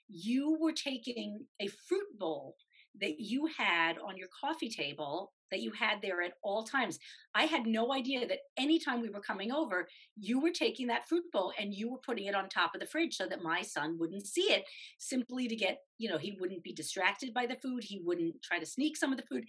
you 0.09 0.57
were 0.59 0.73
taking 0.73 1.45
a 1.59 1.67
fruit 1.87 2.07
bowl 2.17 2.55
that 2.99 3.19
you 3.19 3.47
had 3.57 3.97
on 3.99 4.17
your 4.17 4.27
coffee 4.39 4.69
table 4.69 5.31
that 5.51 5.61
you 5.61 5.71
had 5.71 6.01
there 6.01 6.21
at 6.21 6.33
all 6.41 6.63
times. 6.63 6.99
I 7.35 7.43
had 7.43 7.65
no 7.65 7.93
idea 7.93 8.27
that 8.27 8.39
anytime 8.57 9.01
we 9.01 9.09
were 9.09 9.19
coming 9.19 9.51
over, 9.51 9.87
you 10.15 10.39
were 10.39 10.51
taking 10.51 10.87
that 10.87 11.07
fruit 11.07 11.25
bowl 11.31 11.53
and 11.59 11.73
you 11.73 11.91
were 11.91 11.97
putting 11.97 12.25
it 12.25 12.35
on 12.35 12.49
top 12.49 12.73
of 12.73 12.81
the 12.81 12.87
fridge 12.87 13.15
so 13.15 13.27
that 13.27 13.43
my 13.43 13.61
son 13.61 13.97
wouldn't 13.99 14.25
see 14.25 14.51
it, 14.51 14.65
simply 14.97 15.47
to 15.47 15.55
get, 15.55 15.79
you 15.97 16.09
know, 16.09 16.17
he 16.17 16.37
wouldn't 16.39 16.63
be 16.63 16.73
distracted 16.73 17.33
by 17.33 17.45
the 17.45 17.57
food. 17.61 17.83
He 17.83 18.01
wouldn't 18.03 18.41
try 18.41 18.59
to 18.59 18.65
sneak 18.65 18.97
some 18.97 19.11
of 19.11 19.17
the 19.17 19.25
food. 19.25 19.45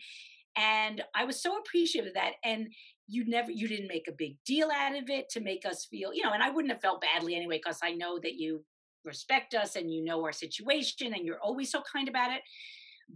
And 0.57 1.03
I 1.15 1.25
was 1.25 1.43
so 1.43 1.57
appreciative 1.57 2.09
of 2.09 2.15
that. 2.15 2.33
And 2.45 2.69
you 3.09 3.25
never, 3.27 3.51
you 3.51 3.69
didn't 3.69 3.89
make 3.89 4.09
a 4.09 4.13
big 4.13 4.37
deal 4.47 4.69
out 4.75 4.97
of 4.97 5.09
it 5.09 5.29
to 5.31 5.41
make 5.41 5.65
us 5.67 5.87
feel, 5.91 6.13
you 6.15 6.23
know, 6.23 6.33
and 6.33 6.43
I 6.43 6.51
wouldn't 6.51 6.73
have 6.73 6.83
felt 6.83 7.01
badly 7.01 7.35
anyway, 7.35 7.59
because 7.59 7.81
I 7.83 7.93
know 7.93 8.19
that 8.19 8.35
you 8.35 8.65
respect 9.05 9.55
us 9.55 9.77
and 9.77 9.93
you 9.93 10.05
know 10.05 10.23
our 10.23 10.33
situation 10.33 11.13
and 11.13 11.27
you're 11.27 11.41
always 11.41 11.71
so 11.71 11.83
kind 11.93 12.09
about 12.09 12.31
it 12.31 12.43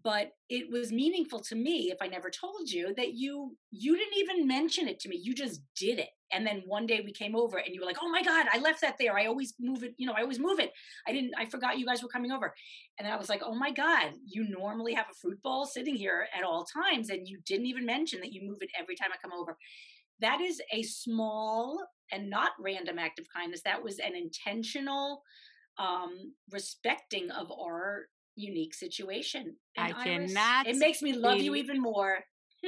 but 0.03 0.33
it 0.49 0.71
was 0.71 0.93
meaningful 0.93 1.41
to 1.41 1.55
me 1.55 1.91
if 1.91 1.99
i 2.01 2.07
never 2.07 2.31
told 2.31 2.69
you 2.69 2.95
that 2.97 3.15
you 3.15 3.57
you 3.71 3.97
didn't 3.97 4.17
even 4.17 4.47
mention 4.47 4.89
it 4.89 5.01
to 5.01 5.09
me 5.09 5.19
you 5.23 5.35
just 5.35 5.61
did 5.79 5.99
it. 5.99 6.09
And 6.33 6.45
then 6.45 6.63
one 6.67 6.87
day 6.87 7.03
we 7.05 7.13
came 7.13 7.37
over 7.37 7.59
and 7.59 7.73
you 7.73 7.81
were 7.81 7.87
like 7.87 7.99
oh 8.03 8.09
my 8.09 8.23
god 8.23 8.47
i 8.53 8.59
left 8.59 8.81
that 8.81 8.97
there 8.99 9.17
i 9.17 9.27
always 9.27 9.55
move 9.61 9.85
it 9.85 9.95
you 9.97 10.07
know 10.07 10.13
i 10.13 10.23
always 10.23 10.39
move 10.41 10.59
it. 10.59 10.73
I 11.07 11.13
didn't 11.13 11.33
i 11.39 11.47
forgot 11.47 11.79
you 11.79 11.87
guys 11.87 12.03
were 12.03 12.09
coming 12.09 12.33
over. 12.33 12.53
And 12.99 13.07
i 13.09 13.17
was 13.17 13.29
like 13.29 13.43
oh 13.45 13.55
my 13.55 13.71
god 13.71 14.13
you 14.27 14.49
normally 14.49 14.95
have 14.95 15.07
a 15.11 15.15
fruit 15.21 15.41
bowl 15.43 15.67
sitting 15.67 15.95
here 15.97 16.27
at 16.37 16.45
all 16.45 16.65
times 16.65 17.11
and 17.11 17.29
you 17.29 17.39
didn't 17.47 17.67
even 17.67 17.87
mention 17.87 18.21
that 18.21 18.33
you 18.33 18.47
move 18.47 18.59
it 18.61 18.71
every 18.79 18.97
time 18.97 19.11
i 19.13 19.17
come 19.23 19.39
over. 19.39 19.57
That 20.21 20.41
is 20.41 20.61
a 20.73 20.83
small 20.83 21.79
and 22.11 22.31
not 22.31 22.53
random 22.59 22.99
act 22.99 23.19
of 23.19 23.27
kindness 23.35 23.63
that 23.65 23.83
was 23.83 23.99
an 23.99 24.15
intentional 24.17 25.23
um 25.79 26.33
respecting 26.51 27.31
of 27.31 27.53
our 27.53 28.07
unique 28.37 28.75
situation. 28.75 29.57
And 29.77 29.95
I 29.95 29.99
Iris, 29.99 30.33
cannot. 30.33 30.67
It 30.67 30.77
makes 30.77 31.03
me 31.03 31.13
love 31.13 31.39
you 31.39 31.55
even 31.55 31.81
more. 31.81 32.19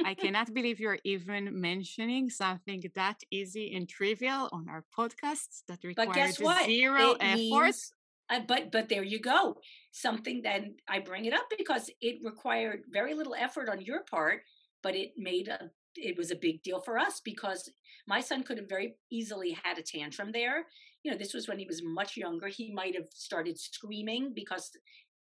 I 0.05 0.13
cannot 0.23 0.53
believe 0.53 0.79
you're 0.79 0.99
even 1.03 1.59
mentioning 1.59 2.29
something 2.29 2.83
that 2.95 3.21
easy 3.31 3.75
and 3.75 3.87
trivial 3.87 4.49
on 4.51 4.67
our 4.69 4.85
podcasts 4.97 5.63
that 5.67 5.83
requires 5.83 6.37
zero 6.65 7.11
it 7.11 7.17
effort. 7.21 7.65
Means, 7.65 7.91
uh, 8.29 8.41
but 8.47 8.71
but 8.71 8.89
there 8.89 9.03
you 9.03 9.19
go. 9.19 9.55
Something 9.91 10.41
that 10.43 10.61
I 10.87 10.99
bring 10.99 11.25
it 11.25 11.33
up 11.33 11.45
because 11.57 11.89
it 12.01 12.17
required 12.23 12.83
very 12.91 13.13
little 13.13 13.35
effort 13.35 13.69
on 13.69 13.81
your 13.81 14.03
part, 14.03 14.41
but 14.83 14.95
it 14.95 15.13
made 15.17 15.47
a 15.47 15.71
it 15.95 16.17
was 16.17 16.31
a 16.31 16.35
big 16.35 16.61
deal 16.63 16.79
for 16.79 16.97
us 16.97 17.19
because 17.23 17.69
my 18.07 18.21
son 18.21 18.43
could 18.43 18.57
have 18.57 18.69
very 18.69 18.95
easily 19.11 19.57
had 19.63 19.77
a 19.77 19.83
tantrum 19.83 20.31
there. 20.31 20.65
You 21.03 21.11
know, 21.11 21.17
this 21.17 21.33
was 21.33 21.47
when 21.47 21.59
he 21.59 21.65
was 21.65 21.81
much 21.83 22.17
younger. 22.17 22.47
He 22.47 22.71
might 22.71 22.95
have 22.95 23.07
started 23.13 23.59
screaming 23.59 24.33
because 24.35 24.69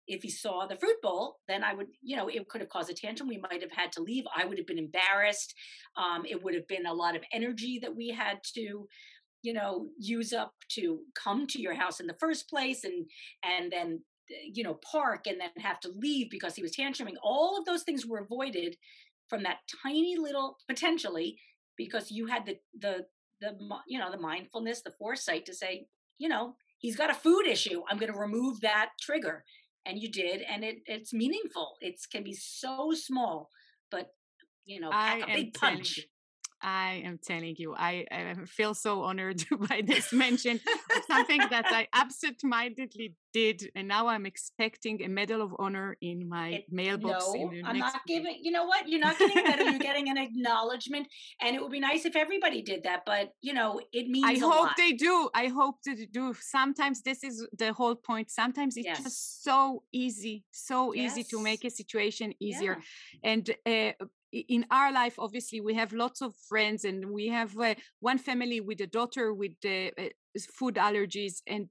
if 0.08 0.24
he 0.24 0.30
saw 0.30 0.66
the 0.66 0.76
fruit 0.76 1.02
bowl, 1.02 1.38
then 1.48 1.64
I 1.64 1.74
would, 1.74 1.88
you 2.02 2.16
know, 2.16 2.28
it 2.28 2.48
could 2.50 2.62
have 2.62 2.70
caused 2.70 2.90
a 2.90 2.94
tantrum. 2.94 3.30
We 3.30 3.38
might 3.38 3.62
have 3.62 3.72
had 3.72 3.92
to 3.94 4.02
leave. 4.02 4.26
I 4.36 4.46
would 4.46 4.58
have 4.58 4.68
been 4.68 4.78
embarrassed. 4.78 5.54
Um, 5.98 6.26
it 6.30 6.44
would 6.44 6.56
have 6.56 6.68
been 6.68 6.86
a 6.86 6.94
lot 6.94 7.16
of 7.16 7.24
energy 7.32 7.80
that 7.82 7.96
we 7.96 8.10
had 8.10 8.40
to, 8.56 8.88
you 9.42 9.54
know, 9.54 9.88
use 9.98 10.34
up 10.34 10.54
to 10.72 11.00
come 11.16 11.48
to 11.48 11.62
your 11.62 11.74
house 11.74 12.00
in 12.00 12.08
the 12.08 12.18
first 12.20 12.50
place, 12.50 12.84
and 12.84 13.06
and 13.44 13.72
then 13.72 14.02
you 14.30 14.64
know 14.64 14.80
park 14.90 15.28
and 15.28 15.40
then 15.40 15.50
have 15.58 15.80
to 15.82 15.92
leave 15.96 16.30
because 16.30 16.56
he 16.56 16.62
was 16.62 16.76
tantruming. 16.76 17.16
All 17.22 17.58
of 17.58 17.66
those 17.66 17.84
things 17.84 18.06
were 18.06 18.20
avoided 18.20 18.78
from 19.30 19.44
that 19.44 19.60
tiny 19.84 20.16
little 20.18 20.58
potentially 20.68 21.38
because 21.78 22.12
you 22.12 22.28
had 22.28 22.46
the 22.46 22.58
the 22.80 23.06
the 23.42 23.58
you 23.88 24.00
know 24.00 24.12
the 24.12 24.20
mindfulness, 24.20 24.82
the 24.82 24.92
foresight 24.92 25.46
to 25.46 25.54
say, 25.54 25.88
you 26.18 26.30
know, 26.30 26.56
he's 26.78 26.96
got 26.96 27.10
a 27.10 27.16
food 27.16 27.48
issue. 27.48 27.82
I'm 27.90 27.98
going 27.98 28.12
to 28.12 28.18
remove 28.18 28.62
that 28.62 28.90
trigger 29.02 29.44
and 29.86 30.02
you 30.02 30.10
did 30.10 30.42
and 30.42 30.64
it 30.64 30.78
it's 30.86 31.14
meaningful. 31.14 31.76
It 31.82 32.00
can 32.12 32.24
be 32.24 32.34
so 32.34 32.94
small 32.94 33.50
but 33.94 34.08
you 34.66 34.80
know 34.80 34.90
pack 34.92 35.28
I 35.28 35.32
a 35.32 35.36
big 35.36 35.54
punch 35.54 36.00
I 36.64 37.04
am 37.06 37.20
telling 37.22 37.56
you, 37.58 37.76
I, 37.76 38.06
I 38.10 38.36
feel 38.46 38.74
so 38.74 39.02
honored 39.02 39.44
by 39.70 39.82
this 39.86 40.14
mention 40.26 40.62
of 40.96 41.04
something 41.06 41.42
that 41.50 41.66
I 41.68 41.88
absent-mindedly 41.94 43.16
did, 43.34 43.70
and 43.76 43.88
now 43.88 44.08
I'm 44.08 44.26
expecting 44.26 45.04
a 45.04 45.10
medal 45.10 45.42
of 45.42 45.54
honor 45.60 45.98
in 46.02 46.30
my 46.30 46.50
it, 46.50 46.66
mailbox. 46.72 47.26
No, 47.34 47.52
I'm 47.66 47.80
not 47.80 48.00
giving. 48.08 48.40
You 48.42 48.52
know 48.52 48.66
what? 48.66 48.88
You're 48.88 49.02
not 49.02 49.20
getting 49.20 49.44
medal. 49.44 49.70
you're 49.72 49.80
getting 49.80 50.10
an 50.10 50.18
acknowledgement, 50.18 51.08
and 51.42 51.56
it 51.56 51.62
would 51.62 51.72
be 51.72 51.82
nice 51.82 52.06
if 52.06 52.16
everybody 52.16 52.62
did 52.62 52.84
that. 52.84 53.02
But 53.06 53.30
you 53.42 53.54
know, 53.54 53.82
it 53.92 54.08
means. 54.08 54.26
I 54.26 54.36
hope 54.36 54.68
lot. 54.68 54.78
they 54.78 54.94
do. 54.94 55.30
I 55.34 55.48
hope 55.48 55.78
they 55.86 56.06
do. 56.06 56.34
Sometimes 56.40 57.02
this 57.02 57.24
is 57.24 57.46
the 57.58 57.74
whole 57.74 57.96
point. 57.96 58.32
Sometimes 58.32 58.78
it's 58.78 58.86
yes. 58.86 59.04
just 59.04 59.44
so 59.44 59.84
easy, 59.92 60.46
so 60.52 60.94
yes. 60.94 61.18
easy 61.18 61.24
to 61.32 61.42
make 61.42 61.66
a 61.66 61.70
situation 61.70 62.34
easier, 62.40 62.78
yeah. 63.24 63.32
and 63.32 63.50
uh, 63.66 64.06
in 64.34 64.66
our 64.72 64.92
life 64.92 65.16
obviously 65.20 65.62
we 65.62 65.74
have 65.76 65.94
lots 65.94 66.22
of 66.22 66.36
friends 66.36 66.86
and 66.86 67.12
we 67.12 67.28
have 67.28 67.58
uh, 67.60 67.76
one 68.00 68.18
family 68.18 68.60
with 68.60 68.82
a 68.82 68.88
daughter 68.88 69.34
with 69.34 69.52
uh, 69.66 69.90
food 70.52 70.76
allergies 70.76 71.42
and 71.48 71.70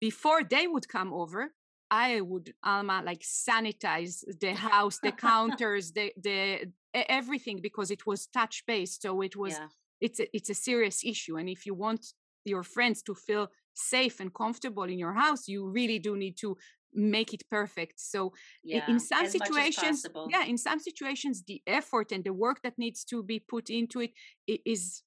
before 0.00 0.42
they 0.42 0.66
would 0.66 0.88
come 0.88 1.12
over 1.12 1.52
i 1.90 2.20
would 2.20 2.52
alma 2.64 3.02
like 3.04 3.20
sanitize 3.20 4.24
the 4.40 4.54
house 4.54 4.98
the 5.02 5.12
counters 5.28 5.92
the 5.92 6.12
the 6.22 6.66
everything 6.94 7.60
because 7.62 7.90
it 7.90 8.06
was 8.06 8.26
touch 8.26 8.64
based 8.66 9.02
so 9.02 9.20
it 9.20 9.36
was 9.36 9.52
yeah. 9.52 9.66
it's 10.00 10.20
a, 10.20 10.36
it's 10.36 10.50
a 10.50 10.54
serious 10.54 11.04
issue 11.04 11.36
and 11.36 11.48
if 11.48 11.66
you 11.66 11.74
want 11.74 12.06
your 12.44 12.62
friends 12.62 13.02
to 13.02 13.14
feel 13.14 13.48
safe 13.74 14.20
and 14.20 14.34
comfortable 14.34 14.84
in 14.84 14.98
your 14.98 15.12
house 15.12 15.46
you 15.48 15.68
really 15.68 15.98
do 15.98 16.16
need 16.16 16.36
to 16.36 16.56
make 16.94 17.32
it 17.32 17.42
perfect 17.50 18.00
so 18.00 18.32
yeah, 18.64 18.88
in 18.88 18.98
some 18.98 19.26
situations 19.26 20.04
yeah 20.28 20.44
in 20.44 20.58
some 20.58 20.78
situations 20.78 21.44
the 21.46 21.62
effort 21.66 22.12
and 22.12 22.24
the 22.24 22.32
work 22.32 22.60
that 22.62 22.78
needs 22.78 23.04
to 23.04 23.22
be 23.22 23.38
put 23.38 23.70
into 23.70 24.00
it 24.00 24.12
is 24.46 25.02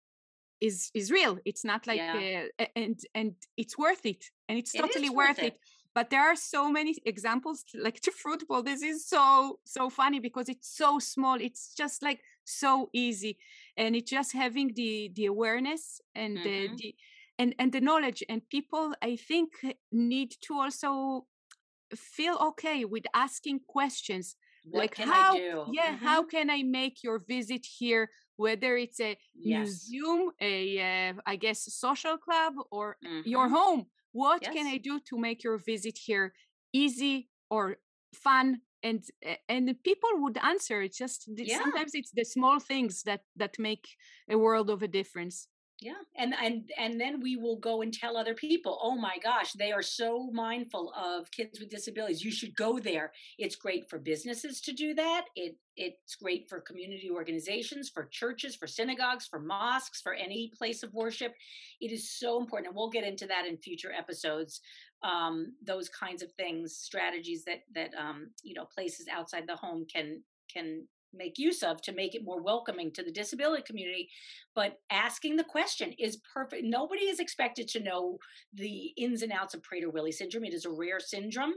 is 0.61 0.89
is 0.93 1.11
real 1.11 1.37
it's 1.45 1.65
not 1.65 1.85
like 1.85 1.97
yeah. 1.97 2.43
uh, 2.59 2.65
and 2.75 2.99
and 3.13 3.33
it's 3.57 3.77
worth 3.77 4.05
it 4.05 4.23
and 4.47 4.57
it's 4.57 4.71
totally 4.71 5.09
worth, 5.09 5.37
worth 5.37 5.39
it. 5.39 5.53
it. 5.53 5.59
but 5.93 6.09
there 6.09 6.21
are 6.21 6.37
so 6.37 6.71
many 6.71 6.95
examples 7.05 7.65
like 7.75 8.01
the 8.01 8.11
fruit 8.11 8.47
bowl 8.47 8.63
this 8.63 8.81
is 8.81 9.05
so 9.05 9.59
so 9.65 9.89
funny 9.89 10.19
because 10.19 10.47
it's 10.47 10.69
so 10.75 10.99
small 10.99 11.35
it's 11.35 11.73
just 11.75 12.01
like 12.01 12.21
so 12.45 12.89
easy 12.93 13.37
and 13.77 13.95
it's 13.95 14.09
just 14.09 14.31
having 14.31 14.71
the 14.75 15.11
the 15.15 15.25
awareness 15.25 15.99
and 16.15 16.37
mm-hmm. 16.37 16.75
the, 16.75 16.77
the 16.77 16.95
and 17.39 17.55
and 17.59 17.71
the 17.73 17.81
knowledge 17.81 18.23
and 18.29 18.47
people 18.49 18.93
i 19.01 19.15
think 19.15 19.49
need 19.91 20.31
to 20.41 20.53
also 20.53 21.25
feel 21.95 22.37
okay 22.41 22.85
with 22.85 23.05
asking 23.13 23.59
questions 23.67 24.35
what 24.65 24.79
like 24.79 24.97
how 24.97 25.35
yeah 25.71 25.93
mm-hmm. 25.93 26.05
how 26.05 26.23
can 26.23 26.49
i 26.49 26.63
make 26.63 27.03
your 27.03 27.19
visit 27.19 27.65
here 27.65 28.09
whether 28.37 28.77
it's 28.77 28.99
a 28.99 29.17
yes. 29.35 29.87
museum 29.91 30.31
a 30.41 31.09
uh, 31.09 31.13
I 31.25 31.35
guess 31.35 31.71
social 31.73 32.17
club 32.17 32.53
or 32.71 32.97
mm-hmm. 33.05 33.27
your 33.27 33.49
home 33.49 33.85
what 34.11 34.41
yes. 34.41 34.53
can 34.53 34.67
i 34.67 34.77
do 34.77 34.99
to 35.09 35.17
make 35.17 35.43
your 35.43 35.57
visit 35.57 35.97
here 35.97 36.33
easy 36.71 37.29
or 37.49 37.77
fun 38.13 38.61
and 38.83 39.03
and 39.49 39.75
people 39.83 40.09
would 40.15 40.37
answer 40.37 40.81
it's 40.81 40.97
just 40.97 41.29
yeah. 41.35 41.57
sometimes 41.57 41.91
it's 41.93 42.11
the 42.11 42.23
small 42.23 42.59
things 42.59 43.03
that 43.03 43.21
that 43.35 43.57
make 43.59 43.87
a 44.29 44.37
world 44.37 44.69
of 44.69 44.81
a 44.81 44.87
difference 44.87 45.47
yeah 45.83 45.93
and 46.17 46.33
and 46.41 46.69
and 46.77 46.99
then 46.99 47.21
we 47.21 47.35
will 47.35 47.57
go 47.57 47.81
and 47.81 47.93
tell 47.93 48.17
other 48.17 48.33
people 48.33 48.79
oh 48.81 48.95
my 48.95 49.17
gosh 49.21 49.53
they 49.53 49.71
are 49.71 49.83
so 49.83 50.29
mindful 50.31 50.93
of 50.93 51.29
kids 51.31 51.59
with 51.59 51.69
disabilities. 51.69 52.23
You 52.23 52.31
should 52.31 52.55
go 52.55 52.79
there. 52.79 53.11
It's 53.37 53.55
great 53.55 53.89
for 53.89 53.99
businesses 53.99 54.61
to 54.61 54.73
do 54.73 54.93
that. 54.95 55.25
It 55.35 55.57
it's 55.75 56.15
great 56.15 56.47
for 56.47 56.59
community 56.61 57.09
organizations 57.09 57.89
for 57.89 58.05
churches 58.05 58.55
for 58.55 58.67
synagogues 58.67 59.25
for 59.25 59.39
mosques 59.39 60.01
for 60.01 60.13
any 60.13 60.51
place 60.57 60.83
of 60.83 60.93
worship. 60.93 61.33
It 61.81 61.91
is 61.91 62.17
so 62.19 62.39
important 62.39 62.67
and 62.67 62.75
we'll 62.75 62.89
get 62.89 63.03
into 63.03 63.27
that 63.27 63.45
in 63.47 63.57
future 63.57 63.91
episodes 63.91 64.61
um, 65.03 65.53
those 65.65 65.89
kinds 65.89 66.23
of 66.23 66.31
things 66.33 66.77
strategies 66.77 67.43
that 67.45 67.61
that 67.73 67.91
um, 67.99 68.29
you 68.43 68.53
know 68.53 68.65
places 68.65 69.07
outside 69.11 69.45
the 69.47 69.55
home 69.55 69.85
can 69.91 70.21
can 70.51 70.87
make 71.13 71.37
use 71.37 71.63
of 71.63 71.81
to 71.81 71.93
make 71.93 72.15
it 72.15 72.23
more 72.23 72.41
welcoming 72.41 72.91
to 72.91 73.03
the 73.03 73.11
disability 73.11 73.63
community 73.63 74.09
but 74.55 74.79
asking 74.89 75.35
the 75.35 75.43
question 75.43 75.93
is 75.99 76.21
perfect 76.33 76.63
nobody 76.63 77.03
is 77.03 77.19
expected 77.19 77.67
to 77.67 77.79
know 77.79 78.17
the 78.53 78.93
ins 78.97 79.21
and 79.21 79.31
outs 79.31 79.53
of 79.53 79.61
prader-willi 79.61 80.11
syndrome. 80.11 80.43
It 80.43 80.53
is 80.53 80.65
a 80.65 80.69
rare 80.69 80.99
syndrome. 80.99 81.53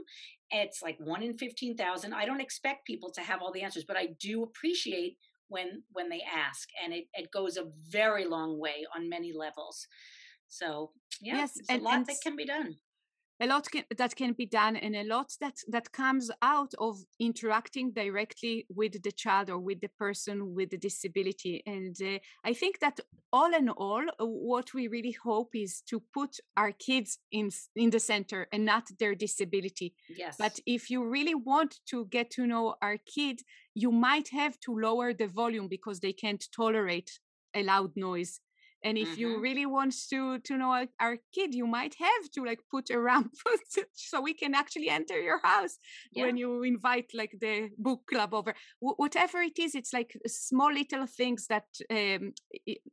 It's 0.51 0.81
like 0.81 0.97
1 0.99 1.23
in 1.23 1.37
15,000 1.37 2.13
i 2.13 2.25
don't 2.25 2.41
expect 2.41 2.85
people 2.85 3.11
to 3.11 3.21
have 3.21 3.41
all 3.41 3.51
the 3.51 3.63
answers 3.63 3.85
but 3.85 3.97
i 3.97 4.09
do 4.19 4.43
appreciate 4.43 5.17
when 5.49 5.83
when 5.91 6.09
they 6.09 6.21
ask 6.21 6.69
and 6.83 6.93
it, 6.93 7.05
it 7.13 7.31
goes 7.31 7.57
a 7.57 7.67
very 7.89 8.25
long 8.25 8.59
way 8.59 8.85
on 8.95 9.09
many 9.09 9.33
levels. 9.33 9.87
So 10.49 10.91
yeah, 11.21 11.37
yes, 11.37 11.59
and, 11.69 11.81
a 11.81 11.83
lot 11.83 11.95
and 11.95 12.05
that 12.07 12.17
can 12.21 12.35
be 12.35 12.45
done 12.45 12.77
a 13.39 13.47
lot 13.47 13.69
can, 13.71 13.83
that 13.97 14.15
can 14.15 14.33
be 14.33 14.45
done 14.45 14.75
and 14.75 14.95
a 14.95 15.03
lot 15.03 15.31
that 15.39 15.55
that 15.69 15.91
comes 15.91 16.31
out 16.41 16.73
of 16.79 16.97
interacting 17.19 17.91
directly 17.91 18.65
with 18.69 19.01
the 19.03 19.11
child 19.11 19.49
or 19.49 19.59
with 19.59 19.79
the 19.81 19.89
person 19.99 20.55
with 20.55 20.71
the 20.71 20.77
disability. 20.77 21.61
And 21.65 21.95
uh, 22.01 22.19
i 22.43 22.53
think 22.53 22.79
that 22.79 22.99
all 23.31 23.53
in 23.53 23.69
all 23.69 24.03
uh, 24.19 24.25
what 24.25 24.73
we 24.73 24.87
really 24.87 25.15
hope 25.23 25.55
is 25.55 25.81
to 25.89 26.01
put 26.13 26.37
our 26.55 26.71
kids 26.71 27.19
in 27.31 27.49
in 27.75 27.89
the 27.89 27.99
center 27.99 28.47
and 28.51 28.65
not 28.65 28.85
their 28.99 29.15
disability. 29.15 29.93
Yes. 30.09 30.35
but 30.37 30.59
if 30.65 30.89
you 30.89 31.07
really 31.07 31.35
want 31.35 31.75
to 31.89 32.05
get 32.05 32.31
to 32.31 32.47
know 32.47 32.75
our 32.81 32.97
kid 33.15 33.41
you 33.75 33.91
might 33.91 34.29
have 34.29 34.59
to 34.61 34.71
lower 34.75 35.13
the 35.13 35.27
volume 35.27 35.67
because 35.67 35.99
they 35.99 36.13
can't 36.13 36.43
tolerate 36.55 37.11
a 37.53 37.63
loud 37.63 37.91
noise 37.95 38.39
and 38.83 38.97
if 38.97 39.09
mm-hmm. 39.09 39.19
you 39.19 39.41
really 39.41 39.65
want 39.65 39.93
to 40.09 40.39
to 40.39 40.57
know 40.57 40.85
our 40.99 41.17
kid 41.33 41.53
you 41.53 41.65
might 41.65 41.95
have 41.99 42.31
to 42.31 42.43
like 42.43 42.59
put 42.69 42.89
a 42.89 42.99
ramp 42.99 43.31
so 43.93 44.21
we 44.21 44.33
can 44.33 44.53
actually 44.53 44.89
enter 44.89 45.19
your 45.19 45.39
house 45.43 45.77
yeah. 46.11 46.25
when 46.25 46.37
you 46.37 46.63
invite 46.63 47.09
like 47.13 47.35
the 47.41 47.69
book 47.77 48.01
club 48.09 48.33
over 48.33 48.53
w- 48.81 48.95
whatever 48.97 49.41
it 49.41 49.57
is 49.59 49.75
it's 49.75 49.93
like 49.93 50.17
small 50.27 50.71
little 50.71 51.05
things 51.07 51.47
that 51.47 51.65
um, 51.89 52.33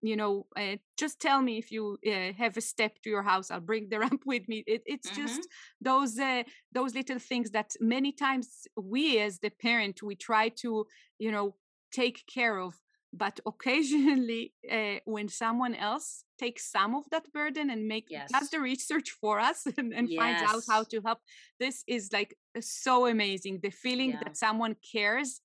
you 0.03 0.17
know 0.17 0.47
uh, 0.59 0.77
just 0.99 1.21
tell 1.21 1.43
me 1.43 1.59
if 1.59 1.71
you 1.71 1.99
uh, 2.07 2.33
have 2.37 2.57
a 2.57 2.61
step 2.61 2.97
to 3.03 3.11
your 3.11 3.23
house 3.23 3.51
i'll 3.51 3.61
bring 3.61 3.89
the 3.89 3.99
ramp 4.05 4.23
with 4.27 4.49
me 4.49 4.65
it, 4.67 4.83
it's 4.87 5.11
mm-hmm. 5.11 5.23
just 5.23 5.49
those 5.81 6.19
uh, 6.19 6.43
those 6.73 6.95
little 6.95 7.19
things 7.19 7.51
that 7.51 7.73
many 7.81 8.13
times 8.13 8.67
we 8.77 9.19
as 9.19 9.39
the 9.41 9.51
parent 9.51 10.03
we 10.03 10.15
try 10.15 10.49
to 10.49 10.87
you 11.19 11.31
know 11.31 11.55
take 11.93 12.25
care 12.27 12.59
of 12.59 12.75
but 13.17 13.39
occasionally 13.47 14.53
uh, 14.71 14.97
when 15.05 15.29
someone 15.29 15.75
else 15.75 16.25
takes 16.39 16.71
some 16.71 16.95
of 16.95 17.05
that 17.11 17.33
burden 17.33 17.71
and 17.71 17.87
make 17.87 18.07
yes. 18.11 18.31
does 18.33 18.51
the 18.51 18.61
research 18.61 19.11
for 19.21 19.39
us 19.39 19.67
and, 19.79 19.95
and 19.95 20.09
yes. 20.11 20.19
finds 20.21 20.43
out 20.43 20.63
how 20.69 20.83
to 20.83 21.01
help 21.05 21.19
this 21.61 21.85
is 21.87 22.11
like 22.13 22.37
so 22.61 23.07
amazing 23.07 23.61
the 23.63 23.71
feeling 23.71 24.11
yeah. 24.11 24.21
that 24.25 24.37
someone 24.37 24.77
cares 24.93 25.41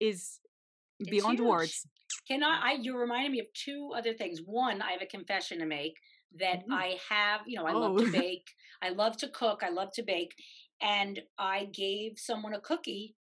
is 0.00 0.38
it's 1.00 1.10
beyond 1.10 1.38
huge. 1.38 1.48
words 1.48 1.86
can 2.26 2.42
I, 2.42 2.60
I 2.62 2.72
you 2.80 2.96
reminded 2.96 3.32
me 3.32 3.40
of 3.40 3.46
two 3.52 3.92
other 3.96 4.14
things 4.14 4.40
one 4.44 4.80
i 4.80 4.92
have 4.92 5.02
a 5.02 5.06
confession 5.06 5.58
to 5.58 5.66
make 5.66 5.96
that 6.38 6.60
mm-hmm. 6.60 6.72
i 6.72 6.96
have 7.08 7.40
you 7.46 7.58
know 7.58 7.66
i 7.66 7.72
oh. 7.72 7.80
love 7.80 7.98
to 7.98 8.12
bake 8.12 8.48
i 8.82 8.90
love 8.90 9.16
to 9.18 9.28
cook 9.28 9.62
i 9.64 9.70
love 9.70 9.90
to 9.94 10.02
bake 10.02 10.34
and 10.80 11.20
i 11.38 11.64
gave 11.72 12.12
someone 12.16 12.54
a 12.54 12.60
cookie 12.60 13.16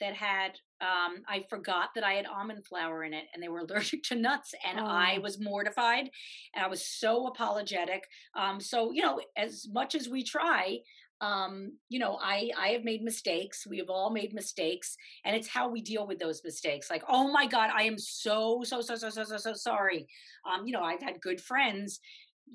that 0.00 0.14
had 0.14 0.52
um, 0.80 1.22
I 1.28 1.44
forgot 1.48 1.90
that 1.94 2.04
I 2.04 2.14
had 2.14 2.26
almond 2.26 2.66
flour 2.66 3.04
in 3.04 3.14
it 3.14 3.24
and 3.32 3.42
they 3.42 3.48
were 3.48 3.60
allergic 3.68 4.02
to 4.04 4.14
nuts 4.14 4.54
and 4.66 4.78
oh. 4.80 4.84
I 4.84 5.18
was 5.18 5.40
mortified 5.40 6.10
and 6.54 6.64
I 6.64 6.68
was 6.68 6.84
so 6.84 7.26
apologetic. 7.26 8.06
Um, 8.36 8.60
so, 8.60 8.90
you 8.92 9.02
know, 9.02 9.20
as 9.36 9.66
much 9.72 9.94
as 9.94 10.08
we 10.08 10.22
try, 10.22 10.78
um, 11.20 11.72
you 11.88 11.98
know, 11.98 12.18
I, 12.20 12.50
I 12.58 12.68
have 12.68 12.84
made 12.84 13.02
mistakes. 13.02 13.66
We 13.66 13.78
have 13.78 13.88
all 13.88 14.10
made 14.10 14.34
mistakes 14.34 14.96
and 15.24 15.34
it's 15.34 15.48
how 15.48 15.68
we 15.68 15.80
deal 15.80 16.06
with 16.06 16.18
those 16.18 16.42
mistakes. 16.44 16.90
Like, 16.90 17.04
oh 17.08 17.32
my 17.32 17.46
God, 17.46 17.70
I 17.74 17.84
am 17.84 17.98
so, 17.98 18.62
so, 18.64 18.80
so, 18.80 18.96
so, 18.96 19.10
so, 19.10 19.24
so, 19.24 19.36
so 19.36 19.52
sorry. 19.54 20.06
Um, 20.44 20.66
you 20.66 20.72
know, 20.72 20.82
I've 20.82 21.02
had 21.02 21.20
good 21.20 21.40
friends 21.40 22.00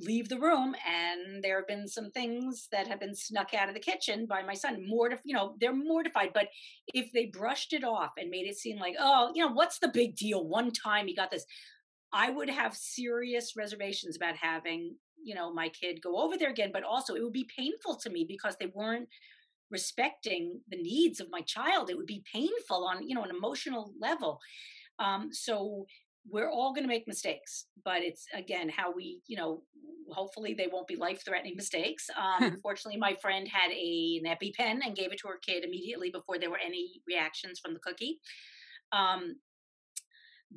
leave 0.01 0.29
the 0.29 0.39
room 0.39 0.75
and 0.87 1.43
there 1.43 1.57
have 1.57 1.67
been 1.67 1.87
some 1.87 2.11
things 2.11 2.67
that 2.71 2.87
have 2.87 2.99
been 2.99 3.15
snuck 3.15 3.53
out 3.53 3.67
of 3.67 3.73
the 3.73 3.79
kitchen 3.79 4.25
by 4.25 4.41
my 4.43 4.53
son 4.53 4.85
mortif 4.89 5.19
you 5.25 5.33
know 5.33 5.55
they're 5.59 5.75
mortified 5.75 6.29
but 6.33 6.47
if 6.93 7.11
they 7.11 7.25
brushed 7.25 7.73
it 7.73 7.83
off 7.83 8.11
and 8.17 8.29
made 8.29 8.47
it 8.47 8.57
seem 8.57 8.77
like 8.77 8.95
oh 8.99 9.31
you 9.33 9.45
know 9.45 9.51
what's 9.51 9.79
the 9.79 9.87
big 9.87 10.15
deal? 10.15 10.47
One 10.47 10.71
time 10.71 11.07
he 11.07 11.15
got 11.15 11.31
this. 11.31 11.45
I 12.11 12.31
would 12.31 12.49
have 12.49 12.75
serious 12.75 13.55
reservations 13.55 14.15
about 14.15 14.35
having 14.35 14.95
you 15.21 15.35
know 15.35 15.53
my 15.53 15.69
kid 15.69 16.01
go 16.01 16.17
over 16.17 16.37
there 16.37 16.49
again 16.49 16.71
but 16.71 16.83
also 16.83 17.15
it 17.15 17.23
would 17.23 17.33
be 17.33 17.49
painful 17.55 17.95
to 17.97 18.09
me 18.09 18.25
because 18.27 18.55
they 18.59 18.71
weren't 18.73 19.09
respecting 19.71 20.61
the 20.69 20.77
needs 20.77 21.19
of 21.19 21.29
my 21.29 21.41
child. 21.41 21.89
It 21.89 21.97
would 21.97 22.05
be 22.05 22.23
painful 22.31 22.85
on 22.85 23.07
you 23.07 23.15
know 23.15 23.23
an 23.23 23.35
emotional 23.35 23.93
level. 23.99 24.39
Um, 24.97 25.29
so 25.31 25.85
we're 26.27 26.49
all 26.49 26.73
going 26.73 26.83
to 26.83 26.87
make 26.87 27.07
mistakes 27.07 27.65
but 27.83 28.01
it's 28.01 28.25
again 28.33 28.69
how 28.69 28.91
we 28.91 29.21
you 29.27 29.37
know 29.37 29.61
hopefully 30.11 30.53
they 30.53 30.67
won't 30.71 30.87
be 30.87 30.95
life 30.95 31.23
threatening 31.23 31.55
mistakes. 31.55 32.09
Um, 32.17 32.43
unfortunately 32.53 32.99
my 32.99 33.15
friend 33.15 33.47
had 33.47 33.71
a, 33.71 34.21
an 34.23 34.31
epipen 34.31 34.79
and 34.85 34.95
gave 34.95 35.11
it 35.11 35.19
to 35.19 35.27
her 35.27 35.39
kid 35.41 35.63
immediately 35.63 36.09
before 36.09 36.37
there 36.39 36.49
were 36.49 36.59
any 36.63 37.01
reactions 37.07 37.59
from 37.59 37.73
the 37.73 37.79
cookie. 37.79 38.19
Um, 38.91 39.35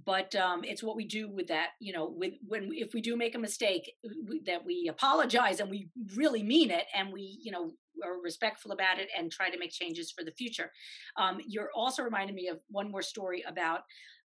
but 0.07 0.35
um, 0.35 0.65
it's 0.65 0.83
what 0.83 0.97
we 0.97 1.05
do 1.05 1.29
with 1.29 1.49
that 1.49 1.71
you 1.79 1.93
know 1.93 2.09
with 2.17 2.33
when 2.47 2.71
if 2.73 2.95
we 2.95 3.03
do 3.03 3.15
make 3.15 3.35
a 3.35 3.39
mistake 3.39 3.93
we, 4.27 4.41
that 4.47 4.65
we 4.65 4.89
apologize 4.89 5.61
and 5.61 5.69
we 5.69 5.91
really 6.17 6.43
mean 6.43 6.71
it 6.71 6.87
and 6.95 7.13
we 7.13 7.39
you 7.43 7.53
know 7.53 7.73
are 8.03 8.19
respectful 8.23 8.73
about 8.73 8.99
it 8.99 9.11
and 9.17 9.31
try 9.31 9.51
to 9.51 9.59
make 9.59 9.71
changes 9.71 10.11
for 10.11 10.25
the 10.25 10.33
future. 10.33 10.73
Um, 11.19 11.39
you're 11.47 11.69
also 11.77 12.03
reminding 12.03 12.35
me 12.35 12.49
of 12.49 12.59
one 12.69 12.91
more 12.91 13.03
story 13.03 13.45
about 13.47 13.83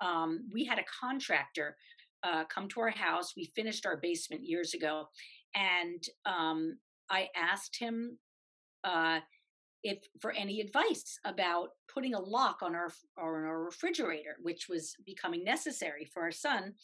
um, 0.01 0.49
we 0.53 0.65
had 0.65 0.79
a 0.79 0.85
contractor 1.01 1.77
uh, 2.23 2.45
come 2.45 2.69
to 2.69 2.81
our 2.81 2.91
house. 2.91 3.35
We 3.37 3.53
finished 3.55 3.87
our 3.87 3.97
basement 3.97 4.43
years 4.45 4.75
ago, 4.75 5.09
and 5.55 6.03
um, 6.25 6.79
I 7.11 7.29
asked 7.37 7.77
him 7.79 8.19
uh, 8.85 9.21
if 9.83 9.99
for 10.21 10.33
any 10.33 10.61
advice 10.61 11.19
about 11.25 11.69
putting 11.93 12.15
a 12.15 12.21
lock 12.21 12.59
on 12.63 12.75
our 12.75 12.91
on 13.19 13.25
our 13.25 13.65
refrigerator, 13.65 14.37
which 14.43 14.67
was 14.69 14.97
becoming 15.05 15.45
necessary 15.45 16.05
for 16.13 16.23
our 16.23 16.33
son. 16.33 16.75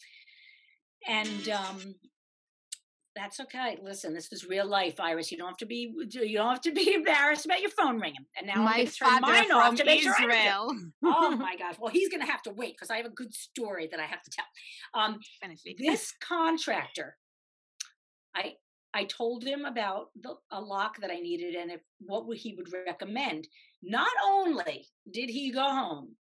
And 1.07 1.49
um, 1.49 1.95
that's 3.15 3.39
okay. 3.39 3.77
Listen, 3.81 4.13
this 4.13 4.31
is 4.31 4.47
real 4.47 4.65
life, 4.65 4.99
Iris. 4.99 5.31
You 5.31 5.37
don't 5.37 5.47
have 5.47 5.57
to 5.57 5.65
be 5.65 5.93
you 6.11 6.37
don't 6.37 6.49
have 6.49 6.61
to 6.61 6.71
be 6.71 6.93
embarrassed 6.95 7.45
about 7.45 7.61
your 7.61 7.69
phone 7.69 7.99
ringing. 7.99 8.25
And 8.37 8.47
now 8.47 8.63
my 8.63 8.79
I'm 8.79 8.87
turn 8.87 9.21
mine 9.21 9.51
off 9.51 9.75
to 9.75 9.85
make 9.85 9.99
Israel. 9.99 10.15
sure 10.17 10.91
Oh 11.03 11.35
my 11.37 11.55
gosh! 11.55 11.75
Well, 11.79 11.91
he's 11.91 12.09
going 12.09 12.21
to 12.21 12.31
have 12.31 12.41
to 12.43 12.51
wait 12.51 12.75
because 12.75 12.89
I 12.89 12.97
have 12.97 13.05
a 13.05 13.09
good 13.09 13.33
story 13.33 13.87
that 13.91 13.99
I 13.99 14.05
have 14.05 14.21
to 14.23 14.31
tell. 14.31 14.45
Um, 14.93 15.19
this 15.77 16.13
contractor, 16.21 17.17
I 18.35 18.53
I 18.93 19.05
told 19.05 19.43
him 19.43 19.65
about 19.65 20.07
the, 20.21 20.35
a 20.51 20.61
lock 20.61 20.99
that 21.01 21.11
I 21.11 21.19
needed 21.19 21.55
and 21.55 21.71
if 21.71 21.81
what 21.99 22.27
would 22.27 22.37
he 22.37 22.55
would 22.55 22.69
recommend. 22.87 23.47
Not 23.81 24.11
only 24.25 24.87
did 25.11 25.29
he 25.29 25.51
go 25.51 25.63
home, 25.63 26.15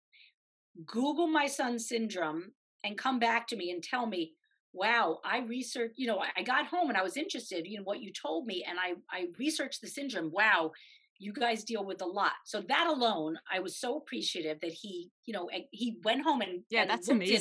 Google 0.87 1.27
my 1.27 1.47
son's 1.49 1.89
syndrome, 1.89 2.53
and 2.85 2.97
come 2.97 3.19
back 3.19 3.49
to 3.49 3.57
me 3.57 3.71
and 3.71 3.83
tell 3.83 4.07
me 4.07 4.35
wow, 4.79 5.19
I 5.25 5.41
researched, 5.41 5.95
you 5.97 6.07
know, 6.07 6.23
I 6.37 6.43
got 6.43 6.67
home 6.67 6.89
and 6.89 6.97
I 6.97 7.03
was 7.03 7.17
interested 7.17 7.67
in 7.67 7.83
what 7.83 8.01
you 8.01 8.13
told 8.13 8.47
me 8.47 8.65
and 8.69 8.79
I, 8.79 8.95
I 9.11 9.27
researched 9.39 9.81
the 9.81 9.89
syndrome. 9.89 10.31
Wow, 10.33 10.73
you 11.19 11.33
guys 11.33 11.65
deal 11.65 11.85
with 11.85 12.01
a 12.01 12.07
lot. 12.07 12.33
So 12.45 12.61
that 12.61 12.87
alone, 12.87 13.39
I 13.53 13.59
was 13.59 13.77
so 13.77 13.97
appreciative 13.97 14.61
that 14.61 14.73
he, 14.73 15.11
you 15.27 15.35
know, 15.35 15.51
he 15.73 15.97
went 16.05 16.23
home 16.23 16.41
and 16.41 16.61
yeah, 16.71 16.83
and 16.83 16.91
that's 16.91 17.09
amazing. 17.09 17.37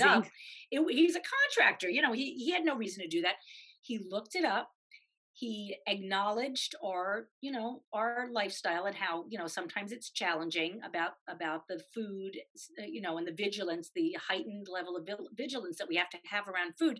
It 0.71 0.79
it, 0.79 0.85
he's 0.89 1.15
a 1.15 1.21
contractor, 1.21 1.89
you 1.89 2.01
know, 2.01 2.13
he 2.13 2.33
he 2.33 2.51
had 2.51 2.65
no 2.65 2.75
reason 2.75 3.03
to 3.03 3.07
do 3.07 3.21
that. 3.21 3.35
He 3.81 3.99
looked 4.09 4.35
it 4.35 4.43
up. 4.43 4.69
He 5.37 5.77
acknowledged 5.85 6.73
our, 6.83 7.27
you 7.41 7.51
know, 7.51 7.83
our 7.93 8.27
lifestyle 8.31 8.85
and 8.85 8.95
how, 8.95 9.25
you 9.29 9.37
know, 9.37 9.45
sometimes 9.45 9.91
it's 9.91 10.09
challenging 10.09 10.79
about 10.83 11.11
about 11.27 11.67
the 11.67 11.79
food, 11.93 12.35
uh, 12.79 12.85
you 12.87 13.01
know, 13.01 13.19
and 13.19 13.27
the 13.27 13.33
vigilance, 13.33 13.91
the 13.93 14.17
heightened 14.27 14.67
level 14.67 14.97
of 14.97 15.07
vigilance 15.35 15.77
that 15.77 15.87
we 15.87 15.95
have 15.95 16.09
to 16.09 16.17
have 16.27 16.47
around 16.47 16.73
food. 16.79 16.99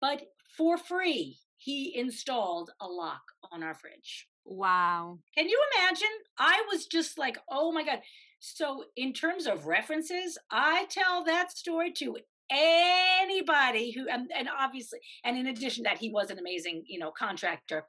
But 0.00 0.22
for 0.56 0.78
free, 0.78 1.36
he 1.58 1.94
installed 1.94 2.70
a 2.80 2.86
lock 2.86 3.20
on 3.52 3.62
our 3.62 3.74
fridge. 3.74 4.26
Wow. 4.46 5.18
Can 5.36 5.46
you 5.46 5.62
imagine? 5.76 6.08
I 6.38 6.64
was 6.72 6.86
just 6.86 7.18
like, 7.18 7.36
oh 7.50 7.72
my 7.72 7.84
God. 7.84 8.00
So, 8.38 8.84
in 8.96 9.12
terms 9.12 9.46
of 9.46 9.66
references, 9.66 10.38
I 10.50 10.86
tell 10.88 11.24
that 11.24 11.52
story 11.52 11.92
to 11.98 12.16
anybody 12.50 13.92
who 13.92 14.08
and, 14.08 14.30
and 14.36 14.48
obviously 14.58 14.98
and 15.24 15.38
in 15.38 15.46
addition 15.48 15.84
that 15.84 15.98
he 15.98 16.10
was 16.10 16.30
an 16.30 16.38
amazing 16.38 16.82
you 16.86 16.98
know 16.98 17.10
contractor 17.10 17.84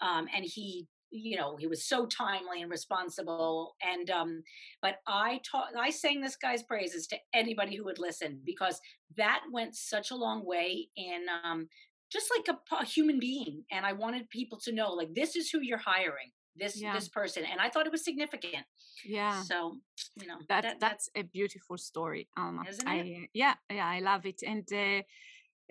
um 0.00 0.26
and 0.34 0.44
he 0.44 0.86
you 1.10 1.36
know 1.36 1.56
he 1.56 1.66
was 1.66 1.84
so 1.84 2.06
timely 2.06 2.62
and 2.62 2.70
responsible 2.70 3.76
and 3.82 4.10
um 4.10 4.42
but 4.82 4.96
i 5.06 5.40
taught 5.48 5.68
i 5.78 5.90
sang 5.90 6.20
this 6.20 6.36
guy's 6.36 6.62
praises 6.62 7.06
to 7.06 7.16
anybody 7.34 7.76
who 7.76 7.84
would 7.84 7.98
listen 7.98 8.40
because 8.44 8.80
that 9.16 9.42
went 9.52 9.74
such 9.74 10.10
a 10.10 10.16
long 10.16 10.44
way 10.44 10.88
in 10.96 11.26
um 11.44 11.68
just 12.10 12.30
like 12.36 12.56
a, 12.56 12.74
a 12.74 12.84
human 12.84 13.20
being 13.20 13.62
and 13.70 13.86
i 13.86 13.92
wanted 13.92 14.28
people 14.30 14.58
to 14.58 14.72
know 14.72 14.92
like 14.92 15.14
this 15.14 15.36
is 15.36 15.50
who 15.50 15.60
you're 15.60 15.78
hiring 15.78 16.30
this 16.58 16.80
yeah. 16.80 16.94
this 16.94 17.08
person 17.08 17.44
and 17.50 17.60
i 17.60 17.68
thought 17.68 17.86
it 17.86 17.92
was 17.92 18.04
significant 18.04 18.64
yeah 19.04 19.42
so 19.42 19.76
you 20.20 20.26
know 20.26 20.38
that, 20.48 20.62
that 20.62 20.80
that's 20.80 21.08
a 21.14 21.22
beautiful 21.22 21.76
story 21.76 22.28
Alma. 22.36 22.64
Isn't 22.68 22.88
I, 22.88 22.96
it? 22.96 23.30
yeah 23.34 23.54
yeah 23.70 23.86
i 23.86 24.00
love 24.00 24.26
it 24.26 24.42
and 24.46 24.66
uh, 24.72 25.02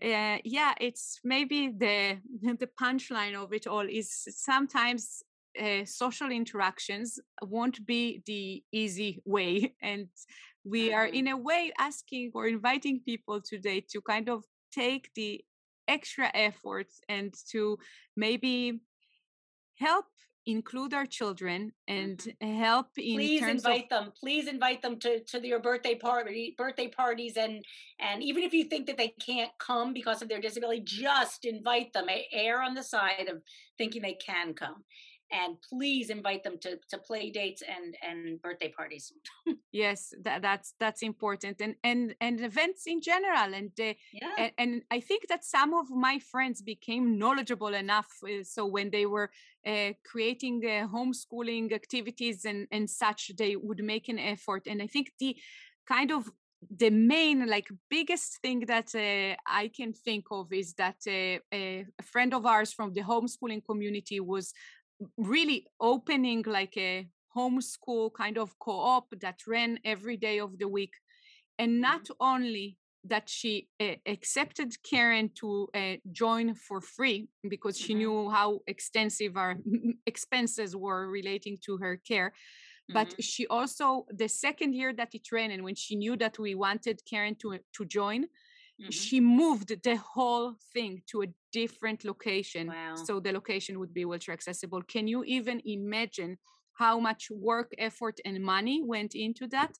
uh, 0.06 0.38
yeah 0.44 0.74
it's 0.80 1.20
maybe 1.24 1.70
the 1.70 2.18
the 2.60 2.70
punchline 2.82 3.36
of 3.36 3.54
it 3.54 3.68
all 3.68 3.88
is 3.90 4.28
sometimes 4.30 5.24
uh, 5.62 5.86
social 5.86 6.32
interactions 6.32 7.20
won't 7.42 7.86
be 7.86 8.22
the 8.26 8.64
easy 8.72 9.22
way 9.26 9.74
and 9.82 10.08
we 10.64 10.94
are 10.94 11.06
mm-hmm. 11.06 11.16
in 11.16 11.28
a 11.30 11.38
way 11.38 11.72
asking 11.78 12.32
or 12.34 12.48
inviting 12.48 13.00
people 13.06 13.40
today 13.40 13.80
to 13.92 14.02
kind 14.02 14.30
of 14.30 14.44
take 14.72 15.10
the 15.16 15.42
extra 15.88 16.30
efforts 16.34 17.00
and 17.08 17.34
to 17.52 17.78
maybe 18.18 18.82
help 19.78 20.06
include 20.46 20.94
our 20.94 21.06
children 21.06 21.72
and 21.88 22.20
mm-hmm. 22.20 22.58
help 22.58 22.88
in 22.98 23.16
please 23.16 23.44
invite 23.44 23.86
of, 23.86 23.90
them 23.90 24.14
please 24.20 24.48
invite 24.48 24.82
them 24.82 25.00
to 25.00 25.20
to 25.24 25.46
your 25.46 25.60
birthday 25.60 25.96
party 25.96 26.54
birthday 26.58 26.88
parties 26.88 27.36
and 27.36 27.64
and 28.00 28.22
even 28.22 28.44
if 28.44 28.54
you 28.54 28.64
think 28.64 28.86
that 28.86 28.98
they 28.98 29.14
can't 29.26 29.52
come 29.60 29.94
because 29.94 30.22
of 30.22 30.30
their 30.30 30.42
disability 30.42 30.82
just 30.84 31.46
invite 31.46 31.92
them 31.94 32.06
err 32.32 32.62
on 32.62 32.76
the 32.76 32.84
side 32.84 33.28
of 33.30 33.42
thinking 33.78 34.02
they 34.02 34.18
can 34.24 34.54
come 34.54 34.84
and 35.36 35.58
please 35.70 36.10
invite 36.10 36.44
them 36.44 36.58
to 36.60 36.80
to 36.90 36.98
play 36.98 37.30
dates 37.30 37.62
and 37.76 37.96
and 38.02 38.42
birthday 38.42 38.70
parties 38.70 39.12
yes 39.72 40.14
that, 40.24 40.42
that's 40.42 40.74
that's 40.80 41.02
important 41.02 41.62
and 41.62 41.76
and 41.84 42.16
and 42.22 42.42
events 42.42 42.88
in 42.88 43.02
general 43.02 43.54
and 43.54 43.72
uh, 43.80 43.94
yeah. 44.14 44.32
and, 44.38 44.52
and, 44.58 44.82
i 44.92 45.00
think 45.00 45.28
that 45.28 45.44
some 45.44 45.74
of 45.74 45.90
my 45.90 46.20
friends 46.20 46.62
became 46.62 47.18
knowledgeable 47.18 47.74
enough 47.74 48.08
uh, 48.24 48.44
so 48.44 48.66
when 48.66 48.90
they 48.90 49.06
were 49.06 49.30
uh, 49.68 49.92
creating 50.10 50.62
uh, 50.66 50.88
homeschooling 50.88 51.74
activities 51.74 52.46
and 52.46 52.68
and 52.72 52.90
such 52.90 53.32
they 53.38 53.56
would 53.56 53.84
make 53.84 54.08
an 54.10 54.20
effort 54.20 54.64
and 54.68 54.82
i 54.82 54.88
think 54.88 55.12
the 55.20 55.36
kind 55.88 56.12
of 56.12 56.30
the 56.78 56.90
main 56.90 57.48
like 57.48 57.68
biggest 57.90 58.38
thing 58.42 58.62
that 58.62 58.90
uh, 58.96 59.36
i 59.46 59.68
can 59.68 59.94
think 59.94 60.26
of 60.32 60.52
is 60.52 60.74
that 60.74 60.96
uh, 61.08 61.38
a 61.54 61.86
friend 62.04 62.34
of 62.34 62.46
ours 62.46 62.74
from 62.74 62.94
the 62.94 63.02
homeschooling 63.02 63.64
community 63.64 64.20
was 64.20 64.54
really 65.18 65.68
opening 65.80 66.44
like 66.48 66.78
a 66.78 67.08
homeschool 67.36 68.14
kind 68.14 68.38
of 68.38 68.58
co-op 68.60 69.08
that 69.20 69.40
ran 69.48 69.80
every 69.84 70.18
day 70.18 70.40
of 70.40 70.58
the 70.58 70.68
week 70.68 70.94
and 71.60 71.82
not 71.82 72.04
mm-hmm. 72.04 72.34
only 72.34 72.78
that 73.08 73.30
she 73.30 73.68
uh, 73.80 73.96
accepted 74.08 74.74
Karen 74.84 75.30
to 75.36 75.68
uh, 75.76 75.94
join 76.12 76.56
for 76.56 76.82
free 76.82 77.28
because 77.48 77.78
she 77.78 77.94
mm-hmm. 77.94 78.00
knew 78.00 78.30
how 78.32 78.60
extensive 78.68 79.38
our 79.38 79.58
expenses 80.08 80.76
were 80.76 81.08
relating 81.08 81.58
to 81.66 81.78
her 81.78 81.98
care. 81.98 82.34
But 82.90 83.10
mm-hmm. 83.10 83.22
she 83.22 83.48
also, 83.48 84.06
the 84.10 84.28
second 84.28 84.74
year 84.74 84.94
that 84.94 85.14
it 85.14 85.32
ran, 85.32 85.52
and 85.52 85.64
when 85.64 85.76
she 85.76 85.96
knew 85.96 86.16
that 86.18 86.38
we 86.40 86.56
wanted 86.56 87.02
Karen 87.10 87.36
to 87.42 87.60
to 87.78 87.86
join, 87.86 88.26
Mm-hmm. 88.82 88.92
She 88.92 89.20
moved 89.22 89.84
the 89.84 89.96
whole 89.96 90.56
thing 90.74 91.02
to 91.08 91.24
a 91.24 91.28
different 91.52 92.04
location. 92.04 92.68
Wow. 92.68 92.96
So 92.96 93.20
the 93.20 93.32
location 93.32 93.80
would 93.80 93.94
be 93.94 94.06
wheelchair 94.06 94.34
accessible. 94.34 94.82
Can 94.82 95.08
you 95.08 95.24
even 95.24 95.62
imagine 95.66 96.38
how 96.74 97.00
much 97.00 97.32
work, 97.32 97.72
effort, 97.78 98.20
and 98.26 98.44
money 98.44 98.82
went 98.84 99.16
into 99.16 99.48
that? 99.48 99.72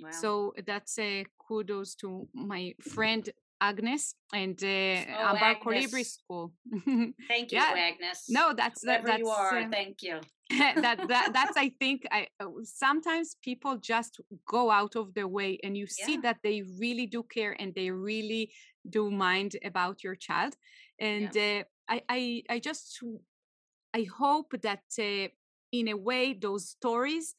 Wow. 0.00 0.10
So 0.12 0.52
that's 0.64 0.98
a 0.98 1.26
kudos 1.38 1.94
to 1.96 2.28
my 2.34 2.74
friend 2.80 3.28
Agnes 3.60 4.14
and 4.32 4.58
uh, 4.62 4.66
oh, 4.66 5.30
Ambar 5.30 5.56
Colibri 5.56 6.04
School. 6.04 6.52
Thank 7.28 7.52
you, 7.52 7.58
yeah. 7.58 7.74
Agnes. 7.76 8.24
No, 8.28 8.52
that's 8.54 8.82
that, 8.82 9.04
that's 9.04 9.18
you 9.18 9.28
are. 9.28 9.58
Uh, 9.58 9.68
Thank 9.70 10.02
you. 10.02 10.20
that, 10.50 11.08
that 11.08 11.30
that's 11.32 11.56
I 11.56 11.72
think 11.80 12.06
I 12.12 12.28
uh, 12.38 12.46
sometimes 12.62 13.36
people 13.42 13.78
just 13.78 14.20
go 14.48 14.70
out 14.70 14.94
of 14.94 15.12
their 15.14 15.26
way 15.26 15.58
and 15.64 15.76
you 15.76 15.88
see 15.88 16.18
that 16.18 16.38
they 16.44 16.62
really 16.78 17.06
do 17.06 17.24
care 17.24 17.56
and 17.58 17.74
they 17.74 17.90
really 17.90 18.52
do 18.88 19.10
mind 19.10 19.56
about 19.64 20.04
your 20.04 20.14
child 20.14 20.54
and 21.00 21.34
yeah. 21.34 21.62
uh, 21.88 21.94
I, 21.94 22.02
I 22.08 22.42
I 22.48 22.58
just 22.60 23.02
I 23.92 24.06
hope 24.16 24.54
that 24.62 24.84
uh, 25.00 25.28
in 25.72 25.88
a 25.88 25.96
way 25.96 26.32
those 26.32 26.68
stories 26.68 27.34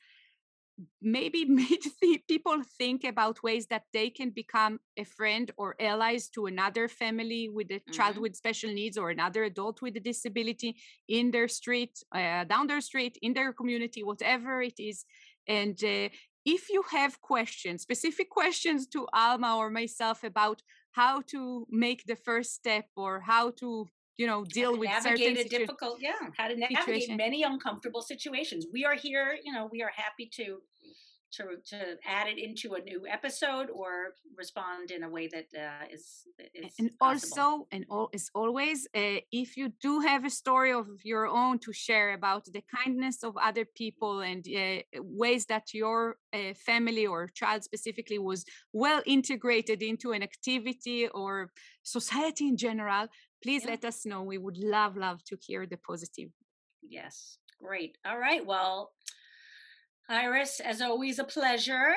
maybe 1.02 1.46
made 1.62 1.84
people 2.28 2.62
think 2.78 3.04
about 3.04 3.44
ways 3.44 3.68
that 3.68 3.84
they 3.94 4.10
can 4.10 4.30
become 4.30 4.80
a 4.98 5.04
friend 5.04 5.52
or 5.58 5.76
allies 5.80 6.30
to 6.30 6.46
another 6.46 6.88
family 6.88 7.50
with 7.50 7.70
a 7.72 7.76
mm-hmm. 7.76 7.92
child 7.92 8.18
with 8.18 8.36
special 8.36 8.72
needs 8.72 8.98
or 8.98 9.10
another 9.10 9.44
adult 9.44 9.82
with 9.82 9.96
a 9.98 10.00
disability 10.00 10.76
in 11.08 11.32
their 11.32 11.48
street, 11.48 11.98
uh, 12.14 12.44
down 12.44 12.68
their 12.68 12.82
street, 12.82 13.18
in 13.22 13.34
their 13.34 13.54
community, 13.54 14.04
whatever 14.04 14.62
it 14.62 14.80
is. 14.80 15.06
And 15.48 15.82
uh, 15.84 16.10
if 16.46 16.70
you 16.70 16.84
have 16.92 17.22
questions, 17.22 17.82
specific 17.82 18.30
questions 18.30 18.88
to 18.88 19.08
Alma 19.14 19.58
or 19.58 19.70
myself 19.70 20.24
about 20.24 20.62
how 20.92 21.22
to 21.28 21.68
make 21.70 22.04
the 22.06 22.16
first 22.16 22.54
step 22.54 22.86
or 22.96 23.20
how 23.20 23.52
to 23.52 23.88
you 24.18 24.28
know 24.28 24.44
deal 24.44 24.78
with 24.78 24.90
navigate 24.90 25.38
a 25.38 25.48
difficult 25.48 25.98
yeah 26.02 26.12
how 26.38 26.48
to 26.48 26.56
navigate 26.56 26.86
situation. 26.86 27.18
many 27.18 27.44
uncomfortable 27.44 28.02
situations 28.02 28.66
we 28.74 28.84
are 28.84 28.96
here 28.96 29.38
you 29.44 29.54
know 29.54 29.70
we 29.72 29.82
are 29.82 29.92
happy 29.96 30.26
to 30.26 30.60
to 31.32 31.44
to 31.66 31.98
add 32.06 32.28
it 32.28 32.38
into 32.38 32.76
a 32.76 32.82
new 32.82 33.06
episode 33.08 33.70
or 33.70 34.14
respond 34.36 34.92
in 34.92 35.04
a 35.04 35.10
way 35.10 35.28
that 35.28 35.48
uh, 35.56 35.86
is, 35.92 36.26
is 36.54 36.74
and 36.80 36.92
possible. 36.98 37.42
also 37.42 37.68
and 37.72 37.86
all, 37.90 38.10
as 38.14 38.30
always 38.34 38.88
uh, 38.96 39.20
if 39.32 39.58
you 39.58 39.72
do 39.82 40.00
have 40.00 40.26
a 40.26 40.30
story 40.30 40.72
of 40.72 40.88
your 41.04 41.28
own 41.28 41.60
to 41.60 41.74
share 41.74 42.14
about 42.14 42.46
the 42.46 42.64
kindness 42.76 43.24
of 43.24 43.36
other 43.38 43.66
people 43.66 44.22
and 44.22 44.48
uh, 44.48 44.80
ways 45.02 45.46
that 45.46 45.74
your 45.74 46.18
uh, 46.34 46.54
family 46.66 47.06
or 47.06 47.28
child 47.28 47.64
specifically 47.64 48.20
was 48.20 48.46
well 48.72 49.02
integrated 49.06 49.84
into 49.84 50.12
an 50.14 50.24
activity 50.24 51.08
or 51.10 51.52
society 51.84 52.48
in 52.48 52.58
general 52.58 53.08
please 53.44 53.64
yeah. 53.64 53.72
let 53.72 53.86
us 53.86 54.06
know 54.06 54.24
we 54.24 54.38
would 54.38 54.58
love 54.58 54.96
love 54.96 55.24
to 55.24 55.38
hear 55.46 55.66
the 55.66 55.78
positive 55.78 56.30
yes 56.82 57.38
great 57.62 57.98
all 58.06 58.20
right 58.20 58.46
well 58.46 58.92
Iris, 60.10 60.60
as 60.60 60.82
always, 60.82 61.20
a 61.20 61.24
pleasure 61.24 61.94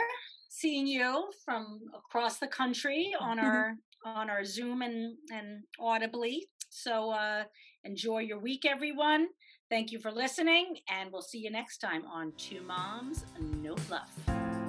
seeing 0.49 0.86
you 0.86 1.30
from 1.45 1.80
across 1.97 2.38
the 2.38 2.49
country 2.49 3.14
on 3.20 3.38
our 3.38 3.76
on 4.05 4.30
our 4.30 4.45
Zoom 4.45 4.82
and 4.82 5.16
and 5.32 5.62
audibly. 5.78 6.49
So 6.70 7.11
uh, 7.11 7.45
enjoy 7.84 8.20
your 8.20 8.38
week, 8.38 8.64
everyone. 8.64 9.28
Thank 9.68 9.93
you 9.93 10.01
for 10.01 10.11
listening, 10.11 10.78
and 10.88 11.12
we'll 11.12 11.22
see 11.22 11.38
you 11.38 11.51
next 11.51 11.78
time 11.78 12.05
on 12.07 12.32
Two 12.36 12.62
Moms 12.62 13.24
No 13.62 13.76
Fluff. 13.76 14.11